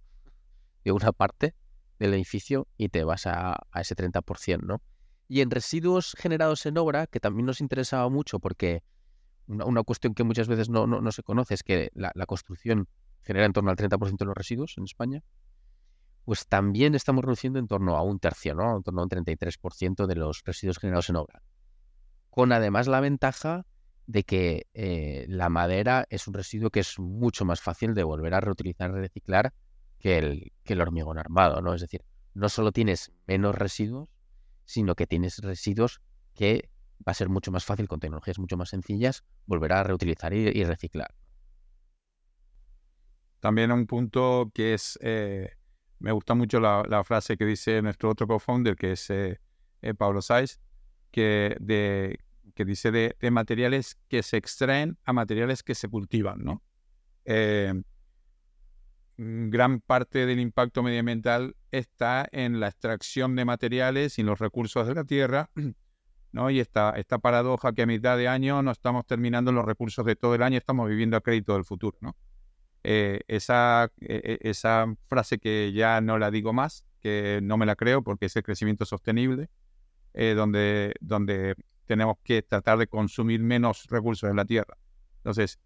de 0.83 0.91
una 0.91 1.11
parte 1.11 1.55
del 1.99 2.13
edificio 2.13 2.67
y 2.77 2.89
te 2.89 3.03
vas 3.03 3.27
a, 3.27 3.61
ese 3.75 3.95
30%, 3.95 4.61
¿no? 4.61 4.81
Y 5.27 5.41
en 5.41 5.51
residuos 5.51 6.15
generados 6.17 6.65
en 6.65 6.77
obra, 6.77 7.07
que 7.07 7.19
también 7.19 7.45
nos 7.45 7.61
interesaba 7.61 8.09
mucho 8.09 8.39
porque 8.39 8.83
una, 9.47 9.83
cuestión 9.83 10.13
que 10.13 10.23
muchas 10.23 10.47
veces 10.47 10.69
no, 10.69 10.85
no, 10.85 11.11
se 11.11 11.23
conoce 11.23 11.53
es 11.53 11.63
que 11.63 11.91
la, 11.93 12.11
construcción 12.25 12.87
genera 13.21 13.45
en 13.45 13.53
torno 13.53 13.71
al 13.71 13.77
30% 13.77 14.17
de 14.17 14.25
los 14.25 14.35
residuos 14.35 14.77
en 14.77 14.83
España, 14.83 15.23
pues 16.25 16.47
también 16.47 16.95
estamos 16.95 17.23
reduciendo 17.23 17.59
en 17.59 17.67
torno 17.67 17.97
a 17.97 18.03
un 18.03 18.19
tercio, 18.19 18.53
¿no? 18.55 18.77
En 18.77 18.83
torno 18.83 19.01
a 19.01 19.03
un 19.03 19.09
33% 19.09 20.05
de 20.05 20.15
los 20.15 20.43
residuos 20.45 20.77
generados 20.77 21.09
en 21.09 21.17
obra. 21.17 21.41
Con 22.29 22.51
además 22.51 22.87
la 22.87 22.99
ventaja 22.99 23.65
de 24.05 24.23
que 24.23 24.67
eh, 24.73 25.25
la 25.29 25.49
madera 25.49 26.05
es 26.09 26.27
un 26.27 26.33
residuo 26.33 26.69
que 26.69 26.81
es 26.81 26.99
mucho 26.99 27.45
más 27.45 27.61
fácil 27.61 27.93
de 27.93 28.03
volver 28.03 28.33
a 28.33 28.41
reutilizar 28.41 28.91
y 28.91 28.93
reciclar 28.95 29.53
que 29.99 30.17
el, 30.17 30.51
que 30.63 30.73
el 30.73 30.81
hormigón 30.81 31.17
armado, 31.17 31.61
¿no? 31.61 31.73
Es 31.73 31.81
decir, 31.81 32.03
no 32.33 32.49
solo 32.49 32.71
tienes 32.71 33.11
menos 33.27 33.55
residuos, 33.55 34.09
sino 34.65 34.95
que 34.95 35.07
tienes 35.07 35.39
residuos 35.39 36.01
que 36.33 36.69
va 37.07 37.11
a 37.11 37.13
ser 37.13 37.29
mucho 37.29 37.51
más 37.51 37.65
fácil 37.65 37.87
con 37.87 37.99
tecnologías 37.99 38.39
mucho 38.39 38.57
más 38.57 38.69
sencillas 38.69 39.23
volver 39.45 39.73
a 39.73 39.83
reutilizar 39.83 40.33
y 40.33 40.63
reciclar. 40.63 41.13
También 43.43 43.73
un 43.73 43.87
punto 43.87 44.49
que 44.53 44.73
es, 44.73 44.97
eh, 45.01 45.49
me 45.99 46.13
gusta 46.13 46.33
mucho 46.33 46.61
la, 46.61 47.03
frase 47.03 47.35
que 47.35 47.45
dice 47.45 47.81
nuestro 47.81 48.09
otro 48.09 48.25
co-founder, 48.25 48.77
que 48.77 48.93
es 48.93 49.09
eh, 49.09 49.37
eh, 49.81 49.93
Pablo 49.93 50.21
Saiz, 50.21 50.61
que, 51.11 51.57
de, 51.59 52.21
que 52.55 52.65
dice 52.65 52.91
de, 52.91 53.15
materiales 53.31 53.97
que 54.07 54.23
se 54.23 54.37
extraen 54.37 54.97
a 55.03 55.13
materiales 55.13 55.63
que 55.63 55.75
se 55.75 55.87
cultivan, 55.87 56.43
¿no? 56.43 56.61
gran 59.17 59.79
parte 59.79 60.25
del 60.25 60.39
impacto 60.39 60.83
medioambiental 60.83 61.55
está 61.71 62.27
en 62.31 62.59
la 62.59 62.67
extracción 62.67 63.35
de 63.35 63.45
materiales 63.45 64.17
y 64.19 64.23
los 64.23 64.39
recursos 64.39 64.87
de 64.87 64.95
la 64.95 65.03
tierra, 65.03 65.49
¿no? 66.31 66.49
Y 66.49 66.59
esta, 66.59 66.91
esta 66.91 67.19
paradoja 67.19 67.73
que 67.73 67.83
a 67.83 67.85
mitad 67.85 68.17
de 68.17 68.27
año 68.27 68.61
no 68.63 68.71
estamos 68.71 69.05
terminando 69.05 69.51
los 69.51 69.65
recursos 69.65 70.05
de 70.05 70.15
todo 70.15 70.35
el 70.35 70.43
año, 70.43 70.57
estamos 70.57 70.89
viviendo 70.89 71.17
a 71.17 71.21
crédito 71.21 71.53
del 71.53 71.63
futuro, 71.63 71.97
¿no? 72.01 72.15
Eh, 72.85 73.21
esa, 73.27 73.89
e, 74.01 74.39
e, 74.41 74.49
esa 74.49 74.93
frase 75.07 75.39
que 75.39 75.71
ya 75.73 76.01
no 76.01 76.17
la 76.17 76.31
digo 76.31 76.51
más, 76.51 76.85
que 76.99 77.39
no 77.41 77.57
me 77.57 77.65
la 77.65 77.75
creo 77.75 78.03
porque 78.03 78.25
es 78.25 78.35
el 78.35 78.43
crecimiento 78.43 78.85
sostenible, 78.85 79.49
eh, 80.13 80.33
donde, 80.35 80.93
donde 80.99 81.55
tenemos 81.85 82.17
que 82.23 82.41
tratar 82.41 82.77
de 82.77 82.87
consumir 82.87 83.41
menos 83.41 83.85
recursos 83.89 84.29
de 84.29 84.35
la 84.35 84.45
tierra. 84.45 84.77
Entonces, 85.17 85.59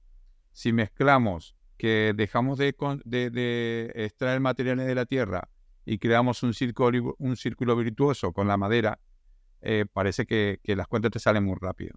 si 0.51 0.73
mezclamos 0.73 1.55
que 1.77 2.13
dejamos 2.15 2.57
de, 2.57 2.73
de, 3.05 3.91
extraer 3.95 4.39
materiales 4.39 4.87
de 4.87 4.95
la 4.95 5.05
tierra 5.05 5.49
y 5.85 5.99
creamos 5.99 6.43
un 6.43 6.53
círculo, 6.53 7.15
un 7.19 7.35
círculo 7.35 7.75
virtuoso 7.75 8.33
con 8.33 8.47
la 8.47 8.57
madera, 8.57 8.99
eh, 9.61 9.85
parece 9.91 10.25
que, 10.25 10.59
las 10.63 10.87
cuentas 10.87 11.11
te 11.11 11.19
salen 11.19 11.43
muy 11.43 11.55
rápido. 11.59 11.95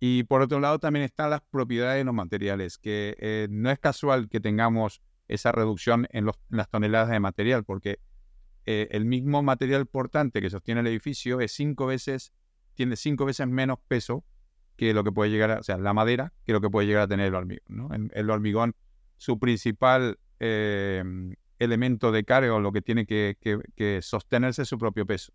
Y 0.00 0.24
por 0.24 0.42
otro 0.42 0.60
lado 0.60 0.78
también 0.78 1.04
están 1.04 1.30
las 1.30 1.40
propiedades 1.40 1.98
de 1.98 2.04
los 2.04 2.14
materiales, 2.14 2.78
que 2.78 3.16
eh, 3.18 3.48
no 3.50 3.70
es 3.70 3.78
casual 3.78 4.28
que 4.28 4.40
tengamos 4.40 5.00
esa 5.28 5.52
reducción 5.52 6.06
en, 6.10 6.26
las 6.50 6.68
toneladas 6.68 7.08
de 7.10 7.20
material, 7.20 7.64
porque 7.64 8.00
eh, 8.66 8.88
el 8.90 9.04
mismo 9.04 9.42
material 9.42 9.86
portante 9.86 10.40
que 10.40 10.50
sostiene 10.50 10.80
el 10.80 10.86
edificio 10.86 11.40
es 11.40 11.52
cinco 11.52 11.86
veces, 11.86 12.32
tiene 12.74 12.96
cinco 12.96 13.24
veces 13.24 13.46
menos 13.48 13.78
peso 13.88 14.24
que 14.76 14.92
lo 14.92 15.04
que 15.04 15.12
puede 15.12 15.30
llegar 15.30 15.50
a, 15.50 15.60
o 15.60 15.62
sea, 15.62 15.78
la 15.78 15.94
madera, 15.94 16.32
que 16.44 16.52
lo 16.52 16.60
que 16.60 16.70
puede 16.70 16.86
llegar 16.86 17.02
a 17.02 17.08
tener 17.08 17.28
el 17.28 17.34
hormigón. 17.34 17.64
¿no? 17.68 17.88
El, 18.12 18.30
hormigón, 18.30 18.74
su 19.16 19.38
principal 19.38 20.18
eh, 20.40 21.02
elemento 21.58 22.12
de 22.12 22.24
carga 22.24 22.54
o 22.54 22.60
lo 22.60 22.72
que 22.72 22.82
tiene 22.82 23.06
que, 23.06 23.36
que 23.76 24.02
sostenerse 24.02 24.62
es 24.62 24.68
su 24.68 24.78
propio 24.78 25.06
peso. 25.06 25.32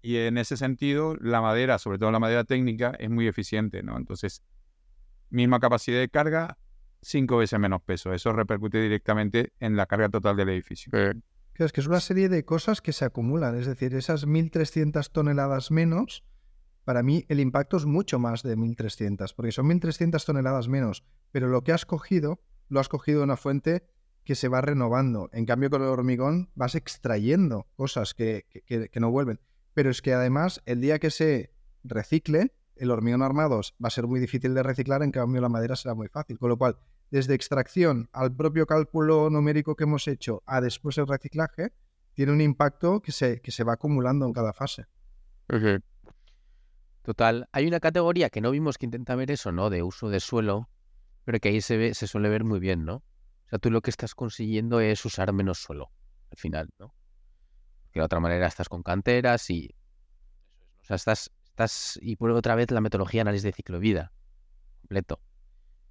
Y 0.00 0.16
en 0.16 0.36
ese 0.36 0.56
sentido, 0.56 1.16
la 1.20 1.40
madera, 1.40 1.78
sobre 1.78 1.98
todo 1.98 2.10
la 2.10 2.18
madera 2.18 2.44
técnica, 2.44 2.92
es 2.98 3.08
muy 3.08 3.28
eficiente, 3.28 3.84
¿no? 3.84 3.96
Entonces, 3.96 4.42
misma 5.30 5.60
capacidad 5.60 6.00
de 6.00 6.08
carga, 6.08 6.58
cinco 7.00 7.36
veces 7.36 7.58
menos 7.60 7.82
peso. 7.82 8.12
Eso 8.12 8.32
repercute 8.32 8.80
directamente 8.80 9.52
en 9.60 9.76
la 9.76 9.86
carga 9.86 10.08
total 10.08 10.36
del 10.36 10.48
edificio. 10.48 10.90
es 11.54 11.72
que 11.72 11.80
es 11.80 11.86
una 11.86 12.00
serie 12.00 12.28
de 12.28 12.44
cosas 12.44 12.80
que 12.80 12.92
se 12.92 13.04
acumulan. 13.04 13.56
Es 13.56 13.66
decir, 13.66 13.94
esas 13.94 14.26
1.300 14.26 15.10
toneladas 15.12 15.70
menos, 15.70 16.24
para 16.84 17.02
mí 17.02 17.24
el 17.28 17.40
impacto 17.40 17.76
es 17.76 17.86
mucho 17.86 18.18
más 18.18 18.42
de 18.42 18.56
1.300, 18.56 19.34
porque 19.34 19.52
son 19.52 19.68
1.300 19.68 20.24
toneladas 20.24 20.68
menos. 20.68 21.04
Pero 21.30 21.48
lo 21.48 21.62
que 21.62 21.72
has 21.72 21.86
cogido, 21.86 22.40
lo 22.68 22.80
has 22.80 22.88
cogido 22.88 23.18
de 23.18 23.24
una 23.24 23.36
fuente 23.36 23.84
que 24.24 24.34
se 24.34 24.48
va 24.48 24.60
renovando. 24.60 25.30
En 25.32 25.46
cambio, 25.46 25.70
con 25.70 25.82
el 25.82 25.88
hormigón 25.88 26.50
vas 26.54 26.74
extrayendo 26.74 27.66
cosas 27.76 28.14
que, 28.14 28.46
que 28.66 29.00
no 29.00 29.10
vuelven 29.10 29.40
pero 29.74 29.90
es 29.90 30.02
que 30.02 30.12
además 30.14 30.62
el 30.66 30.80
día 30.80 30.98
que 30.98 31.10
se 31.10 31.52
recicle, 31.84 32.54
el 32.76 32.90
hormigón 32.90 33.22
armado 33.22 33.60
va 33.82 33.88
a 33.88 33.90
ser 33.90 34.06
muy 34.06 34.20
difícil 34.20 34.54
de 34.54 34.62
reciclar, 34.62 35.02
en 35.02 35.10
cambio 35.10 35.40
la 35.40 35.48
madera 35.48 35.76
será 35.76 35.94
muy 35.94 36.08
fácil. 36.08 36.38
Con 36.38 36.50
lo 36.50 36.58
cual, 36.58 36.76
desde 37.10 37.34
extracción 37.34 38.08
al 38.12 38.34
propio 38.34 38.66
cálculo 38.66 39.30
numérico 39.30 39.76
que 39.76 39.84
hemos 39.84 40.08
hecho 40.08 40.42
a 40.46 40.60
después 40.60 40.98
el 40.98 41.06
reciclaje, 41.06 41.72
tiene 42.14 42.32
un 42.32 42.40
impacto 42.40 43.00
que 43.00 43.12
se, 43.12 43.40
que 43.40 43.50
se 43.50 43.64
va 43.64 43.74
acumulando 43.74 44.26
en 44.26 44.32
cada 44.32 44.52
fase. 44.52 44.86
Total. 47.02 47.48
Hay 47.52 47.66
una 47.66 47.80
categoría 47.80 48.30
que 48.30 48.40
no 48.40 48.50
vimos 48.50 48.78
que 48.78 48.86
intenta 48.86 49.14
ver 49.14 49.30
eso, 49.30 49.52
¿no? 49.52 49.70
De 49.70 49.82
uso 49.82 50.08
de 50.08 50.20
suelo, 50.20 50.68
pero 51.24 51.38
que 51.40 51.48
ahí 51.48 51.60
se, 51.60 51.76
ve, 51.76 51.94
se 51.94 52.06
suele 52.06 52.28
ver 52.28 52.44
muy 52.44 52.60
bien, 52.60 52.84
¿no? 52.84 52.96
O 52.96 53.48
sea, 53.50 53.58
tú 53.58 53.70
lo 53.70 53.80
que 53.80 53.90
estás 53.90 54.14
consiguiendo 54.14 54.80
es 54.80 55.04
usar 55.04 55.32
menos 55.32 55.58
suelo, 55.58 55.90
al 56.30 56.38
final, 56.38 56.70
¿no? 56.78 56.94
que 57.92 58.00
de 58.00 58.04
otra 58.04 58.20
manera 58.20 58.46
estás 58.46 58.68
con 58.68 58.82
canteras 58.82 59.48
y 59.50 59.74
o 60.82 60.84
sea, 60.84 60.96
estás, 60.96 61.30
estás, 61.44 61.98
y 62.02 62.16
por 62.16 62.30
otra 62.30 62.56
vez 62.56 62.70
la 62.70 62.80
metodología 62.80 63.22
análisis 63.22 63.44
de 63.44 63.52
ciclo 63.52 63.76
de 63.76 63.82
vida, 63.82 64.12
completo. 64.80 65.20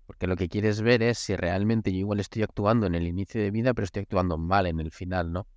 Porque 0.06 0.28
lo 0.28 0.36
que 0.36 0.50
quieres 0.50 0.82
ver 0.82 1.02
es 1.04 1.20
si 1.20 1.36
realmente 1.38 1.94
yo 1.94 2.00
igual 2.00 2.20
estoy 2.20 2.44
actuando 2.44 2.88
en 2.88 2.96
el 2.96 3.08
inicio 3.08 3.40
de 3.40 3.52
vida, 3.52 3.74
pero 3.74 3.86
estoy 3.86 4.02
actuando 4.02 4.38
mal 4.38 4.66
en 4.66 4.82
el 4.82 4.92
final, 4.92 5.32
¿no? 5.32 5.48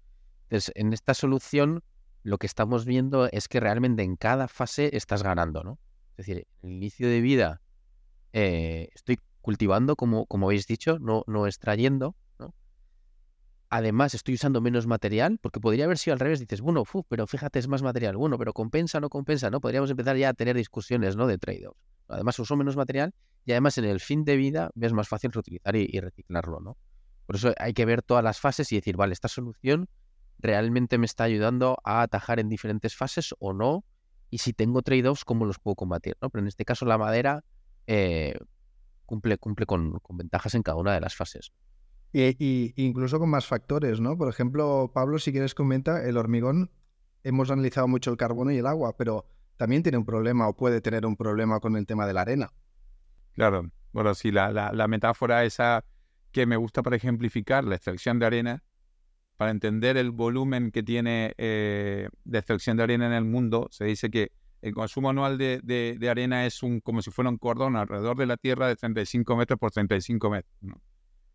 Entonces, 0.44 0.70
en 0.76 0.92
esta 0.92 1.14
solución, 1.14 1.82
lo 2.24 2.38
que 2.38 2.46
estamos 2.46 2.84
viendo 2.84 3.28
es 3.30 3.46
que 3.46 3.60
realmente 3.60 4.02
en 4.02 4.16
cada 4.16 4.48
fase 4.48 4.96
estás 4.96 5.22
ganando, 5.22 5.62
¿no? 5.62 5.78
Es 6.16 6.26
decir, 6.26 6.48
en 6.62 6.70
el 6.70 6.76
inicio 6.76 7.08
de 7.08 7.20
vida 7.20 7.62
eh, 8.32 8.88
estoy 8.94 9.20
cultivando, 9.40 9.94
como, 9.94 10.26
como 10.26 10.46
habéis 10.46 10.66
dicho, 10.66 10.98
no, 10.98 11.22
no 11.28 11.46
extrayendo, 11.46 12.16
Además, 13.76 14.14
estoy 14.14 14.34
usando 14.34 14.60
menos 14.60 14.86
material, 14.86 15.38
porque 15.42 15.58
podría 15.58 15.86
haber 15.86 15.98
sido 15.98 16.14
al 16.14 16.20
revés. 16.20 16.38
Dices, 16.38 16.60
bueno, 16.60 16.84
pero 17.08 17.26
fíjate, 17.26 17.58
es 17.58 17.66
más 17.66 17.82
material. 17.82 18.16
Bueno, 18.16 18.38
pero 18.38 18.52
compensa 18.52 18.98
o 18.98 19.00
no 19.00 19.08
compensa, 19.10 19.50
¿no? 19.50 19.60
Podríamos 19.60 19.90
empezar 19.90 20.16
ya 20.16 20.28
a 20.28 20.32
tener 20.34 20.56
discusiones, 20.56 21.16
¿no? 21.16 21.26
De 21.26 21.38
trade-offs. 21.38 21.80
Además, 22.06 22.38
uso 22.38 22.54
menos 22.54 22.76
material 22.76 23.12
y 23.44 23.50
además 23.50 23.76
en 23.78 23.86
el 23.86 23.98
fin 23.98 24.24
de 24.24 24.36
vida 24.36 24.70
es 24.80 24.92
más 24.92 25.08
fácil 25.08 25.32
reutilizar 25.32 25.74
y, 25.74 25.98
reciclarlo, 25.98 26.60
¿no? 26.60 26.76
Por 27.26 27.34
eso 27.34 27.52
hay 27.58 27.74
que 27.74 27.84
ver 27.84 28.02
todas 28.02 28.22
las 28.22 28.38
fases 28.38 28.70
y 28.70 28.76
decir, 28.76 28.96
vale, 28.96 29.12
esta 29.12 29.26
solución 29.26 29.88
realmente 30.44 30.98
me 30.98 31.06
está 31.06 31.24
ayudando 31.24 31.78
a 31.84 32.02
atajar 32.02 32.38
en 32.38 32.48
diferentes 32.48 32.94
fases 32.94 33.34
o 33.38 33.52
no. 33.52 33.84
Y 34.30 34.38
si 34.38 34.52
tengo 34.52 34.82
trade-offs, 34.82 35.24
¿cómo 35.24 35.46
los 35.46 35.58
puedo 35.58 35.74
combatir? 35.74 36.16
¿no? 36.20 36.30
Pero 36.30 36.42
en 36.42 36.48
este 36.48 36.64
caso 36.64 36.84
la 36.84 36.98
madera 36.98 37.44
eh, 37.86 38.36
cumple, 39.06 39.38
cumple 39.38 39.66
con, 39.66 39.98
con 40.00 40.16
ventajas 40.16 40.54
en 40.54 40.62
cada 40.62 40.76
una 40.76 40.92
de 40.92 41.00
las 41.00 41.16
fases. 41.16 41.52
Y, 42.12 42.72
incluso 42.76 43.18
con 43.18 43.28
más 43.28 43.46
factores, 43.46 44.00
¿no? 44.00 44.16
Por 44.16 44.28
ejemplo, 44.28 44.92
Pablo, 44.94 45.18
si 45.18 45.32
quieres 45.32 45.52
comenta, 45.52 46.04
el 46.04 46.16
hormigón, 46.16 46.70
hemos 47.24 47.50
analizado 47.50 47.88
mucho 47.88 48.12
el 48.12 48.16
carbono 48.16 48.52
y 48.52 48.58
el 48.58 48.66
agua, 48.66 48.96
pero 48.96 49.26
también 49.56 49.82
tiene 49.82 49.98
un 49.98 50.04
problema 50.04 50.46
o 50.46 50.54
puede 50.54 50.80
tener 50.80 51.06
un 51.06 51.16
problema 51.16 51.58
con 51.58 51.76
el 51.76 51.86
tema 51.86 52.06
de 52.06 52.12
la 52.12 52.20
arena. 52.20 52.52
Claro, 53.32 53.68
bueno, 53.92 54.14
sí, 54.14 54.30
la, 54.30 54.52
la, 54.52 54.88
metáfora 54.88 55.44
esa 55.44 55.84
que 56.30 56.46
me 56.46 56.56
gusta 56.56 56.82
para 56.82 56.94
ejemplificar 56.94 57.64
la 57.64 57.74
extracción 57.74 58.20
de 58.20 58.26
arena, 58.26 58.62
para 59.36 59.50
entender 59.50 59.96
el 59.96 60.10
volumen 60.10 60.70
que 60.70 60.82
tiene 60.82 61.34
eh, 61.38 62.08
de 62.24 62.38
extracción 62.38 62.76
de 62.76 62.84
arena 62.84 63.06
en 63.06 63.12
el 63.12 63.24
mundo, 63.24 63.68
se 63.70 63.84
dice 63.84 64.10
que 64.10 64.32
el 64.62 64.72
consumo 64.72 65.10
anual 65.10 65.36
de, 65.36 66.06
arena 66.10 66.46
es 66.46 66.62
un 66.62 66.80
como 66.80 67.02
si 67.02 67.10
fuera 67.10 67.28
un 67.28 67.38
cordón 67.38 67.76
alrededor 67.76 68.16
de 68.16 68.26
la 68.26 68.36
Tierra 68.36 68.68
de 68.68 68.76
35 68.76 69.36
metros 69.36 69.58
por 69.58 69.70
35 69.70 70.30
metros. 70.30 70.54
¿no? 70.60 70.80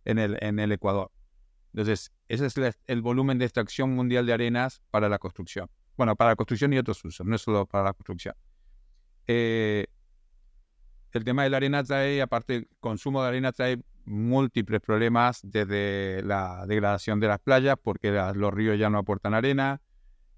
en 0.05 0.19
el, 0.19 0.37
en 0.41 0.59
el 0.59 0.71
Ecuador. 0.71 1.11
Entonces, 1.73 2.11
ese 2.27 2.45
es 2.47 2.79
el, 2.87 3.01
volumen 3.01 3.37
de 3.37 3.45
extracción 3.45 3.95
mundial 3.95 4.25
de 4.25 4.33
arenas 4.33 4.81
para 4.89 5.07
la 5.07 5.19
construcción. 5.19 5.69
Bueno, 5.97 6.15
para 6.15 6.31
la 6.31 6.35
construcción 6.35 6.73
y 6.73 6.77
otros 6.77 7.03
usos, 7.05 7.25
no 7.25 7.35
es 7.35 7.41
solo 7.41 7.65
para 7.65 7.85
la 7.85 7.93
construcción. 7.93 8.33
Eh, 9.27 9.85
el 11.11 11.23
tema 11.23 11.43
de 11.43 11.49
la 11.49 11.57
arena 11.57 11.83
trae, 11.83 12.21
aparte 12.21 12.55
el 12.55 12.69
consumo 12.79 13.21
de 13.21 13.27
arena 13.27 13.51
trae 13.51 13.79
múltiples 14.09 14.81
problemas 14.81 15.39
desde 15.43 16.21
la 16.23 16.65
degradación 16.67 17.19
de 17.19 17.27
las 17.27 17.39
playas, 17.39 17.77
porque 17.81 18.11
los 18.11 18.53
ríos 18.53 18.77
ya 18.77 18.89
no 18.89 18.97
aportan 18.97 19.33
arena. 19.33 19.81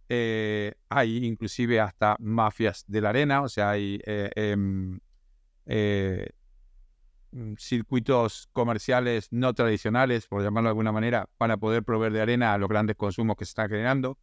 Eh, 0.10 0.74
hay 0.90 1.26
inclusive 1.26 1.80
hasta 1.80 2.18
mafias 2.20 2.84
de 2.88 3.02
la 3.02 3.10
arena, 3.10 3.42
o 3.42 3.50
sea, 3.50 3.72
hay 3.72 4.00
eh, 4.06 4.30
em, 4.36 5.00
Mm, 7.34 7.54
circuitos 7.58 8.50
comerciales 8.52 9.30
no 9.32 9.54
tradicionales, 9.54 10.28
por 10.28 10.44
llamarlo 10.44 10.68
de 10.68 10.72
alguna 10.72 10.92
manera, 10.92 11.30
para 11.38 11.56
poder 11.56 11.84
proveer 11.84 12.12
de 12.12 12.22
arena 12.22 12.54
a 12.54 12.58
los 12.58 12.68
grandes 12.68 12.98
consumos 12.98 13.38
que 13.38 13.46
se 13.46 13.52
están 13.52 13.70
generando. 13.70 14.18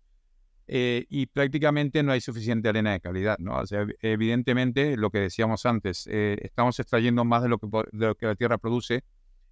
Eh, 0.66 1.06
y 1.08 1.24
prácticamente 1.26 2.02
no 2.02 2.12
hay 2.12 2.20
suficiente 2.20 2.68
arena 2.68 2.92
de 2.92 3.00
calidad, 3.00 3.38
¿no? 3.38 3.56
O 3.56 3.66
sea, 3.66 3.86
evidentemente, 4.02 4.98
lo 4.98 5.10
que 5.10 5.20
decíamos 5.20 5.64
antes, 5.64 6.06
eh, 6.10 6.36
estamos 6.42 6.78
extrayendo 6.78 7.24
más 7.24 7.42
de 7.42 7.48
lo, 7.48 7.58
que, 7.58 7.66
de 7.92 8.06
lo 8.08 8.14
que 8.14 8.26
la 8.26 8.34
Tierra 8.34 8.58
produce 8.58 9.02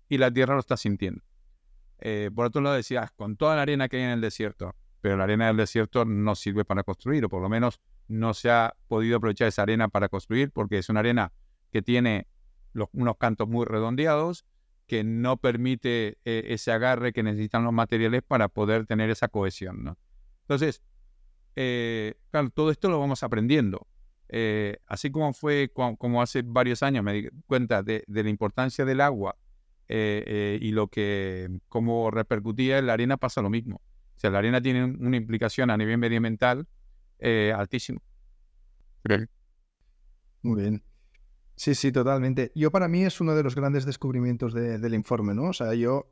y 0.08 0.18
la 0.18 0.30
Tierra 0.30 0.54
lo 0.54 0.60
está 0.60 0.76
sintiendo. 0.76 1.22
Eh, 1.98 2.30
por 2.34 2.46
otro 2.46 2.60
lado, 2.60 2.76
decías, 2.76 3.10
con 3.12 3.36
toda 3.36 3.56
la 3.56 3.62
arena 3.62 3.88
que 3.88 3.96
hay 3.96 4.02
en 4.02 4.10
el 4.10 4.20
desierto, 4.20 4.74
pero 5.00 5.16
la 5.16 5.24
arena 5.24 5.46
del 5.46 5.56
desierto 5.56 6.04
no 6.04 6.34
sirve 6.34 6.64
para 6.64 6.82
construir, 6.82 7.24
o 7.24 7.28
por 7.28 7.42
lo 7.42 7.48
menos 7.48 7.80
no 8.08 8.34
se 8.34 8.50
ha 8.50 8.74
podido 8.88 9.16
aprovechar 9.16 9.48
esa 9.48 9.62
arena 9.62 9.88
para 9.88 10.08
construir, 10.08 10.50
porque 10.50 10.78
es 10.78 10.88
una 10.88 11.00
arena 11.00 11.32
que 11.72 11.82
tiene 11.82 12.26
unos 12.92 13.16
cantos 13.16 13.48
muy 13.48 13.64
redondeados 13.64 14.44
que 14.86 15.02
no 15.02 15.38
permite 15.38 16.18
eh, 16.24 16.44
ese 16.48 16.70
agarre 16.70 17.12
que 17.12 17.22
necesitan 17.22 17.64
los 17.64 17.72
materiales 17.72 18.22
para 18.22 18.48
poder 18.48 18.86
tener 18.86 19.10
esa 19.10 19.28
cohesión. 19.28 19.82
¿no? 19.82 19.98
Entonces, 20.42 20.82
eh, 21.56 22.14
claro, 22.30 22.50
todo 22.50 22.70
esto 22.70 22.88
lo 22.88 23.00
vamos 23.00 23.22
aprendiendo. 23.22 23.88
Así 24.86 25.10
como 25.10 25.32
fue 25.32 25.70
como 25.72 26.20
hace 26.20 26.42
varios 26.42 26.82
años 26.82 27.04
me 27.04 27.12
di 27.12 27.28
cuenta 27.46 27.84
de, 27.84 28.04
la 28.08 28.28
importancia 28.28 28.84
del 28.84 29.00
agua 29.00 29.36
y 29.88 30.70
lo 30.72 30.88
que, 30.88 31.60
cómo 31.68 32.10
repercutía 32.10 32.78
en 32.78 32.86
la 32.86 32.94
arena, 32.94 33.16
pasa 33.16 33.42
lo 33.42 33.50
mismo. 33.50 33.76
O 34.16 34.18
sea, 34.18 34.30
la 34.30 34.38
arena 34.38 34.60
tiene 34.60 34.84
una 34.84 35.16
implicación 35.16 35.70
a 35.70 35.76
nivel 35.76 35.98
medioambiental 35.98 36.66
altísimo. 37.54 38.00
Muy 40.42 40.62
bien. 40.62 40.82
Sí, 41.56 41.74
sí, 41.74 41.90
totalmente. 41.90 42.52
Yo 42.54 42.70
para 42.70 42.86
mí 42.86 43.04
es 43.04 43.20
uno 43.20 43.34
de 43.34 43.42
los 43.42 43.54
grandes 43.54 43.86
descubrimientos 43.86 44.52
del 44.52 44.94
informe, 44.94 45.34
¿no? 45.34 45.44
O 45.44 45.52
sea, 45.54 45.74
yo, 45.74 46.06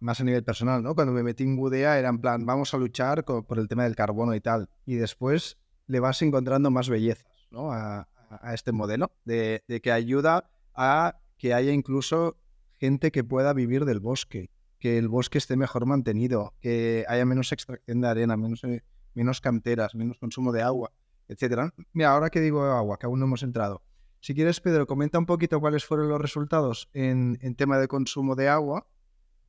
más 0.00 0.20
a 0.20 0.24
nivel 0.24 0.42
personal, 0.42 0.82
¿no? 0.82 0.94
Cuando 0.94 1.12
me 1.12 1.22
metí 1.22 1.44
en 1.44 1.56
Gudea 1.56 1.98
era 1.98 2.08
en 2.08 2.18
plan, 2.18 2.46
vamos 2.46 2.72
a 2.72 2.78
luchar 2.78 3.24
por 3.24 3.58
el 3.58 3.68
tema 3.68 3.84
del 3.84 3.94
carbono 3.94 4.34
y 4.34 4.40
tal. 4.40 4.70
Y 4.86 4.94
después 4.94 5.58
le 5.86 6.00
vas 6.00 6.22
encontrando 6.22 6.70
más 6.70 6.88
bellezas, 6.88 7.48
¿no? 7.50 7.72
A, 7.72 8.08
este 8.52 8.72
modelo, 8.72 9.10
de, 9.24 9.62
que 9.82 9.90
ayuda 9.90 10.50
a 10.74 11.18
que 11.38 11.54
haya 11.54 11.72
incluso 11.72 12.36
gente 12.78 13.10
que 13.10 13.24
pueda 13.24 13.52
vivir 13.52 13.84
del 13.84 14.00
bosque, 14.00 14.50
que 14.78 14.98
el 14.98 15.08
bosque 15.08 15.38
esté 15.38 15.56
mejor 15.56 15.86
mantenido, 15.86 16.54
que 16.60 17.04
haya 17.08 17.24
menos 17.24 17.52
extracción 17.52 18.00
de 18.00 18.08
arena, 18.08 18.36
menos, 18.36 18.64
eh, 18.64 18.82
menos 19.14 19.40
canteras, 19.40 19.94
menos 19.94 20.18
consumo 20.18 20.52
de 20.52 20.62
agua, 20.62 20.92
etcétera. 21.28 21.74
Mira, 21.92 22.10
ahora 22.10 22.30
que 22.30 22.40
digo 22.40 22.62
agua, 22.62 22.98
que 22.98 23.06
aún 23.06 23.18
no 23.18 23.26
hemos 23.26 23.42
entrado, 23.42 23.82
si 24.20 24.34
quieres, 24.34 24.60
Pedro, 24.60 24.86
comenta 24.86 25.18
un 25.18 25.26
poquito 25.26 25.60
cuáles 25.60 25.84
fueron 25.84 26.08
los 26.08 26.20
resultados 26.20 26.88
en, 26.92 27.38
tema 27.56 27.78
de 27.78 27.86
consumo 27.86 28.34
de 28.34 28.48
agua, 28.48 28.86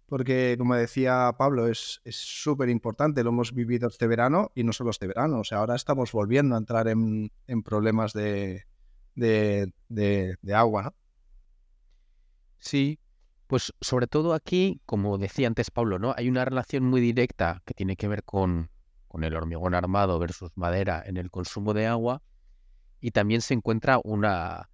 porque 0.06 0.56
como 0.58 0.76
decía 0.76 1.34
Pablo, 1.38 1.68
es 1.68 2.02
súper 2.06 2.70
importante, 2.70 3.24
lo 3.24 3.30
hemos 3.30 3.54
vivido 3.54 3.88
este 3.88 4.08
verano 4.08 4.52
y 4.56 4.64
no 4.64 4.74
solo 4.74 4.92
este 4.92 5.08
verano, 5.08 5.40
o 5.40 5.44
sea, 5.44 5.60
ahora 5.60 5.76
estamos 5.76 6.12
volviendo 6.12 6.56
a 6.56 6.60
entrar 6.60 6.88
en, 6.88 7.32
problemas 7.64 8.14
de, 8.14 8.66
agua, 10.54 10.84
¿no? 10.84 10.94
Sí, 12.60 13.00
pues 13.50 13.74
sobre 13.82 14.06
todo 14.06 14.36
aquí, 14.36 14.80
como 14.86 15.18
decía 15.18 15.48
antes 15.48 15.72
Pablo, 15.72 15.98
¿no? 15.98 16.14
Hay 16.16 16.30
una 16.30 16.46
relación 16.46 16.84
muy 16.84 17.02
directa 17.02 17.64
que 17.66 17.74
tiene 17.74 17.96
que 17.96 18.08
ver 18.08 18.24
con, 18.24 18.70
con 19.08 19.24
el 19.24 19.36
hormigón 19.36 19.74
armado 19.74 20.20
versus 20.20 20.52
madera 20.56 21.02
en 21.04 21.18
el 21.18 21.32
consumo 21.32 21.74
de 21.74 21.88
agua 21.88 22.22
y 23.02 23.10
también 23.10 23.42
se 23.42 23.56
encuentra 23.56 24.00
una, 24.04 24.70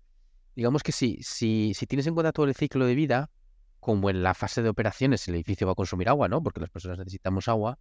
digamos 0.58 0.84
que 0.84 0.92
sí, 0.92 1.20
si, 1.22 1.74
si 1.74 1.88
tienes 1.88 2.06
en 2.08 2.16
cuenta 2.16 2.34
todo 2.34 2.48
el 2.48 2.54
ciclo 2.54 2.86
de 2.86 2.96
vida, 2.96 3.32
como 3.80 4.10
en 4.10 4.22
la 4.24 4.34
fase 4.34 4.62
de 4.62 4.68
operaciones 4.68 5.26
el 5.30 5.36
edificio 5.36 5.66
va 5.66 5.72
a 5.72 5.76
consumir 5.76 6.10
agua, 6.10 6.28
¿no? 6.28 6.44
Porque 6.44 6.60
las 6.60 6.70
personas 6.70 6.98
necesitamos 6.98 7.48
agua. 7.48 7.80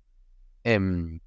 Em, 0.62 1.18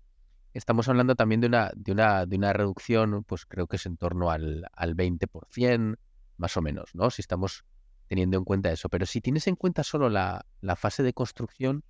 estamos 0.53 0.87
hablando 0.87 1.15
también 1.15 1.41
de 1.41 1.47
una, 1.47 1.73
de 1.75 1.91
una, 1.91 2.25
de 2.25 2.37
una 2.37 2.53
reducción, 2.53 3.25
pues 3.25 3.45
creo 3.45 3.67
que 3.67 3.75
es 3.75 3.85
en 3.85 3.97
torno 3.97 4.31
al, 4.31 4.65
al 4.71 4.95
20%, 4.95 5.97
más 6.37 6.55
o 6.55 6.61
menos, 6.61 6.95
¿no? 6.95 7.09
Si 7.09 7.21
estamos 7.21 7.65
teniendo 8.07 8.37
en 8.37 8.43
cuenta 8.43 8.71
eso. 8.71 8.89
Pero 8.89 9.05
si 9.05 9.21
tienes 9.21 9.47
en 9.47 9.55
cuenta 9.55 9.83
solo 9.83 10.09
la, 10.09 10.45
la 10.61 10.75
fase 10.75 11.03
de 11.03 11.13
construcción, 11.13 11.83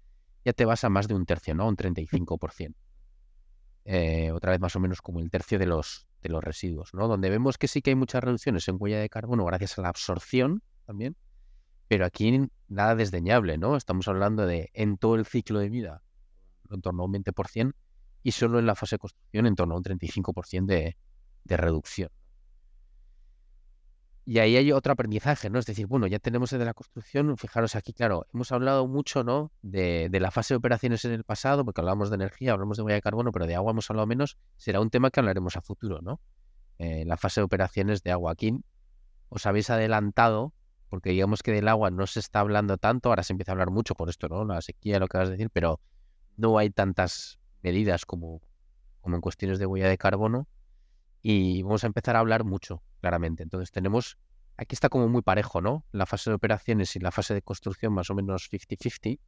ya 0.45 0.53
te 0.53 0.65
vas 0.65 0.84
a 0.84 0.89
más 0.89 1.07
de 1.07 1.13
un 1.13 1.26
tercio, 1.26 1.53
¿no? 1.55 1.68
Un 1.68 1.76
35%. 1.76 2.76
Eh, 3.89 4.32
otra 4.34 4.51
vez 4.51 4.59
más 4.59 4.76
o 4.76 4.82
menos 4.82 5.01
como 5.01 5.22
el 5.22 5.30
tercio 5.30 5.57
de 5.57 5.65
los, 5.65 6.07
de 6.22 6.30
los 6.30 6.43
residuos, 6.43 6.93
¿no? 6.93 7.07
Donde 7.07 7.30
vemos 7.30 7.57
que 7.57 7.70
sí 7.70 7.82
que 7.82 7.91
hay 7.91 7.95
muchas 7.95 8.22
reducciones 8.22 8.68
en 8.68 8.76
huella 8.78 8.99
de 8.99 9.07
carbono 9.07 9.45
gracias 9.45 9.80
a 9.80 9.82
la 9.82 9.88
absorción 9.88 10.61
también, 10.86 11.15
pero 11.88 12.05
aquí 12.05 12.49
nada 12.68 12.95
desdeñable, 12.95 13.57
¿no? 13.57 13.78
Estamos 13.78 14.09
hablando 14.09 14.45
de 14.45 14.70
en 14.74 14.97
todo 14.97 15.15
el 15.15 15.26
ciclo 15.26 15.59
de 15.59 15.70
vida 15.70 16.03
en 16.70 16.82
torno 16.82 17.03
a 17.03 17.05
un 17.05 17.13
20% 17.13 17.74
y 18.24 18.32
solo 18.34 18.59
en 18.59 18.65
la 18.65 18.76
fase 18.76 18.95
de 18.95 18.99
construcción 18.99 19.45
en 19.45 19.55
torno 19.55 19.76
a 19.76 19.78
un 19.78 19.84
35% 19.84 20.65
de, 20.65 20.97
de 21.45 21.57
reducción. 21.57 22.09
Y 24.30 24.39
ahí 24.39 24.57
hay 24.57 24.73
otro 24.73 24.91
aprendizaje, 24.91 25.49
¿no? 25.49 25.57
Es 25.57 25.65
decir, 25.65 25.88
bueno, 25.88 26.05
ya 26.05 26.19
tenemos 26.19 26.49
desde 26.49 26.65
la 26.65 26.73
construcción, 26.73 27.38
fijaros 27.38 27.78
aquí, 27.78 27.93
claro, 27.93 28.28
hemos 28.34 28.51
hablado 28.51 28.86
mucho, 28.86 29.23
¿no? 29.23 29.53
De, 29.61 30.09
la 30.11 30.32
fase 30.32 30.53
de 30.53 30.57
operaciones 30.57 31.05
en 31.05 31.13
el 31.13 31.23
pasado, 31.23 31.63
porque 31.63 31.80
hablamos 31.80 32.09
de 32.09 32.15
energía, 32.15 32.51
hablamos 32.51 32.75
de 32.75 32.84
huella 32.84 32.95
de 32.95 33.01
carbono, 33.01 33.32
pero 33.32 33.47
de 33.47 33.55
agua 33.55 33.71
hemos 33.71 33.89
hablado 33.89 34.05
menos, 34.05 34.38
será 34.57 34.82
un 34.82 34.89
tema 34.89 35.11
que 35.11 35.21
hablaremos 35.21 35.55
a 35.55 35.61
futuro, 35.61 36.01
¿no? 36.01 36.19
Eh, 36.78 37.05
la 37.05 37.15
fase 37.15 37.39
de 37.39 37.45
operaciones 37.45 38.03
de 38.03 38.11
agua. 38.11 38.34
Aquí 38.34 38.53
os 39.30 39.45
habéis 39.45 39.69
adelantado, 39.69 40.51
porque 40.89 41.11
digamos 41.11 41.41
que 41.41 41.53
del 41.53 41.69
agua 41.69 41.89
no 41.89 42.05
se 42.05 42.19
está 42.19 42.41
hablando 42.41 42.78
tanto, 42.78 43.07
ahora 43.07 43.23
se 43.23 43.32
empieza 43.32 43.51
a 43.51 43.53
hablar 43.53 43.71
mucho 43.71 43.95
por 43.95 44.09
esto, 44.09 44.28
¿no? 44.28 44.43
La 44.43 44.61
sequía, 44.61 44.99
lo 44.99 45.07
que 45.07 45.19
vas 45.19 45.30
a 45.30 45.32
decir, 45.32 45.49
pero 45.53 45.80
no 46.36 46.57
hay 46.57 46.69
tantas 46.69 47.39
medidas 47.63 48.05
como, 48.05 48.41
como 48.99 49.15
en 49.15 49.21
cuestiones 49.21 49.57
de 49.57 49.67
huella 49.67 49.88
de 49.88 49.97
carbono 49.97 50.49
y 51.30 51.61
vamos 51.61 51.84
a 51.84 51.88
empezar 51.88 52.15
a 52.15 52.19
hablar 52.19 52.45
mucho, 52.45 52.82
claramente. 53.01 53.43
Entonces 53.43 53.69
tenemos, 53.69 54.17
aquí 54.55 54.75
está 54.75 54.88
como 54.88 55.09
muy 55.09 55.21
parejo, 55.21 55.59
¿no? 55.59 55.86
La 55.91 56.05
fase 56.05 56.30
de 56.30 56.36
operaciones 56.36 56.95
y 56.95 56.99
la 56.99 57.11
fase 57.11 57.34
de 57.34 57.41
construcción 57.41 57.91
más 57.91 58.09
o 58.09 58.15
menos 58.15 58.49
50-50. 58.49 59.19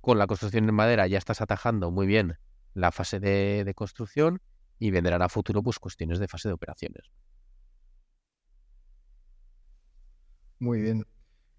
Con 0.00 0.16
la 0.16 0.26
construcción 0.26 0.66
en 0.66 0.74
madera 0.74 1.06
ya 1.06 1.18
estás 1.18 1.42
atajando 1.42 1.90
muy 1.90 2.06
bien 2.06 2.38
la 2.72 2.92
fase 2.92 3.20
de, 3.20 3.70
construcción 3.76 4.40
y 4.78 4.90
vendrán 4.90 5.20
a 5.20 5.28
futuro 5.28 5.62
pues 5.62 5.78
cuestiones 5.78 6.18
de 6.18 6.28
fase 6.28 6.48
de 6.48 6.54
operaciones. 6.54 7.10
Muy 10.58 10.80
bien. 10.80 11.06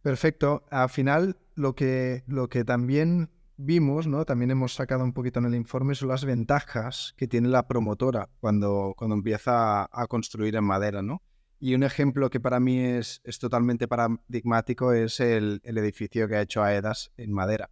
Perfecto. 0.02 0.66
Al 0.72 0.90
final, 0.90 1.38
lo 1.54 1.76
que, 1.76 2.24
lo 2.26 2.50
que 2.50 2.66
también 2.66 3.30
vimos, 3.58 4.08
¿no? 4.08 4.24
También 4.24 4.52
hemos 4.52 4.76
sacado 4.76 5.04
un 5.04 5.14
poquito 5.14 5.40
en 5.40 5.46
el 5.46 5.56
informe 5.56 5.96
son 5.96 6.10
las 6.10 6.24
ventajas 6.24 7.14
que 7.18 7.28
tiene 7.28 7.50
la 7.50 7.68
promotora 7.68 8.30
cuando, 8.40 8.94
cuando 8.96 9.16
empieza 9.16 9.90
a, 9.92 10.08
construir 10.08 10.56
en 10.56 10.64
madera, 10.64 11.02
¿no? 11.02 11.22
Y 11.60 11.74
un 11.74 11.84
ejemplo 11.84 12.30
que 12.30 12.40
para 12.40 12.60
mí 12.60 12.80
es, 12.80 13.20
es 13.24 13.40
totalmente 13.40 13.88
paradigmático 13.88 14.94
es 14.94 15.20
el, 15.20 15.60
el, 15.64 15.78
edificio 15.80 16.28
que 16.28 16.36
ha 16.36 16.42
hecho 16.42 16.64
AEDAS 16.64 17.12
en 17.18 17.34
madera. 17.34 17.72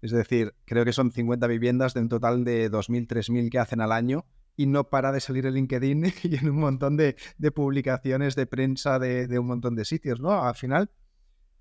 Es 0.00 0.12
decir, 0.12 0.54
creo 0.64 0.84
que 0.86 0.94
son 0.94 1.12
50 1.12 1.46
viviendas 1.46 1.92
de 1.92 2.00
un 2.00 2.08
total 2.08 2.44
de 2.44 2.70
2.000, 2.70 3.06
3.000 3.06 3.50
que 3.50 3.58
hacen 3.58 3.82
al 3.82 3.92
año 3.92 4.24
y 4.56 4.66
no 4.66 4.88
para 4.88 5.12
de 5.12 5.20
salir 5.20 5.44
el 5.44 5.54
LinkedIn 5.54 6.06
y 6.22 6.36
en 6.36 6.48
un 6.48 6.58
montón 6.58 6.96
de, 6.96 7.16
de 7.36 7.50
publicaciones 7.50 8.34
de 8.34 8.46
prensa 8.46 8.98
de, 8.98 9.26
de, 9.26 9.38
un 9.38 9.46
montón 9.46 9.76
de 9.76 9.84
sitios, 9.84 10.20
¿no? 10.20 10.42
Al 10.42 10.54
final, 10.54 10.90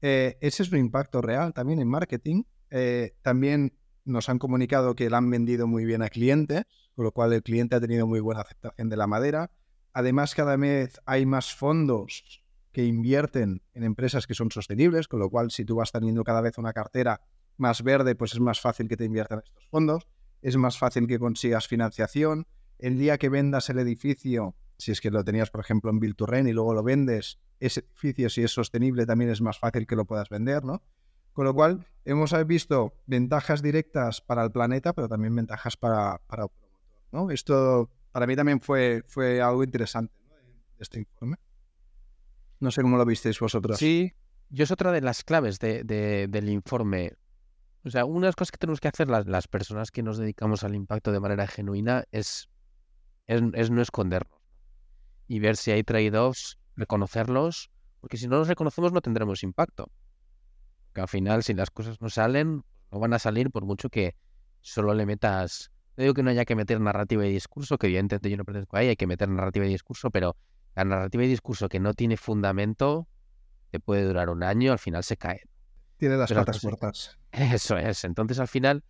eh, 0.01 0.37
ese 0.39 0.63
es 0.63 0.71
un 0.71 0.79
impacto 0.79 1.21
real 1.21 1.53
también 1.53 1.79
en 1.79 1.89
marketing 1.89 2.43
eh, 2.69 3.15
también 3.21 3.73
nos 4.05 4.29
han 4.29 4.39
comunicado 4.39 4.95
que 4.95 5.09
la 5.09 5.17
han 5.17 5.29
vendido 5.29 5.67
muy 5.67 5.85
bien 5.85 6.01
a 6.01 6.09
clientes, 6.09 6.63
con 6.95 7.05
lo 7.05 7.11
cual 7.11 7.33
el 7.33 7.43
cliente 7.43 7.75
ha 7.75 7.81
tenido 7.81 8.07
muy 8.07 8.19
buena 8.19 8.41
aceptación 8.41 8.89
de 8.89 8.97
la 8.97 9.07
madera. 9.07 9.51
Además, 9.93 10.33
cada 10.33 10.55
vez 10.55 10.99
hay 11.05 11.25
más 11.25 11.53
fondos 11.53 12.43
que 12.71 12.85
invierten 12.85 13.61
en 13.73 13.83
empresas 13.83 14.27
que 14.27 14.33
son 14.33 14.51
sostenibles, 14.51 15.07
con 15.07 15.19
lo 15.19 15.29
cual 15.29 15.51
si 15.51 15.65
tú 15.65 15.75
vas 15.75 15.91
teniendo 15.91 16.23
cada 16.23 16.41
vez 16.41 16.57
una 16.57 16.73
cartera 16.73 17.21
más 17.57 17.83
verde, 17.83 18.15
pues 18.15 18.33
es 18.33 18.39
más 18.39 18.61
fácil 18.61 18.87
que 18.87 18.97
te 18.97 19.05
inviertan 19.05 19.41
estos 19.43 19.65
fondos, 19.67 20.07
es 20.41 20.57
más 20.57 20.77
fácil 20.77 21.07
que 21.07 21.19
consigas 21.19 21.67
financiación. 21.67 22.47
El 22.77 22.99
día 22.99 23.17
que 23.17 23.29
vendas 23.29 23.69
el 23.69 23.79
edificio, 23.79 24.55
si 24.77 24.91
es 24.91 25.01
que 25.01 25.09
lo 25.09 25.23
tenías, 25.23 25.49
por 25.49 25.61
ejemplo, 25.61 25.89
en 25.89 25.99
Rent 25.99 26.47
y 26.47 26.53
luego 26.53 26.75
lo 26.75 26.83
vendes, 26.83 27.39
ese 27.59 27.79
edificio, 27.79 28.29
si 28.29 28.43
es 28.43 28.51
sostenible, 28.51 29.07
también 29.07 29.31
es 29.31 29.41
más 29.41 29.57
fácil 29.57 29.87
que 29.87 29.95
lo 29.95 30.05
puedas 30.05 30.29
vender, 30.29 30.63
¿no? 30.63 30.83
Con 31.37 31.45
lo 31.45 31.53
cual, 31.53 31.85
hemos 32.03 32.33
visto 32.47 32.95
ventajas 33.05 33.61
directas 33.61 34.21
para 34.21 34.43
el 34.43 34.51
planeta, 34.51 34.93
pero 34.93 35.07
también 35.07 35.35
ventajas 35.35 35.77
para, 35.77 36.17
para 36.25 36.45
el 36.45 36.49
promotor. 36.49 36.79
¿no? 37.11 37.29
Esto 37.29 37.91
para 38.11 38.25
mí 38.25 38.35
también 38.35 38.59
fue, 38.59 39.03
fue 39.05 39.39
algo 39.39 39.63
interesante 39.63 40.15
¿no? 40.27 40.33
este 40.79 40.97
informe. 40.97 41.37
No 42.59 42.71
sé 42.71 42.81
cómo 42.81 42.97
lo 42.97 43.05
visteis 43.05 43.39
vosotros. 43.39 43.77
Sí, 43.77 44.15
yo 44.49 44.63
es 44.63 44.71
otra 44.71 44.91
de 44.91 45.01
las 45.01 45.23
claves 45.23 45.59
de, 45.59 45.83
de, 45.83 46.27
del 46.27 46.49
informe. 46.49 47.13
O 47.85 47.91
sea, 47.91 48.05
una 48.05 48.21
de 48.21 48.29
las 48.29 48.35
cosas 48.35 48.49
que 48.49 48.57
tenemos 48.57 48.79
que 48.79 48.87
hacer 48.87 49.07
las, 49.07 49.27
las 49.27 49.47
personas 49.47 49.91
que 49.91 50.01
nos 50.01 50.17
dedicamos 50.17 50.63
al 50.63 50.73
impacto 50.73 51.11
de 51.11 51.19
manera 51.19 51.45
genuina 51.45 52.05
es, 52.09 52.49
es, 53.27 53.43
es 53.53 53.69
no 53.69 53.83
escondernos 53.83 54.41
y 55.27 55.37
ver 55.37 55.55
si 55.55 55.69
hay 55.69 55.83
trade-offs, 55.83 56.57
reconocerlos, 56.75 57.69
porque 58.01 58.17
si 58.17 58.27
no 58.27 58.37
los 58.39 58.47
reconocemos 58.47 58.91
no 58.91 59.01
tendremos 59.01 59.43
impacto 59.43 59.91
al 61.01 61.07
final, 61.07 61.43
si 61.43 61.53
las 61.53 61.69
cosas 61.71 62.01
no 62.01 62.09
salen, 62.09 62.63
no 62.91 62.99
van 62.99 63.13
a 63.13 63.19
salir 63.19 63.51
por 63.51 63.65
mucho 63.65 63.89
que 63.89 64.15
solo 64.61 64.93
le 64.93 65.05
metas. 65.05 65.71
No 65.95 66.03
digo 66.03 66.13
que 66.13 66.23
no 66.23 66.29
haya 66.29 66.45
que 66.45 66.55
meter 66.55 66.79
narrativa 66.79 67.25
y 67.25 67.31
discurso, 67.31 67.77
que 67.77 67.87
evidentemente 67.87 68.29
yo 68.29 68.37
no 68.37 68.45
pertenezco 68.45 68.77
ahí, 68.77 68.87
hay 68.87 68.95
que 68.95 69.07
meter 69.07 69.29
narrativa 69.29 69.65
y 69.65 69.69
discurso, 69.69 70.11
pero 70.11 70.35
la 70.75 70.85
narrativa 70.85 71.23
y 71.23 71.27
discurso 71.27 71.69
que 71.69 71.79
no 71.79 71.93
tiene 71.93 72.17
fundamento 72.17 73.07
te 73.71 73.79
puede 73.79 74.03
durar 74.03 74.29
un 74.29 74.43
año, 74.43 74.71
al 74.71 74.79
final 74.79 75.03
se 75.03 75.17
cae. 75.17 75.41
Tiene 75.97 76.17
las 76.17 76.31
patas 76.31 76.61
cortas. 76.61 77.17
Eso 77.31 77.77
es. 77.77 78.03
Entonces, 78.03 78.39
al 78.39 78.47
final, 78.47 78.83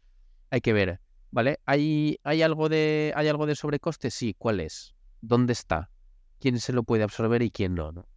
hay 0.49 0.61
que 0.61 0.73
ver, 0.73 0.99
¿vale? 1.31 1.59
¿Hay, 1.65 2.19
hay, 2.23 2.41
algo 2.41 2.69
de, 2.69 3.13
¿Hay 3.15 3.27
algo 3.27 3.45
de 3.45 3.55
sobrecoste? 3.55 4.11
Sí. 4.11 4.35
¿Cuál 4.37 4.59
es? 4.59 4.95
¿Dónde 5.21 5.53
está? 5.53 5.89
¿Quién 6.39 6.59
se 6.59 6.73
lo 6.73 6.83
puede 6.83 7.03
absorber 7.03 7.41
y 7.41 7.49
quién 7.49 7.75
no? 7.75 7.91
¿no? 7.91 8.07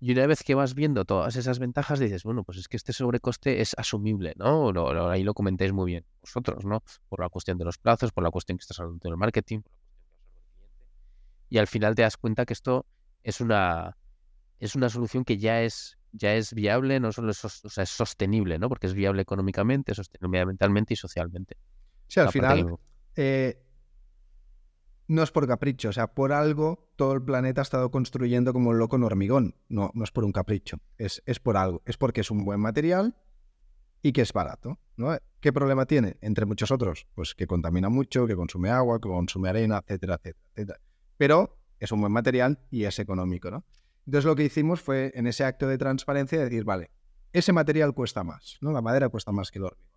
Y 0.00 0.12
una 0.12 0.26
vez 0.26 0.44
que 0.44 0.54
vas 0.54 0.74
viendo 0.74 1.04
todas 1.04 1.34
esas 1.34 1.58
ventajas, 1.58 1.98
dices, 1.98 2.22
bueno, 2.22 2.44
pues 2.44 2.58
es 2.58 2.68
que 2.68 2.76
este 2.76 2.92
sobrecoste 2.92 3.60
es 3.60 3.74
asumible, 3.76 4.34
¿no? 4.36 4.70
ahí 5.10 5.24
lo 5.24 5.34
comentáis 5.34 5.72
muy 5.72 5.90
bien 5.90 6.04
vosotros, 6.20 6.64
¿no? 6.64 6.84
Por 7.08 7.20
la 7.20 7.28
cuestión 7.28 7.58
de 7.58 7.64
los 7.64 7.78
plazos, 7.78 8.12
por 8.12 8.22
la 8.22 8.30
cuestión 8.30 8.58
que 8.58 8.62
estás 8.62 8.78
hablando 8.78 9.00
del 9.02 9.16
marketing, 9.16 9.60
por 9.62 9.72
la 9.72 9.78
cuestión 9.78 10.04
que 10.04 10.18
cliente. 10.20 11.48
Y 11.50 11.58
al 11.58 11.66
final 11.66 11.94
te 11.96 12.02
das 12.02 12.16
cuenta 12.16 12.46
que 12.46 12.52
esto 12.52 12.86
es 13.24 13.40
una, 13.40 13.96
es 14.60 14.76
una 14.76 14.88
solución 14.88 15.24
que 15.24 15.38
ya 15.38 15.62
es, 15.62 15.98
ya 16.12 16.34
es 16.34 16.54
viable, 16.54 17.00
no 17.00 17.10
solo 17.10 17.32
es, 17.32 17.44
o 17.44 17.48
sea, 17.48 17.82
es 17.82 17.90
sostenible, 17.90 18.58
¿no? 18.58 18.68
Porque 18.68 18.86
es 18.86 18.94
viable 18.94 19.22
económicamente, 19.22 19.94
sostenible 19.94 20.40
ambientalmente 20.40 20.94
y 20.94 20.96
socialmente. 20.96 21.56
Sí, 22.06 22.20
al 22.20 22.30
final, 22.30 22.78
eh, 23.16 23.64
no 25.08 25.22
es 25.22 25.32
por 25.32 25.48
capricho, 25.48 25.88
o 25.88 25.92
sea, 25.92 26.14
por 26.14 26.32
algo 26.32 26.90
todo 26.96 27.14
el 27.14 27.22
planeta 27.22 27.62
ha 27.62 27.62
estado 27.62 27.90
construyendo 27.90 28.52
como 28.52 28.70
un 28.70 28.78
loco 28.78 28.96
en 28.96 29.04
hormigón. 29.04 29.54
No, 29.68 29.90
no 29.94 30.04
es 30.04 30.10
por 30.10 30.24
un 30.24 30.32
capricho, 30.32 30.78
es, 30.98 31.22
es 31.24 31.40
por 31.40 31.56
algo. 31.56 31.82
Es 31.86 31.96
porque 31.96 32.20
es 32.20 32.30
un 32.30 32.44
buen 32.44 32.60
material 32.60 33.16
y 34.02 34.12
que 34.12 34.20
es 34.20 34.32
barato. 34.32 34.78
¿no? 34.96 35.16
¿Qué 35.40 35.52
problema 35.52 35.86
tiene? 35.86 36.18
Entre 36.20 36.44
muchos 36.44 36.70
otros, 36.70 37.06
pues 37.14 37.34
que 37.34 37.46
contamina 37.46 37.88
mucho, 37.88 38.26
que 38.26 38.36
consume 38.36 38.68
agua, 38.68 39.00
que 39.00 39.08
consume 39.08 39.48
arena, 39.48 39.78
etcétera, 39.78 40.16
etcétera, 40.16 40.46
etcétera. 40.54 40.80
Pero 41.16 41.58
es 41.80 41.90
un 41.90 42.00
buen 42.00 42.12
material 42.12 42.60
y 42.70 42.84
es 42.84 42.98
económico, 42.98 43.50
¿no? 43.50 43.64
Entonces 44.04 44.26
lo 44.26 44.36
que 44.36 44.44
hicimos 44.44 44.80
fue 44.80 45.12
en 45.14 45.26
ese 45.26 45.44
acto 45.44 45.66
de 45.68 45.78
transparencia 45.78 46.38
decir, 46.38 46.64
vale, 46.64 46.90
ese 47.32 47.52
material 47.52 47.94
cuesta 47.94 48.24
más, 48.24 48.58
¿no? 48.60 48.72
La 48.72 48.82
madera 48.82 49.08
cuesta 49.08 49.32
más 49.32 49.50
que 49.50 49.58
el 49.58 49.64
hormigón. 49.66 49.88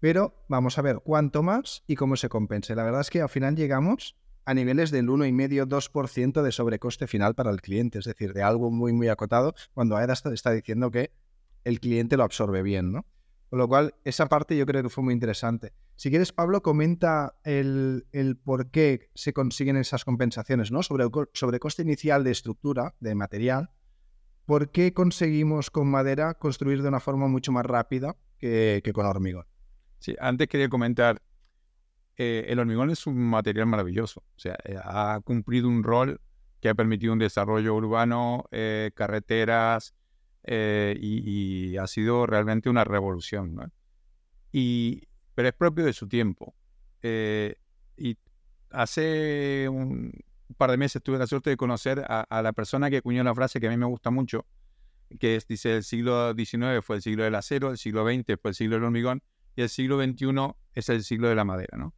Pero 0.00 0.44
vamos 0.48 0.78
a 0.78 0.82
ver 0.82 1.00
cuánto 1.04 1.44
más 1.44 1.84
y 1.86 1.94
cómo 1.94 2.16
se 2.16 2.28
compense. 2.28 2.74
La 2.74 2.82
verdad 2.82 3.02
es 3.02 3.10
que 3.10 3.20
al 3.20 3.28
final 3.28 3.54
llegamos 3.54 4.16
a 4.44 4.54
niveles 4.54 4.90
del 4.90 5.08
1,5-2% 5.08 6.42
de 6.42 6.52
sobrecoste 6.52 7.06
final 7.06 7.34
para 7.34 7.50
el 7.50 7.60
cliente, 7.60 7.98
es 7.98 8.04
decir, 8.04 8.32
de 8.32 8.42
algo 8.42 8.70
muy, 8.70 8.92
muy 8.92 9.08
acotado, 9.08 9.54
cuando 9.74 9.96
AEDA 9.96 10.14
está, 10.14 10.50
diciendo 10.50 10.90
que 10.90 11.12
el 11.64 11.80
cliente 11.80 12.16
lo 12.16 12.24
absorbe 12.24 12.62
bien, 12.62 12.92
¿no? 12.92 13.06
Con 13.50 13.58
lo 13.58 13.68
cual, 13.68 13.94
esa 14.04 14.26
parte 14.26 14.56
yo 14.56 14.64
creo 14.64 14.82
que 14.82 14.88
fue 14.88 15.04
muy 15.04 15.14
interesante. 15.14 15.74
Si 15.94 16.08
quieres, 16.08 16.32
Pablo, 16.32 16.62
comenta 16.62 17.34
el, 17.44 18.06
por 18.42 18.70
qué 18.70 19.10
se 19.14 19.32
consiguen 19.32 19.76
esas 19.76 20.04
compensaciones, 20.04 20.72
¿no? 20.72 20.82
Sobre 20.82 21.04
el 21.04 21.10
sobrecoste 21.34 21.82
inicial 21.82 22.24
de 22.24 22.30
estructura, 22.30 22.94
de 22.98 23.14
material, 23.14 23.70
¿por 24.46 24.70
qué 24.70 24.94
conseguimos 24.94 25.70
con 25.70 25.88
madera 25.88 26.34
construir 26.34 26.82
de 26.82 26.88
una 26.88 27.00
forma 27.00 27.28
mucho 27.28 27.52
más 27.52 27.66
rápida 27.66 28.16
que, 28.38 28.80
que 28.82 28.92
con 28.92 29.06
hormigón? 29.06 29.46
Sí, 29.98 30.16
antes 30.18 30.48
quería 30.48 30.68
comentar 30.68 31.22
eh, 32.22 32.52
el 32.52 32.60
hormigón 32.60 32.90
es 32.90 33.06
un 33.08 33.18
material 33.18 33.66
maravilloso. 33.66 34.20
O 34.20 34.38
sea, 34.38 34.56
eh, 34.64 34.76
ha 34.80 35.20
cumplido 35.24 35.66
un 35.68 35.82
rol 35.82 36.20
que 36.60 36.68
ha 36.68 36.74
permitido 36.74 37.12
un 37.12 37.18
desarrollo 37.18 37.74
urbano, 37.74 38.44
eh, 38.52 38.92
carreteras, 38.94 39.94
y, 40.46 41.76
ha 41.76 41.86
sido 41.86 42.26
realmente 42.26 42.70
una 42.70 42.84
revolución. 42.84 43.72
Y, 44.52 45.02
pero 45.34 45.48
es 45.48 45.54
propio 45.54 45.84
de 45.84 45.92
su 45.92 46.08
tiempo. 46.08 46.54
y 47.02 48.16
hace 48.70 49.68
un, 49.68 50.12
par 50.56 50.70
de 50.70 50.76
meses 50.76 51.02
tuve 51.02 51.18
la 51.18 51.26
suerte 51.26 51.50
de 51.50 51.56
conocer 51.56 52.04
a, 52.06 52.42
la 52.42 52.52
persona 52.52 52.90
que 52.90 52.98
acuñó 52.98 53.24
la 53.24 53.34
frase 53.34 53.60
que 53.60 53.66
a 53.66 53.70
mí 53.70 53.76
me 53.76 53.86
gusta 53.86 54.10
mucho, 54.10 54.46
que 55.18 55.36
es, 55.36 55.46
dice, 55.46 55.76
el 55.76 55.84
siglo 55.84 56.34
XIX 56.34 56.84
fue 56.84 56.96
el 56.96 57.02
siglo 57.02 57.24
del 57.24 57.34
acero, 57.34 57.70
el 57.70 57.78
siglo 57.78 58.04
XX 58.04 58.40
fue 58.40 58.50
el 58.50 58.54
siglo 58.54 58.76
del 58.76 58.84
hormigón, 58.84 59.22
y 59.56 59.62
el 59.62 59.68
siglo 59.68 60.00
XXI 60.02 60.54
es 60.74 60.88
el 60.88 61.02
siglo 61.02 61.28
de 61.28 61.34
la 61.34 61.44
madera, 61.44 61.76
¿no? 61.76 61.94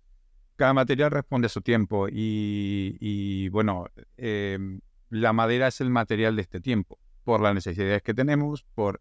Cada 0.57 0.73
material 0.73 1.11
responde 1.11 1.47
a 1.47 1.49
su 1.49 1.61
tiempo 1.61 2.07
y, 2.11 3.49
bueno, 3.49 3.87
em, 4.17 4.81
la 5.11 5.33
madera 5.33 5.69
es 5.69 5.81
el 5.81 5.91
material 5.91 6.37
de 6.37 6.43
este 6.43 6.61
tiempo, 6.61 6.99
por 7.25 7.41
las 7.41 7.55
necesidades 7.55 8.03
que 8.03 8.15
tenemos, 8.15 8.65
por, 8.75 9.01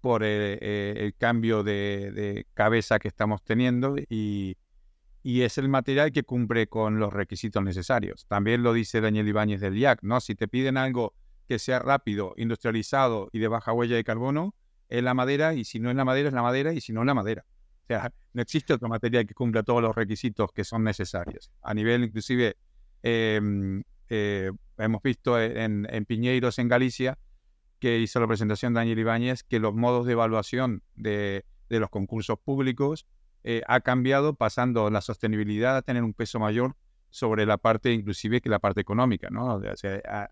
por 0.00 0.22
eh, 0.22 0.58
eh, 0.60 0.94
el, 0.98 1.14
cambio 1.14 1.62
de, 1.62 2.46
cabeza 2.54 2.98
que 2.98 3.08
estamos 3.08 3.42
teniendo 3.42 3.96
y, 4.08 4.56
es 5.22 5.58
el 5.58 5.68
material 5.68 6.12
que 6.12 6.22
cumple 6.22 6.66
con 6.66 6.98
los 6.98 7.12
requisitos 7.12 7.62
necesarios. 7.62 8.26
También 8.26 8.62
lo 8.62 8.72
dice 8.72 9.00
Daniel 9.00 9.28
Ibáñez 9.28 9.60
del 9.60 9.76
IAC, 9.76 10.02
¿no? 10.02 10.20
Si 10.20 10.34
te 10.34 10.48
piden 10.48 10.78
algo 10.78 11.14
que 11.46 11.58
sea 11.58 11.78
rápido, 11.78 12.32
industrializado 12.36 13.28
y 13.32 13.38
de 13.38 13.48
baja 13.48 13.72
huella 13.72 13.96
de 13.96 14.04
carbono, 14.04 14.54
es 14.88 15.02
la 15.02 15.14
madera 15.14 15.54
y 15.54 15.64
si 15.64 15.78
no 15.78 15.90
es 15.90 15.96
la 15.96 16.04
madera 16.04 16.28
es 16.28 16.34
la 16.34 16.42
madera 16.42 16.72
y 16.72 16.80
si 16.80 16.92
no 16.92 17.00
es 17.02 17.06
la 17.06 17.14
madera 17.14 17.44
sea, 17.94 18.12
no 18.32 18.42
existe 18.42 18.72
otro 18.72 18.88
material 18.88 19.26
que 19.26 19.34
cumpla 19.34 19.62
todos 19.62 19.82
los 19.82 19.94
requisitos 19.94 20.52
que 20.52 20.64
son 20.64 20.84
necesarios. 20.84 21.50
A 21.62 21.74
nivel 21.74 22.04
inclusive, 22.04 22.56
em, 23.02 23.82
eh, 24.08 24.50
hemos 24.78 25.02
visto 25.02 25.40
en, 25.40 25.86
Piñeiros, 26.06 26.58
en 26.58 26.68
Galicia, 26.68 27.18
que 27.78 27.98
hizo 27.98 28.20
la 28.20 28.26
presentación 28.26 28.74
Daniel 28.74 28.98
Ibáñez, 28.98 29.42
que 29.42 29.58
los 29.58 29.74
modos 29.74 30.06
de 30.06 30.12
evaluación 30.12 30.82
de, 30.94 31.44
de 31.68 31.80
los 31.80 31.90
concursos 31.90 32.38
públicos 32.38 33.06
eh, 33.42 33.62
ha 33.66 33.80
cambiado 33.80 34.34
pasando 34.34 34.90
la 34.90 35.00
sostenibilidad 35.00 35.76
a 35.76 35.82
tener 35.82 36.02
un 36.02 36.12
peso 36.12 36.38
mayor 36.38 36.76
sobre 37.08 37.46
la 37.46 37.56
parte, 37.56 37.92
inclusive, 37.92 38.40
que 38.40 38.48
la 38.48 38.58
parte 38.58 38.80
económica, 38.80 39.30
¿no? 39.30 39.60
Sea, 39.76 40.30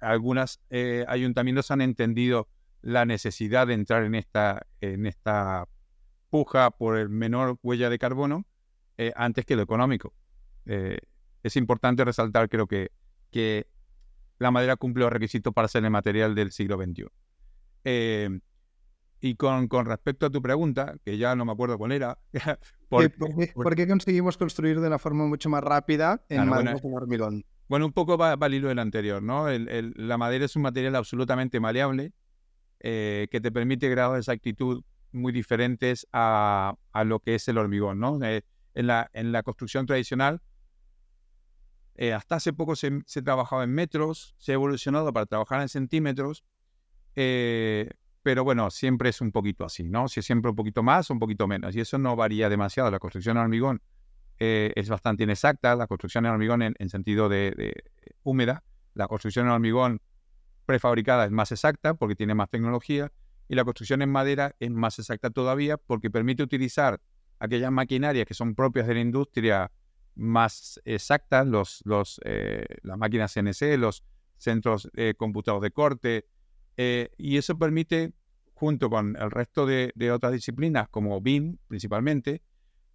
algunos 0.00 0.60
eh, 0.70 1.04
ayuntamientos 1.08 1.70
han 1.70 1.80
entendido 1.80 2.48
la 2.82 3.04
necesidad 3.04 3.66
de 3.66 3.74
entrar 3.74 4.04
en 4.04 4.14
esta, 4.14 4.66
en 4.80 5.06
esta 5.06 5.66
puja 6.34 6.72
por 6.72 6.98
el 6.98 7.10
menor 7.10 7.60
huella 7.62 7.88
de 7.88 7.96
carbono 7.96 8.44
eh, 8.98 9.12
antes 9.14 9.46
que 9.46 9.54
lo 9.54 9.62
económico. 9.62 10.12
Eh, 10.66 10.98
es 11.44 11.54
importante 11.54 12.04
resaltar, 12.04 12.48
creo 12.48 12.66
que, 12.66 12.90
que 13.30 13.68
la 14.40 14.50
madera 14.50 14.74
cumple 14.74 15.04
los 15.04 15.12
requisitos 15.12 15.54
para 15.54 15.68
ser 15.68 15.84
el 15.84 15.92
material 15.92 16.34
del 16.34 16.50
siglo 16.50 16.76
XXI. 16.76 17.04
y 19.20 19.36
con, 19.36 19.68
con, 19.68 19.86
respecto 19.86 20.26
a 20.26 20.30
tu 20.30 20.42
pregunta, 20.42 20.96
que 21.04 21.18
ya 21.18 21.36
no 21.36 21.44
me 21.44 21.52
acuerdo 21.52 21.78
cuál 21.78 21.92
era. 21.92 22.18
por, 22.88 23.76
qué, 23.76 23.86
conseguimos 23.86 24.36
construir 24.36 24.80
de 24.80 24.88
una 24.88 24.98
forma 24.98 25.28
mucho 25.28 25.48
más 25.48 25.62
rápida 25.62 26.24
en 26.28 26.48
madera 26.48 26.72
bueno, 26.82 26.96
hormigón? 26.96 27.44
Bueno, 27.68 27.86
un 27.86 27.92
poco 27.92 28.18
va, 28.18 28.34
va 28.34 28.46
al 28.46 28.54
hilo 28.54 28.66
del 28.66 28.80
anterior, 28.80 29.22
¿no? 29.22 29.46
la 29.48 30.18
madera 30.18 30.46
es 30.46 30.56
un 30.56 30.62
material 30.62 30.96
absolutamente 30.96 31.60
maleable 31.60 32.12
eh, 32.80 33.28
que 33.30 33.40
te 33.40 33.52
permite 33.52 33.88
grados 33.88 34.14
de 34.14 34.18
exactitud 34.18 34.82
muy 35.14 35.32
diferentes 35.32 36.06
a, 36.12 36.76
lo 37.04 37.20
que 37.20 37.36
es 37.36 37.48
el 37.48 37.58
hormigón, 37.58 37.98
¿no? 38.00 38.22
Eh, 38.22 38.42
en, 38.74 38.86
la, 38.86 39.10
en 39.12 39.32
la 39.32 39.42
construcción 39.42 39.86
tradicional, 39.86 40.42
eh, 41.96 42.12
hasta 42.12 42.36
hace 42.36 42.52
poco 42.52 42.74
se, 42.74 42.90
trabajaba 43.22 43.64
en 43.64 43.70
metros, 43.70 44.34
se 44.38 44.52
ha 44.52 44.54
evolucionado 44.54 45.12
para 45.12 45.26
trabajar 45.26 45.60
en 45.60 45.68
centímetros, 45.68 46.44
pero 47.14 48.42
bueno, 48.42 48.70
siempre 48.70 49.10
es 49.10 49.20
un 49.20 49.30
poquito 49.30 49.64
así, 49.64 49.84
¿no? 49.84 50.08
Si 50.08 50.20
es 50.20 50.26
siempre 50.26 50.50
un 50.50 50.56
poquito 50.56 50.82
más 50.82 51.10
o 51.10 51.14
un 51.14 51.20
poquito 51.20 51.46
menos, 51.46 51.76
y 51.76 51.80
eso 51.80 51.98
no 51.98 52.16
varía 52.16 52.48
demasiado. 52.48 52.90
La 52.90 52.98
construcción 52.98 53.36
en 53.36 53.44
hormigón 53.44 53.82
es 54.38 54.88
bastante 54.88 55.22
inexacta, 55.22 55.76
la 55.76 55.86
construcción 55.86 56.26
en 56.26 56.32
hormigón 56.32 56.62
en, 56.62 56.88
sentido 56.88 57.28
de, 57.28 57.52
de, 57.52 57.84
húmeda, 58.24 58.64
la 58.94 59.06
construcción 59.06 59.46
en 59.46 59.52
hormigón 59.52 60.00
prefabricada 60.66 61.24
es 61.24 61.30
más 61.30 61.52
exacta 61.52 61.94
porque 61.94 62.16
tiene 62.16 62.34
más 62.34 62.50
tecnología 62.50 63.12
y 63.54 63.56
la 63.56 63.64
construcción 63.64 64.02
en 64.02 64.10
madera 64.10 64.56
es 64.58 64.70
más 64.70 64.98
exacta 64.98 65.30
todavía 65.30 65.76
porque 65.76 66.10
permite 66.10 66.42
utilizar 66.42 67.00
aquellas 67.38 67.70
maquinarias 67.70 68.26
que 68.26 68.34
son 68.34 68.56
propias 68.56 68.88
de 68.88 68.94
la 68.94 69.00
industria 69.00 69.70
más 70.16 70.80
exactas, 70.84 71.46
los, 71.46 71.80
los, 71.84 72.20
eh, 72.24 72.66
las 72.82 72.98
máquinas 72.98 73.32
CNC, 73.32 73.78
los 73.78 74.02
centros 74.38 74.90
eh, 74.94 75.14
computados 75.16 75.62
de 75.62 75.70
corte, 75.70 76.26
eh, 76.76 77.10
y 77.16 77.36
eso 77.36 77.56
permite, 77.56 78.12
junto 78.54 78.90
con 78.90 79.16
el 79.16 79.30
resto 79.30 79.66
de, 79.66 79.92
otras 80.10 80.32
disciplinas 80.32 80.88
como 80.88 81.20
BIM 81.20 81.58
principalmente, 81.68 82.42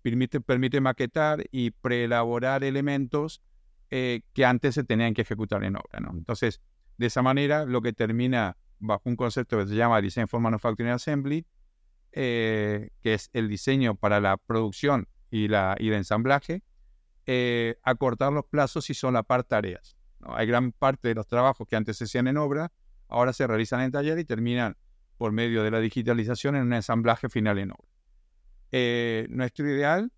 permite, 0.01 0.41
permite 0.41 0.81
maquetar 0.81 1.45
y 1.51 1.71
preelaborar 1.71 2.63
elementos 2.63 3.41
que 3.89 4.45
antes 4.45 4.75
se 4.75 4.83
tenían 4.83 5.15
que 5.15 5.23
ejecutar 5.23 5.63
en 5.63 5.75
obra. 5.75 5.99
¿no? 5.99 6.11
Entonces, 6.11 6.61
de 6.97 7.07
esa 7.07 7.23
manera, 7.23 7.65
lo 7.65 7.81
que 7.81 7.91
termina 7.91 8.55
bajo 8.79 9.09
un 9.09 9.15
concepto 9.15 9.57
que 9.57 9.67
se 9.67 9.75
llama 9.75 10.01
Design 10.01 10.27
for 10.27 10.39
Manufacturing 10.39 10.91
Assembly, 10.91 11.45
eh, 12.11 12.89
que 13.01 13.13
es 13.13 13.29
el 13.33 13.47
diseño 13.47 13.95
para 13.95 14.19
la 14.19 14.37
producción 14.37 15.07
y, 15.29 15.47
la, 15.47 15.75
el 15.79 15.93
ensamblaje, 15.93 16.63
eh, 17.25 17.77
acortar 17.83 18.33
los 18.33 18.45
plazos 18.45 18.89
y 18.89 18.93
solapar 18.93 19.43
tareas. 19.43 19.95
Hay 20.21 20.47
gran 20.47 20.71
parte 20.71 21.07
de 21.09 21.15
los 21.15 21.27
trabajos 21.27 21.67
que 21.67 21.75
antes 21.75 21.97
se 21.97 22.05
hacían 22.05 22.27
en 22.27 22.37
obra, 22.37 22.71
ahora 23.07 23.33
se 23.33 23.45
realizan 23.47 23.81
en 23.81 23.91
taller 23.91 24.17
y 24.19 24.25
terminan 24.25 24.75
por 25.17 25.31
medio 25.31 25.63
de 25.63 25.71
la 25.71 25.79
digitalización 25.79 26.55
en 26.55 26.63
un 26.63 26.73
ensamblaje 26.73 27.29
final 27.29 27.59
en 27.59 27.71
obra. 27.71 27.89
Eh, 28.71 29.27
nuestro 29.29 29.67
ideal 29.67 30.11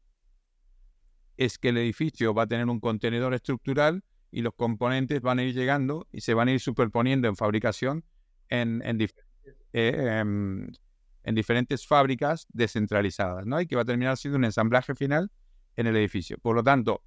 es 1.38 1.58
que 1.58 1.70
el 1.70 1.78
edificio 1.78 2.34
va 2.34 2.44
a 2.44 2.48
tener 2.48 2.68
un 2.68 2.80
contenedor 2.80 3.34
estructural 3.34 4.04
y 4.32 4.42
los 4.42 4.54
componentes 4.54 5.22
van 5.22 5.40
a 5.40 5.44
ir 5.44 5.54
llegando 5.54 6.08
y 6.12 6.22
se 6.22 6.34
van 6.34 6.48
a 6.48 6.52
ir 6.52 6.60
superponiendo 6.60 7.28
en 7.28 7.36
fabricación 7.36 8.06
en, 8.52 8.82
eh, 8.84 9.10
em, 9.74 10.72
en 11.24 11.36
diferentes 11.36 11.88
fábricas 11.88 12.48
descentralizadas, 12.50 13.46
¿no? 13.46 13.60
Y 13.60 13.68
que 13.68 13.76
va 13.76 13.82
a 13.82 13.86
terminar 13.86 14.18
siendo 14.18 14.38
un 14.38 14.46
ensamblaje 14.46 14.94
final 14.94 15.32
en 15.76 15.88
el 15.88 15.96
edificio. 15.96 16.38
Por 16.38 16.56
lo 16.56 16.64
tanto, 16.64 17.04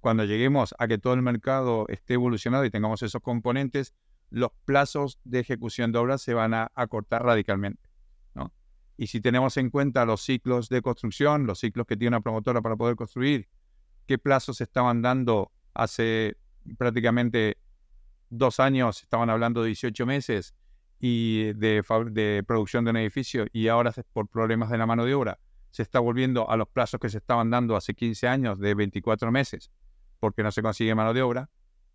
cuando 0.00 0.24
lleguemos 0.24 0.74
a 0.78 0.88
que 0.88 0.98
todo 0.98 1.14
el 1.14 1.22
mercado 1.22 1.86
esté 1.88 2.14
evolucionado 2.14 2.64
y 2.64 2.70
tengamos 2.70 3.02
esos 3.02 3.22
componentes, 3.22 3.94
los 4.30 4.50
plazos 4.64 5.18
de 5.24 5.40
ejecución 5.40 5.92
de 5.92 5.98
obras 5.98 6.22
se 6.22 6.34
van 6.34 6.54
a 6.54 6.70
acortar 6.74 7.24
radicalmente. 7.24 7.88
¿no? 8.34 8.52
Y 8.96 9.06
si 9.06 9.20
tenemos 9.20 9.56
en 9.56 9.70
cuenta 9.70 10.04
los 10.04 10.22
ciclos 10.22 10.68
de 10.68 10.82
construcción, 10.82 11.46
los 11.46 11.60
ciclos 11.60 11.86
que 11.86 11.96
tiene 11.96 12.16
una 12.16 12.20
promotora 12.20 12.60
para 12.62 12.76
poder 12.76 12.96
construir, 12.96 13.48
qué 14.06 14.18
plazos 14.18 14.60
estaban 14.60 15.02
dando 15.02 15.52
hace 15.72 16.36
prácticamente 16.78 17.58
dos 18.30 18.60
años, 18.60 19.02
estaban 19.02 19.30
hablando 19.30 19.62
de 19.62 19.68
18 19.68 20.06
meses 20.06 20.54
y 20.98 21.52
de, 21.54 22.44
producción 22.46 22.84
de 22.84 22.90
un 22.90 22.96
edificio 22.96 23.46
y 23.52 23.68
ahora 23.68 23.92
por 24.12 24.28
problemas 24.28 24.70
de 24.70 24.78
la 24.78 24.86
mano 24.86 25.04
de 25.04 25.14
obra 25.14 25.38
se 25.70 25.82
está 25.82 25.98
volviendo 25.98 26.48
a 26.48 26.56
los 26.56 26.68
plazos 26.68 27.00
que 27.00 27.08
se 27.08 27.18
estaban 27.18 27.50
dando 27.50 27.76
hace 27.76 27.94
15 27.94 28.28
años 28.28 28.58
de 28.58 28.74
24 28.74 29.30
meses 29.30 29.70
porque 30.20 30.42
no 30.42 30.52
se 30.52 30.62
consigue 30.62 30.94
mano 30.94 31.12
de 31.12 31.20
obra. 31.20 31.50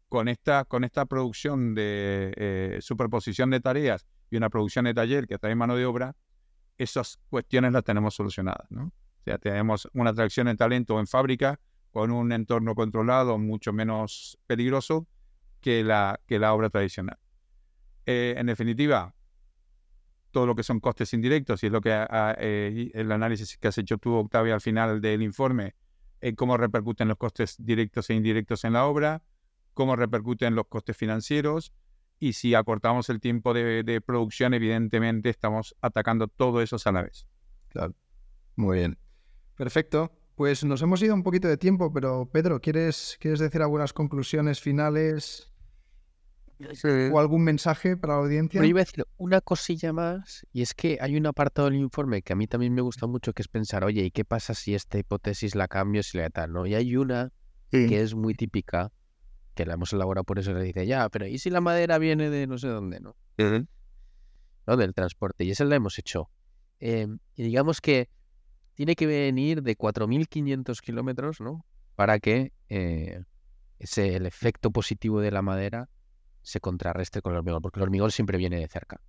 Con 0.10 0.28
esta, 0.28 0.66
con 0.66 0.84
esta 0.84 1.06
producción 1.06 1.76
de 1.76 2.34
eh, 2.36 2.78
superposición 2.82 3.52
de 3.52 3.60
tareas 3.60 4.08
y 4.32 4.38
una 4.38 4.50
producción 4.50 4.86
de 4.86 4.94
taller 4.94 5.28
que 5.28 5.38
trae 5.38 5.56
mano 5.56 5.76
de 5.76 5.86
obra, 5.86 6.16
esas 6.78 7.20
cuestiones 7.30 7.74
las 7.74 7.84
tenemos 7.84 8.16
solucionadas. 8.16 8.70
¿no? 8.70 8.86
O 8.86 9.24
sea, 9.24 9.38
tenemos 9.38 9.88
una 9.94 10.10
atracción 10.10 10.48
de 10.48 10.56
talento 10.56 11.00
en 11.00 11.08
fábrica 11.08 11.60
con 11.92 12.12
un 12.12 12.32
entorno 12.32 12.76
controlado 12.76 13.38
mucho 13.38 13.72
menos 13.74 14.38
peligroso 14.48 15.08
que 15.62 15.84
la, 15.84 16.20
que 16.28 16.40
la 16.40 16.54
obra 16.54 16.70
tradicional. 16.70 17.18
Eh, 18.06 18.36
en 18.38 18.48
definitiva, 18.48 19.14
todo 20.32 20.46
lo 20.46 20.56
que 20.56 20.64
son 20.64 20.80
costes 20.80 21.14
indirectos, 21.14 21.64
y 21.64 21.68
es 21.68 21.72
lo 21.72 21.82
que 21.82 21.92
eh, 22.38 22.92
el 22.94 23.12
análisis 23.12 23.58
que 23.58 23.68
has 23.68 23.78
hecho 23.78 23.98
tú, 23.98 24.14
Octavio, 24.16 24.54
al 24.54 24.62
final 24.62 25.02
del 25.02 25.22
informe, 25.22 25.76
en 26.22 26.36
cómo 26.36 26.58
repercuten 26.58 27.08
los 27.08 27.18
costes 27.18 27.56
directos 27.60 28.10
e 28.10 28.14
indirectos 28.14 28.64
en 28.66 28.74
la 28.74 28.86
obra, 28.86 29.24
cómo 29.74 29.96
repercuten 29.96 30.56
los 30.56 30.68
costes 30.68 30.98
financieros, 30.98 31.74
y 32.20 32.34
si 32.34 32.54
acortamos 32.54 33.10
el 33.10 33.20
tiempo 33.20 33.54
de, 33.54 33.84
de 33.84 34.02
producción, 34.02 34.54
evidentemente 34.54 35.30
estamos 35.30 35.76
atacando 35.82 36.28
todo 36.28 36.62
eso 36.62 36.78
a 36.84 36.92
la 36.92 37.04
vez. 37.04 37.28
Claro. 37.70 37.96
Muy 38.56 38.80
bien. 38.80 38.98
Perfecto. 39.56 40.12
Pues 40.36 40.64
nos 40.64 40.82
hemos 40.82 41.02
ido 41.02 41.14
un 41.14 41.24
poquito 41.24 41.48
de 41.48 41.58
tiempo, 41.58 41.92
pero 41.92 42.30
Pedro, 42.32 42.60
¿quieres, 42.62 43.18
¿quieres 43.20 43.40
decir 43.40 43.62
algunas 43.62 43.94
conclusiones 43.94 44.62
finales? 44.62 45.49
¿O 47.12 47.20
algún 47.20 47.44
mensaje 47.44 47.96
para 47.96 48.14
la 48.16 48.20
audiencia? 48.20 48.60
Pero 48.60 48.70
iba 48.70 48.82
a 48.82 48.84
decir 48.84 49.06
una 49.18 49.40
cosilla 49.40 49.94
más, 49.94 50.46
y 50.52 50.62
es 50.62 50.74
que 50.74 50.98
hay 51.00 51.16
un 51.16 51.26
apartado 51.26 51.70
del 51.70 51.80
informe 51.80 52.22
que 52.22 52.34
a 52.34 52.36
mí 52.36 52.48
también 52.48 52.74
me 52.74 52.82
gusta 52.82 53.08
mucho, 53.08 53.34
que 53.34 53.42
es 53.42 53.48
pensar, 53.48 53.86
oye, 53.86 54.04
¿y 54.04 54.12
qué 54.12 54.26
pasa 54.26 54.54
si 54.54 54.76
esta 54.76 54.98
hipótesis 54.98 55.56
la 55.56 55.68
cambio, 55.68 56.04
si 56.04 56.18
la 56.18 56.30
tal? 56.30 56.52
¿no? 56.52 56.66
Y 56.66 56.76
hay 56.76 56.96
una 56.96 57.32
que 57.72 58.02
es 58.02 58.16
muy 58.16 58.34
típica, 58.34 58.92
que 59.54 59.66
la 59.66 59.76
hemos 59.76 59.94
elaborado 59.94 60.24
por 60.24 60.40
eso, 60.40 60.54
le 60.54 60.64
dice, 60.64 60.86
ya, 60.86 61.08
pero 61.10 61.28
¿y 61.28 61.38
si 61.38 61.50
la 61.50 61.62
madera 61.62 61.98
viene 61.98 62.30
de 62.30 62.48
no 62.48 62.58
sé 62.58 62.68
dónde, 62.68 63.00
no? 63.00 63.16
¿No? 64.68 64.78
Del 64.78 64.94
transporte, 64.94 65.46
y 65.46 65.52
esa 65.52 65.64
la 65.66 65.76
hemos 65.76 65.98
hecho. 65.98 66.30
Em, 66.80 67.20
y 67.36 67.44
digamos 67.44 67.80
que 67.80 68.10
tiene 68.74 68.96
que 68.96 69.08
venir 69.08 69.62
de 69.62 69.78
4.500 69.78 70.82
kilómetros, 70.82 71.42
¿no? 71.42 71.66
Para 71.96 72.20
que 72.20 72.54
eh, 72.70 73.24
ese, 73.78 74.16
el 74.16 74.26
efecto 74.26 74.72
positivo 74.72 75.22
de 75.22 75.32
la 75.32 75.42
madera 75.42 75.90
se 76.50 76.60
contrarreste 76.60 77.22
con 77.22 77.34
el 77.34 77.40
hormigón, 77.40 77.62
porque 77.62 77.80
el 77.80 77.84
hormigón 77.84 78.12
siempre 78.12 78.38
viene 78.38 78.58
de 78.58 78.68
cerca. 78.68 79.00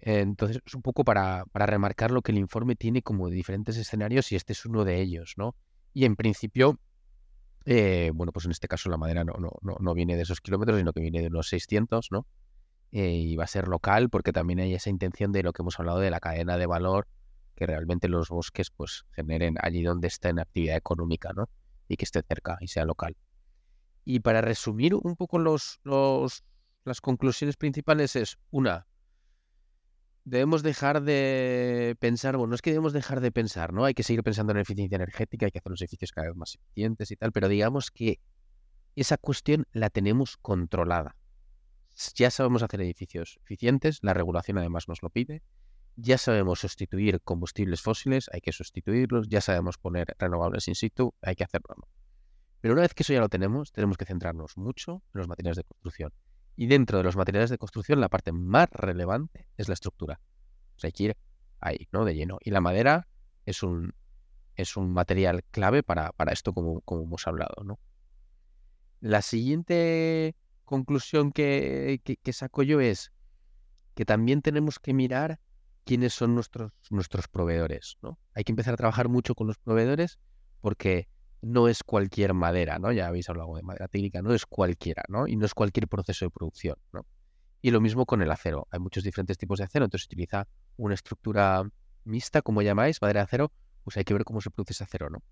Entonces, 0.00 0.60
es 0.64 0.74
un 0.74 0.82
poco 0.82 1.04
para, 1.04 1.44
para 1.52 1.66
remarcar 1.66 2.10
lo 2.10 2.22
que 2.22 2.32
el 2.32 2.38
informe 2.38 2.76
tiene 2.76 3.02
como 3.02 3.28
diferentes 3.28 3.76
escenarios 3.76 4.30
y 4.30 4.36
este 4.36 4.52
es 4.52 4.64
uno 4.66 4.84
de 4.84 5.00
ellos, 5.00 5.34
¿no? 5.36 5.56
Y 5.92 6.04
en 6.04 6.16
principio, 6.16 6.78
eh, 7.64 8.10
bueno, 8.14 8.32
pues 8.32 8.44
en 8.44 8.52
este 8.52 8.68
caso 8.68 8.90
la 8.90 8.96
madera 8.96 9.24
no, 9.24 9.34
no, 9.38 9.76
no, 9.80 9.94
viene 9.94 10.16
de 10.16 10.22
esos 10.22 10.40
kilómetros, 10.40 10.78
sino 10.78 10.92
que 10.92 11.00
viene 11.00 11.22
de 11.22 11.28
unos 11.28 11.48
600, 11.48 12.08
¿no? 12.12 12.26
Eh, 12.92 13.10
y 13.10 13.36
va 13.36 13.44
a 13.44 13.48
ser 13.48 13.68
local 13.68 14.10
porque 14.10 14.32
también 14.32 14.60
hay 14.60 14.74
esa 14.74 14.90
intención 14.90 15.32
de 15.32 15.42
lo 15.42 15.52
que 15.52 15.62
hemos 15.62 15.78
hablado 15.80 15.98
de 15.98 16.10
la 16.10 16.20
cadena 16.20 16.56
de 16.56 16.66
valor 16.66 17.08
que 17.56 17.66
realmente 17.66 18.08
los 18.08 18.28
bosques 18.28 18.70
pues 18.70 19.04
generen 19.12 19.56
allí 19.60 19.82
donde 19.82 20.06
está 20.08 20.28
en 20.28 20.38
actividad 20.38 20.76
económica, 20.76 21.32
¿no? 21.34 21.48
Y 21.88 21.96
que 21.96 22.04
esté 22.04 22.22
cerca 22.22 22.58
y 22.60 22.68
sea 22.68 22.84
local. 22.84 23.16
Y 24.06 24.20
para 24.20 24.40
resumir 24.40 24.94
un 24.94 25.16
poco 25.16 25.38
los, 25.38 25.80
los, 25.82 26.44
las 26.84 27.02
conclusiones 27.02 27.58
principales 27.58 28.16
es, 28.16 28.38
una, 28.50 28.86
debemos 30.24 30.62
dejar 30.62 31.02
de 31.02 31.96
pensar, 32.00 32.36
bueno, 32.36 32.50
no 32.50 32.54
es 32.54 32.62
que 32.62 32.70
debemos 32.70 32.92
dejar 32.92 33.20
de 33.20 33.32
pensar, 33.32 33.72
¿no? 33.72 33.84
Hay 33.84 33.94
que 33.94 34.04
seguir 34.04 34.22
pensando 34.22 34.52
en 34.52 34.58
eficiencia 34.58 34.96
energética, 34.96 35.46
hay 35.46 35.52
que 35.52 35.58
hacer 35.58 35.70
los 35.70 35.82
edificios 35.82 36.12
cada 36.12 36.28
vez 36.28 36.36
más 36.36 36.54
eficientes 36.54 37.10
y 37.10 37.16
tal, 37.16 37.32
pero 37.32 37.48
digamos 37.48 37.90
que 37.90 38.20
esa 38.94 39.18
cuestión 39.18 39.66
la 39.72 39.90
tenemos 39.90 40.36
controlada. 40.36 41.16
Ya 42.14 42.30
sabemos 42.30 42.62
hacer 42.62 42.80
edificios 42.80 43.38
eficientes, 43.42 43.98
la 44.02 44.14
regulación 44.14 44.58
además 44.58 44.88
nos 44.88 45.02
lo 45.02 45.10
pide, 45.10 45.42
ya 45.96 46.18
sabemos 46.18 46.60
sustituir 46.60 47.20
combustibles 47.22 47.80
fósiles, 47.80 48.30
hay 48.32 48.40
que 48.40 48.52
sustituirlos, 48.52 49.28
ya 49.28 49.40
sabemos 49.40 49.78
poner 49.78 50.14
renovables 50.18 50.68
in 50.68 50.74
situ, 50.74 51.14
hay 51.22 51.34
que 51.34 51.44
hacerlo. 51.44 51.88
Pero 52.66 52.74
una 52.74 52.82
vez 52.82 52.94
que 52.94 53.04
eso 53.04 53.12
ya 53.12 53.20
lo 53.20 53.28
tenemos, 53.28 53.70
tenemos 53.70 53.96
que 53.96 54.04
centrarnos 54.04 54.56
mucho 54.56 55.00
en 55.14 55.18
los 55.20 55.28
materiales 55.28 55.58
de 55.58 55.62
construcción. 55.62 56.12
Y 56.56 56.66
dentro 56.66 56.98
de 56.98 57.04
los 57.04 57.14
materiales 57.14 57.48
de 57.48 57.58
construcción, 57.58 58.00
la 58.00 58.08
parte 58.08 58.32
más 58.32 58.68
relevante 58.72 59.46
es 59.56 59.68
la 59.68 59.74
estructura. 59.74 60.18
Sea, 60.74 60.88
hay 60.88 60.92
que 60.92 61.04
ir 61.04 61.16
ahí, 61.60 61.86
¿no? 61.92 62.04
De 62.04 62.16
lleno. 62.16 62.38
Y 62.42 62.50
la 62.50 62.60
madera 62.60 63.06
es 63.44 63.62
un, 63.62 63.94
es 64.56 64.76
un 64.76 64.92
material 64.92 65.44
clave 65.52 65.84
para, 65.84 66.10
para 66.10 66.32
esto, 66.32 66.52
como, 66.52 66.80
como 66.80 67.04
hemos 67.04 67.24
hablado, 67.28 67.62
¿no? 67.62 67.78
La 68.98 69.22
siguiente 69.22 70.34
conclusión 70.64 71.30
que, 71.30 72.00
que, 72.02 72.32
saco 72.32 72.64
yo 72.64 72.80
es 72.80 73.12
que 73.94 74.04
también 74.04 74.42
tenemos 74.42 74.80
que 74.80 74.92
mirar 74.92 75.38
quiénes 75.84 76.14
son 76.14 76.34
nuestros, 76.34 76.72
nuestros 76.90 77.28
proveedores, 77.28 77.96
¿no? 78.02 78.18
Hay 78.34 78.42
que 78.42 78.50
empezar 78.50 78.74
a 78.74 78.76
trabajar 78.76 79.08
mucho 79.08 79.36
con 79.36 79.46
los 79.46 79.56
proveedores 79.56 80.18
porque 80.60 81.06
no 81.46 81.68
es 81.68 81.84
cualquier 81.84 82.34
madera, 82.34 82.78
¿no? 82.80 82.90
Ya 82.90 83.06
habéis 83.06 83.28
hablado 83.28 83.54
de 83.54 83.62
madera 83.62 83.86
técnica, 83.86 84.20
no 84.20 84.34
es 84.34 84.46
cualquiera, 84.46 85.04
¿no? 85.08 85.28
Y 85.28 85.36
no 85.36 85.46
es 85.46 85.54
cualquier 85.54 85.86
proceso 85.86 86.24
de 86.24 86.30
producción, 86.30 86.76
¿no? 86.92 87.06
Y 87.62 87.70
lo 87.70 87.80
mismo 87.80 88.04
con 88.04 88.20
el 88.20 88.30
acero. 88.32 88.66
Hay 88.70 88.80
muchos 88.80 89.04
diferentes 89.04 89.38
tipos 89.38 89.58
de 89.58 89.64
acero, 89.64 89.84
entonces 89.84 90.06
se 90.06 90.14
utiliza 90.14 90.48
una 90.76 90.94
estructura 90.94 91.62
mixta, 92.04 92.42
como 92.42 92.62
llamáis, 92.62 93.00
madera 93.00 93.20
de 93.20 93.24
acero, 93.24 93.52
pues 93.84 93.96
hay 93.96 94.04
que 94.04 94.12
ver 94.12 94.24
cómo 94.24 94.40
se 94.40 94.50
produce 94.50 94.72
ese 94.72 94.84
acero, 94.84 95.08
¿no? 95.08 95.22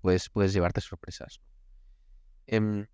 Puedes, 0.00 0.30
puedes 0.30 0.52
llevarte 0.52 0.80
sorpresas. 0.80 1.40
Em, 2.48 2.86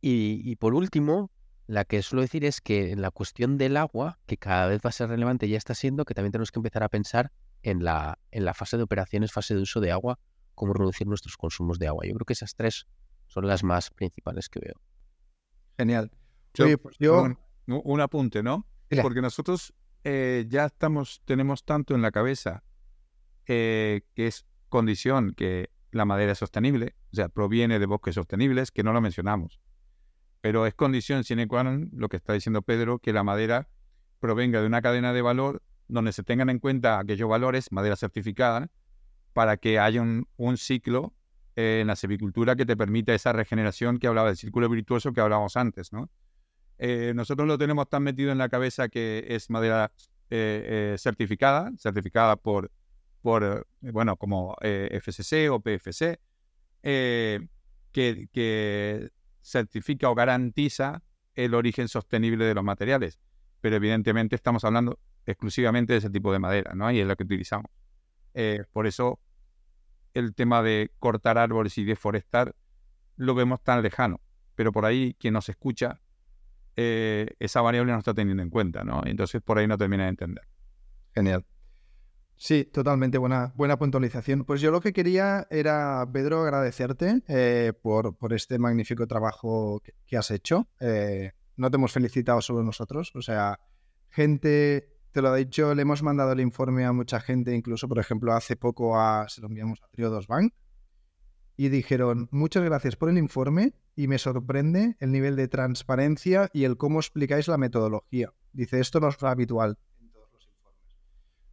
y, 0.00 0.56
por 0.56 0.74
último, 0.74 1.30
la 1.68 1.84
que 1.84 2.02
suelo 2.02 2.22
decir 2.22 2.44
es 2.44 2.60
que 2.60 2.90
en 2.90 3.00
la 3.00 3.12
cuestión 3.12 3.58
del 3.58 3.76
agua, 3.76 4.18
que 4.26 4.36
cada 4.36 4.66
vez 4.66 4.80
va 4.84 4.90
a 4.90 4.92
ser 4.92 5.08
relevante, 5.08 5.48
ya 5.48 5.56
está 5.56 5.74
siendo, 5.74 6.04
que 6.04 6.14
también 6.14 6.32
tenemos 6.32 6.50
que 6.50 6.58
empezar 6.58 6.82
a 6.82 6.88
pensar 6.88 7.32
en 7.62 7.84
la, 7.84 8.18
en 8.32 8.44
la 8.44 8.54
fase 8.54 8.76
de 8.76 8.82
operaciones, 8.82 9.32
fase 9.32 9.54
de 9.54 9.62
uso 9.62 9.80
de 9.80 9.92
agua, 9.92 10.18
cómo 10.56 10.72
reducir 10.72 11.06
nuestros 11.06 11.36
consumos 11.36 11.78
de 11.78 11.86
agua. 11.86 12.04
Yo 12.04 12.14
creo 12.14 12.24
que 12.26 12.32
esas 12.32 12.56
tres 12.56 12.86
son 13.28 13.46
las 13.46 13.62
más 13.62 13.90
principales 13.90 14.48
que 14.48 14.58
veo. 14.58 14.74
Genial. 15.78 16.10
Pues 16.52 16.96
un 17.66 18.00
apunte, 18.00 18.42
¿no? 18.42 18.66
Porque 19.02 19.20
nosotros 19.20 19.74
eh, 20.02 20.46
ya 20.48 20.66
estamos, 20.66 21.22
tenemos 21.24 21.64
tanto 21.64 21.94
en 21.94 22.02
la 22.02 22.10
cabeza 22.10 22.64
eh, 23.46 24.02
que 24.14 24.26
es 24.26 24.46
condición 24.68 25.34
que 25.36 25.70
la 25.92 26.04
madera 26.04 26.32
es 26.32 26.38
sostenible, 26.38 26.94
o 27.12 27.16
sea, 27.16 27.28
proviene 27.28 27.78
de 27.78 27.86
bosques 27.86 28.14
sostenibles, 28.14 28.70
que 28.70 28.82
no 28.82 28.92
lo 28.92 29.00
mencionamos. 29.00 29.60
Pero 30.40 30.66
es 30.66 30.74
condición 30.74 31.24
sine 31.24 31.48
qua 31.48 31.64
non, 31.64 31.90
lo 31.92 32.08
que 32.08 32.16
está 32.16 32.32
diciendo 32.32 32.62
Pedro, 32.62 32.98
que 32.98 33.12
la 33.12 33.24
madera 33.24 33.68
provenga 34.20 34.60
de 34.60 34.66
una 34.66 34.82
cadena 34.82 35.12
de 35.12 35.22
valor 35.22 35.62
donde 35.88 36.12
se 36.12 36.22
tengan 36.22 36.50
en 36.50 36.58
cuenta 36.58 36.98
aquellos 36.98 37.28
valores, 37.28 37.72
madera 37.72 37.96
certificada, 37.96 38.70
para 39.36 39.58
que 39.58 39.78
haya 39.78 40.00
un, 40.00 40.56
ciclo 40.56 41.12
eh, 41.56 41.80
en 41.82 41.88
la 41.88 41.96
silvicultura 41.96 42.56
que 42.56 42.64
te 42.64 42.74
permita 42.74 43.12
esa 43.12 43.34
regeneración 43.34 43.98
que 43.98 44.06
hablaba 44.06 44.28
del 44.28 44.38
círculo 44.38 44.66
virtuoso 44.66 45.12
que 45.12 45.20
hablábamos 45.20 45.58
antes. 45.58 45.90
Eh, 46.78 47.12
nosotros 47.14 47.46
lo 47.46 47.58
tenemos 47.58 47.86
tan 47.86 48.02
metido 48.02 48.32
en 48.32 48.38
la 48.38 48.48
cabeza 48.48 48.88
que 48.88 49.26
es 49.28 49.50
madera 49.50 49.92
eh, 50.30 50.96
certificada, 50.98 51.70
certificada 51.76 52.36
por, 52.36 52.70
por 53.20 53.66
bueno, 53.82 54.16
como 54.16 54.56
FCC 54.62 55.50
o 55.50 55.60
PFC, 55.60 56.18
que, 57.92 59.10
certifica 59.42 60.08
o 60.08 60.14
garantiza 60.14 61.02
el 61.34 61.52
origen 61.52 61.88
sostenible 61.88 62.46
de 62.46 62.54
los 62.54 62.64
materiales. 62.64 63.18
Pero 63.60 63.76
evidentemente 63.76 64.34
estamos 64.34 64.64
hablando 64.64 64.98
exclusivamente 65.26 65.92
de 65.92 65.98
ese 65.98 66.08
tipo 66.08 66.32
de 66.32 66.38
madera, 66.38 66.72
¿no? 66.74 66.90
Y 66.90 67.00
es 67.00 67.06
lo 67.06 67.16
que 67.16 67.24
utilizamos. 67.24 67.70
por 68.72 68.86
eso 68.86 69.20
el 70.18 70.34
tema 70.34 70.62
de 70.62 70.90
cortar 70.98 71.38
árboles 71.38 71.76
y 71.78 71.84
deforestar 71.84 72.54
lo 73.16 73.34
vemos 73.34 73.62
tan 73.62 73.82
lejano, 73.82 74.20
pero 74.54 74.72
por 74.72 74.84
ahí 74.84 75.14
quien 75.18 75.34
nos 75.34 75.48
escucha, 75.48 76.00
eh, 76.76 77.34
esa 77.38 77.60
variable 77.60 77.92
no 77.92 77.98
está 77.98 78.14
teniendo 78.14 78.42
en 78.42 78.50
cuenta, 78.50 78.84
¿no? 78.84 79.02
Entonces 79.04 79.42
por 79.42 79.58
ahí 79.58 79.66
no 79.66 79.78
termina 79.78 80.04
de 80.04 80.10
entender. 80.10 80.44
Genial. 81.14 81.44
Sí, 82.36 82.64
totalmente 82.64 83.16
buena, 83.16 83.52
buena 83.56 83.78
puntualización. 83.78 84.44
Pues 84.44 84.60
yo 84.60 84.70
lo 84.70 84.80
que 84.80 84.92
quería 84.92 85.46
era, 85.50 86.06
Pedro, 86.12 86.42
agradecerte 86.42 87.22
eh, 87.28 87.72
por, 87.80 88.16
por, 88.16 88.34
este 88.34 88.58
magnífico 88.58 89.06
trabajo 89.06 89.82
que, 90.06 90.16
has 90.18 90.30
hecho. 90.30 90.68
Eh, 90.80 91.32
no 91.56 91.70
te 91.70 91.76
hemos 91.76 91.92
felicitado 91.92 92.42
solo 92.42 92.62
nosotros, 92.62 93.10
o 93.14 93.22
sea, 93.22 93.58
gente 94.10 94.95
te 95.16 95.22
lo 95.22 95.30
ha 95.30 95.36
dicho, 95.36 95.74
le 95.74 95.80
hemos 95.80 96.02
mandado 96.02 96.32
el 96.32 96.40
informe 96.40 96.84
a 96.84 96.92
mucha 96.92 97.20
gente, 97.20 97.54
incluso, 97.54 97.88
por 97.88 97.98
ejemplo, 97.98 98.34
hace 98.34 98.54
poco 98.54 99.00
a, 99.00 99.26
se 99.30 99.40
lo 99.40 99.46
enviamos 99.46 99.82
a 99.82 99.88
Triodos 99.88 100.26
Bank, 100.26 100.52
y 101.56 101.70
dijeron, 101.70 102.28
muchas 102.30 102.62
gracias 102.62 102.96
por 102.96 103.08
el 103.08 103.16
informe 103.16 103.72
y 103.94 104.08
me 104.08 104.18
sorprende 104.18 104.94
el 105.00 105.12
nivel 105.12 105.34
de 105.34 105.48
transparencia 105.48 106.50
y 106.52 106.64
el 106.64 106.76
cómo 106.76 107.00
explicáis 107.00 107.48
la 107.48 107.56
metodología. 107.56 108.34
Dice, 108.52 108.78
esto 108.78 109.00
no 109.00 109.08
es 109.08 109.22
habitual 109.22 109.78
en 110.02 110.10
todos 110.10 110.28
los 110.34 110.46
informes. 110.46 110.84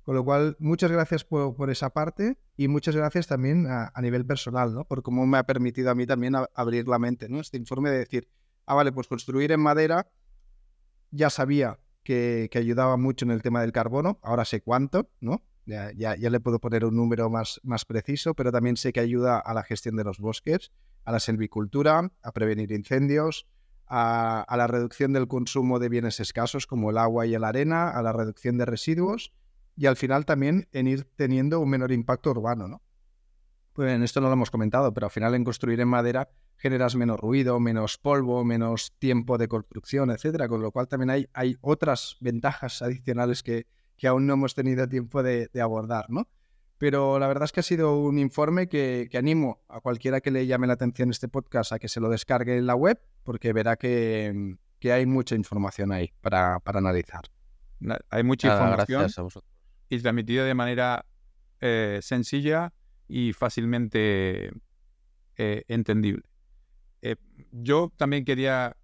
Con 0.04 0.16
lo 0.16 0.26
cual, 0.26 0.58
muchas 0.60 0.92
gracias 0.92 1.24
por, 1.24 1.70
esa 1.70 1.92
parte 1.92 2.38
y 2.58 2.68
muchas 2.68 2.98
gracias 2.98 3.28
también 3.28 3.68
a, 3.70 3.94
nivel 4.02 4.26
personal, 4.26 4.74
¿no? 4.74 4.84
Por 4.84 5.04
cómo 5.04 5.26
me 5.26 5.38
ha 5.38 5.46
permitido 5.46 5.90
a 5.90 5.96
mí 5.96 6.06
también 6.06 6.34
abrir 6.54 6.90
la 6.90 7.00
mente, 7.00 7.30
¿no? 7.30 7.40
Este 7.40 7.56
informe 7.56 7.92
de 7.92 8.00
decir, 8.00 8.28
ah, 8.66 8.76
vale, 8.76 8.92
pues 8.92 9.08
construir 9.08 9.54
en 9.54 9.62
madera 9.62 10.12
ya 11.12 11.30
sabía 11.30 11.80
que, 12.04 12.50
ayudaba 12.54 12.98
mucho 12.98 13.26
en 13.26 13.32
el 13.32 13.42
tema 13.42 13.62
del 13.62 13.72
carbono, 13.72 14.20
ahora 14.22 14.46
sé 14.46 14.62
cuánto, 14.62 15.10
¿no? 15.20 15.44
Ya, 15.66 16.16
le 16.16 16.40
puedo 16.40 16.60
poner 16.60 16.84
un 16.84 16.96
número 16.96 17.30
más, 17.30 17.62
más 17.64 17.86
preciso, 17.86 18.34
pero 18.34 18.52
también 18.52 18.76
sé 18.76 18.92
que 18.92 19.00
ayuda 19.00 19.40
a 19.40 19.54
la 19.54 19.64
gestión 19.64 19.96
de 19.96 20.04
los 20.04 20.20
bosques, 20.20 20.72
a 21.06 21.12
la 21.12 21.20
silvicultura, 21.20 22.12
a 22.22 22.32
prevenir 22.34 22.72
incendios, 22.72 23.48
a, 23.88 24.42
a, 24.42 24.58
la 24.58 24.68
reducción 24.68 25.14
del 25.14 25.28
consumo 25.28 25.80
de 25.80 25.90
bienes 25.90 26.20
escasos 26.20 26.68
como 26.68 26.90
el 26.90 26.98
agua 26.98 27.26
y 27.26 27.38
la 27.38 27.48
arena, 27.48 27.90
a 27.90 28.02
la 28.02 28.12
reducción 28.12 28.58
de 28.58 28.66
residuos 28.66 29.32
y 29.76 29.86
al 29.86 29.96
final 29.96 30.26
también 30.26 30.68
en 30.72 30.88
ir 30.88 31.06
teniendo 31.16 31.60
un 31.60 31.70
menor 31.70 31.92
impacto 31.92 32.32
urbano, 32.32 32.68
¿no? 32.68 32.82
Pues 33.74 33.92
en 33.92 34.04
esto 34.04 34.22
no 34.22 34.28
lo 34.28 34.34
hemos 34.34 34.52
comentado, 34.52 34.94
pero 34.94 35.08
al 35.08 35.12
final 35.12 35.34
en 35.34 35.44
construir 35.44 35.80
en 35.80 35.88
madera 35.88 36.30
generas 36.64 36.96
menos 36.96 37.20
ruido, 37.20 37.60
menos 37.60 37.98
polvo, 37.98 38.46
menos 38.46 38.94
tiempo 38.98 39.38
de 39.38 39.50
construcción, 39.50 40.12
etcétera, 40.12 40.48
con 40.48 40.62
lo 40.62 40.72
cual 40.72 40.88
también 40.88 41.10
hay, 41.10 41.28
hay 41.34 41.58
otras 41.60 42.16
ventajas 42.22 42.82
adicionales 42.82 43.44
que, 43.44 43.68
que 43.98 44.08
aún 44.08 44.26
no 44.26 44.36
hemos 44.36 44.56
tenido 44.56 44.88
tiempo 44.88 45.22
de, 45.24 45.50
abordar, 45.62 46.06
¿no? 46.10 46.30
Pero 46.78 47.20
la 47.20 47.28
verdad 47.28 47.44
es 47.44 47.52
que 47.52 47.60
ha 47.60 47.64
sido 47.64 47.98
un 47.98 48.18
informe 48.18 48.70
que, 48.70 49.10
animo 49.14 49.62
a 49.68 49.82
cualquiera 49.82 50.22
que 50.22 50.32
le 50.32 50.48
llame 50.48 50.66
la 50.66 50.74
atención 50.74 51.10
este 51.10 51.28
podcast 51.28 51.74
a 51.74 51.80
que 51.80 51.90
se 51.90 52.00
lo 52.00 52.08
descargue 52.08 52.58
en 52.58 52.66
la 52.66 52.76
web, 52.76 52.98
porque 53.24 53.52
verá 53.52 53.76
que, 53.76 54.56
hay 54.84 55.06
mucha 55.06 55.36
información 55.36 55.92
ahí 55.92 56.14
para, 56.22 56.62
analizar. 56.64 57.24
Hay 58.10 58.24
mucha 58.24 58.54
información 58.54 59.10
y 59.90 60.00
transmitida 60.00 60.46
de 60.46 60.54
manera 60.54 61.06
eh, 61.60 62.00
sencilla 62.02 62.72
y 63.10 63.34
fácilmente 63.34 64.54
eh, 65.36 65.64
entendible. 65.68 66.24
Eh, 67.04 67.18
yo 67.52 67.92
también 67.98 68.24
quería, 68.24 68.78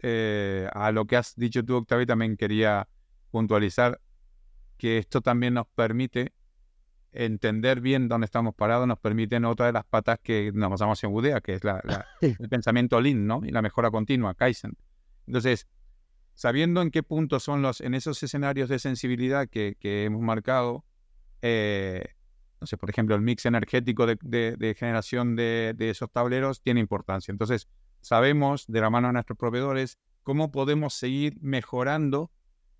eh, 0.00 0.68
a 0.72 0.90
lo 0.90 1.06
que 1.06 1.16
has 1.16 1.36
dicho 1.36 1.64
tú, 1.64 1.76
Octavio, 1.76 2.04
también 2.04 2.36
quería 2.36 2.88
puntualizar 3.30 4.00
que 4.76 4.98
esto 4.98 5.20
también 5.20 5.54
nos 5.54 5.68
permite 5.68 6.32
entender 7.12 7.80
bien 7.80 8.08
dónde 8.08 8.24
estamos 8.24 8.52
parados, 8.56 8.88
nos 8.88 8.98
permite 8.98 9.36
otra 9.46 9.66
de 9.66 9.72
las 9.72 9.84
patas 9.84 10.18
que 10.20 10.50
nos 10.52 10.70
basamos 10.70 11.02
en 11.04 11.14
Udea, 11.14 11.40
que 11.40 11.54
es 11.54 11.62
la, 11.62 11.80
el 12.20 12.48
pensamiento 12.48 13.00
Lean, 13.00 13.28
¿no? 13.28 13.40
Y 13.44 13.52
la 13.52 13.62
mejora 13.62 13.92
continua, 13.92 14.34
Kaizen. 14.34 14.76
Entonces, 15.28 15.68
sabiendo 16.34 16.82
en 16.82 16.90
qué 16.90 17.04
puntos 17.04 17.44
son 17.44 17.62
los, 17.62 17.80
en 17.80 17.94
esos 17.94 18.20
escenarios 18.24 18.68
de 18.68 18.80
sensibilidad 18.80 19.48
que, 19.48 19.76
hemos 19.80 20.20
marcado, 20.20 20.84
eh, 21.42 22.15
no 22.60 22.78
por 22.78 22.90
ejemplo, 22.90 23.14
el 23.14 23.22
mix 23.22 23.46
energético 23.46 24.06
de, 24.06 24.76
generación 24.78 25.36
de, 25.36 25.74
esos 25.78 26.10
tableros 26.10 26.62
tiene 26.62 26.80
importancia. 26.80 27.32
Entonces, 27.32 27.68
sabemos 28.00 28.66
de 28.66 28.80
la 28.80 28.90
mano 28.90 29.08
de 29.08 29.14
nuestros 29.14 29.38
proveedores 29.38 29.98
cómo 30.22 30.50
podemos 30.50 30.94
seguir 30.94 31.36
mejorando 31.40 32.30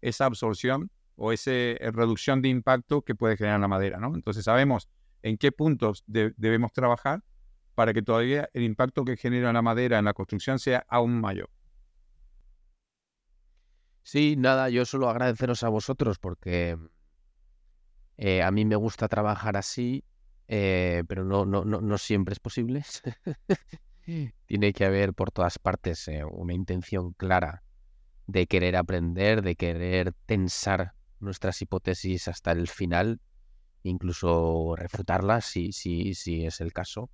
esa 0.00 0.26
absorción 0.26 0.90
o 1.16 1.32
esa 1.32 1.50
eh, 1.52 1.90
reducción 1.92 2.42
de 2.42 2.48
impacto 2.48 3.02
que 3.02 3.14
puede 3.14 3.36
generar 3.36 3.60
la 3.60 3.68
madera. 3.68 3.98
Entonces, 4.02 4.44
sabemos 4.44 4.88
en 5.22 5.38
qué 5.38 5.52
puntos 5.52 6.04
debemos 6.06 6.72
trabajar 6.72 7.22
para 7.74 7.92
que 7.92 8.02
todavía 8.02 8.48
el 8.54 8.62
impacto 8.62 9.04
que 9.04 9.16
genera 9.16 9.52
la 9.52 9.62
madera 9.62 9.98
en 9.98 10.06
la 10.06 10.14
construcción 10.14 10.58
sea 10.58 10.86
aún 10.88 11.20
mayor. 11.20 11.50
Sí, 14.02 14.36
nada, 14.38 14.70
yo 14.70 14.84
solo 14.84 15.10
agradeceros 15.10 15.62
a 15.64 15.68
vosotros 15.68 16.18
porque 16.18 16.78
eh, 18.16 18.42
a 18.42 18.50
mí 18.50 18.64
me 18.64 18.76
gusta 18.76 19.08
trabajar 19.08 19.56
así, 19.56 20.04
eh, 20.48 21.02
pero 21.08 21.24
no, 21.24 21.44
no, 21.44 21.64
no, 21.64 21.98
siempre 21.98 22.32
es 22.32 22.40
posible. 22.40 22.84
Tiene 24.46 24.72
que 24.72 24.84
haber 24.84 25.12
por 25.14 25.30
todas 25.32 25.58
partes 25.58 26.06
eh, 26.08 26.24
una 26.24 26.54
intención 26.54 27.12
clara 27.12 27.62
de 28.26 28.46
querer 28.46 28.76
aprender, 28.76 29.42
de 29.42 29.56
querer 29.56 30.12
tensar 30.26 30.94
nuestras 31.20 31.60
hipótesis 31.62 32.28
hasta 32.28 32.52
el 32.52 32.68
final, 32.68 33.20
incluso 33.82 34.74
refutarlas 34.76 35.44
si, 35.44 35.72
si, 35.72 36.14
si 36.14 36.46
es 36.46 36.60
el 36.60 36.72
caso. 36.72 37.10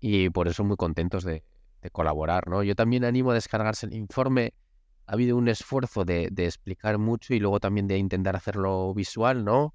y 0.00 0.30
por 0.30 0.48
eso 0.48 0.64
muy 0.64 0.76
contentos 0.76 1.24
de, 1.24 1.44
colaborar, 1.90 2.48
¿no? 2.48 2.62
Yo 2.62 2.76
también 2.76 3.04
animo 3.04 3.32
a 3.32 3.34
descargarse 3.34 3.86
el 3.86 3.94
informe. 3.94 4.54
Ha 5.06 5.14
habido 5.14 5.36
un 5.36 5.48
esfuerzo 5.48 6.04
de, 6.04 6.30
explicar 6.36 6.98
mucho 6.98 7.34
y 7.34 7.40
luego 7.40 7.58
también 7.58 7.88
de 7.88 7.98
intentar 7.98 8.36
hacerlo 8.36 8.94
visual, 8.94 9.44
¿no? 9.44 9.74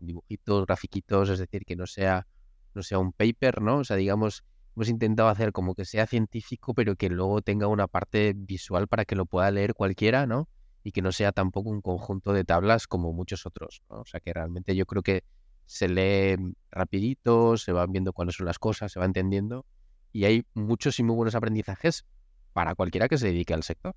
Dibujitos, 0.00 0.66
grafiquitos, 0.66 1.30
es 1.30 1.38
decir, 1.38 1.64
que 1.64 1.76
no 1.76 1.86
sea, 1.86 2.26
no 2.74 2.82
sea 2.82 2.98
un 2.98 3.12
paper, 3.12 3.62
¿no? 3.62 3.78
O 3.78 3.84
sea, 3.84 3.96
digamos, 3.96 4.44
hemos 4.76 4.88
intentado 4.88 5.28
hacer 5.28 5.52
como 5.52 5.74
que 5.74 5.84
sea 5.84 6.06
científico, 6.06 6.74
pero 6.74 6.96
que 6.96 7.08
luego 7.08 7.42
tenga 7.42 7.66
una 7.66 7.86
parte 7.86 8.34
visual 8.36 8.88
para 8.88 9.04
que 9.04 9.16
lo 9.16 9.26
pueda 9.26 9.50
leer 9.50 9.74
cualquiera, 9.74 10.26
¿no? 10.26 10.48
Y 10.82 10.92
que 10.92 11.02
no 11.02 11.12
sea 11.12 11.32
tampoco 11.32 11.70
un 11.70 11.80
conjunto 11.80 12.32
de 12.32 12.44
tablas 12.44 12.86
como 12.86 13.12
muchos 13.12 13.46
otros, 13.46 13.82
¿no? 13.90 14.00
O 14.00 14.06
sea, 14.06 14.20
que 14.20 14.32
realmente 14.32 14.76
yo 14.76 14.86
creo 14.86 15.02
que 15.02 15.24
se 15.64 15.88
lee 15.88 16.36
rapidito, 16.70 17.56
se 17.56 17.72
van 17.72 17.90
viendo 17.90 18.12
cuáles 18.12 18.36
son 18.36 18.46
las 18.46 18.58
cosas, 18.58 18.92
se 18.92 19.00
va 19.00 19.06
entendiendo 19.06 19.66
y 20.12 20.24
hay 20.24 20.46
muchos 20.54 20.98
y 20.98 21.02
muy 21.02 21.14
buenos 21.14 21.34
aprendizajes 21.34 22.06
para 22.52 22.74
cualquiera 22.74 23.08
que 23.08 23.18
se 23.18 23.26
dedique 23.26 23.52
al 23.52 23.62
sector. 23.62 23.94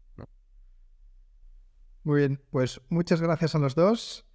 Muy 2.03 2.19
bien, 2.19 2.41
pues 2.49 2.81
muchas 2.89 3.21
gracias 3.21 3.55
a 3.55 3.59
los 3.59 3.75
dos 3.75 4.25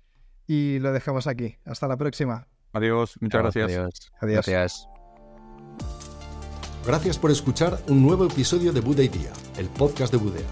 y 0.47 0.79
lo 0.79 0.93
dejamos 0.93 1.27
aquí. 1.27 1.57
Hasta 1.65 1.89
la 1.89 1.97
próxima. 1.97 2.49
Adiós, 2.73 3.17
muchas 3.21 3.43
gracias. 3.43 3.71
Adiós. 3.71 4.13
adiós. 4.21 4.47
Gracias. 4.47 4.89
Gracias 6.87 7.19
por 7.19 7.31
escuchar 7.31 7.79
un 7.89 8.03
nuevo 8.03 8.27
episodio 8.27 8.73
de 8.73 8.81
Buda 8.81 9.03
Día, 9.03 9.33
el 9.57 9.69
podcast 9.69 10.13
de 10.13 10.19
Budea. 10.19 10.47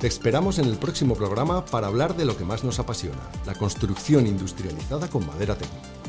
Te 0.00 0.06
esperamos 0.06 0.58
en 0.58 0.64
el 0.64 0.78
próximo 0.78 1.14
programa 1.14 1.64
para 1.66 1.88
hablar 1.88 2.16
de 2.16 2.24
lo 2.24 2.36
que 2.36 2.44
más 2.44 2.64
nos 2.64 2.78
apasiona, 2.78 3.20
la 3.44 3.54
construcción 3.54 4.26
industrializada 4.26 5.08
con 5.08 5.26
madera 5.26 5.56
técnica. 5.56 6.03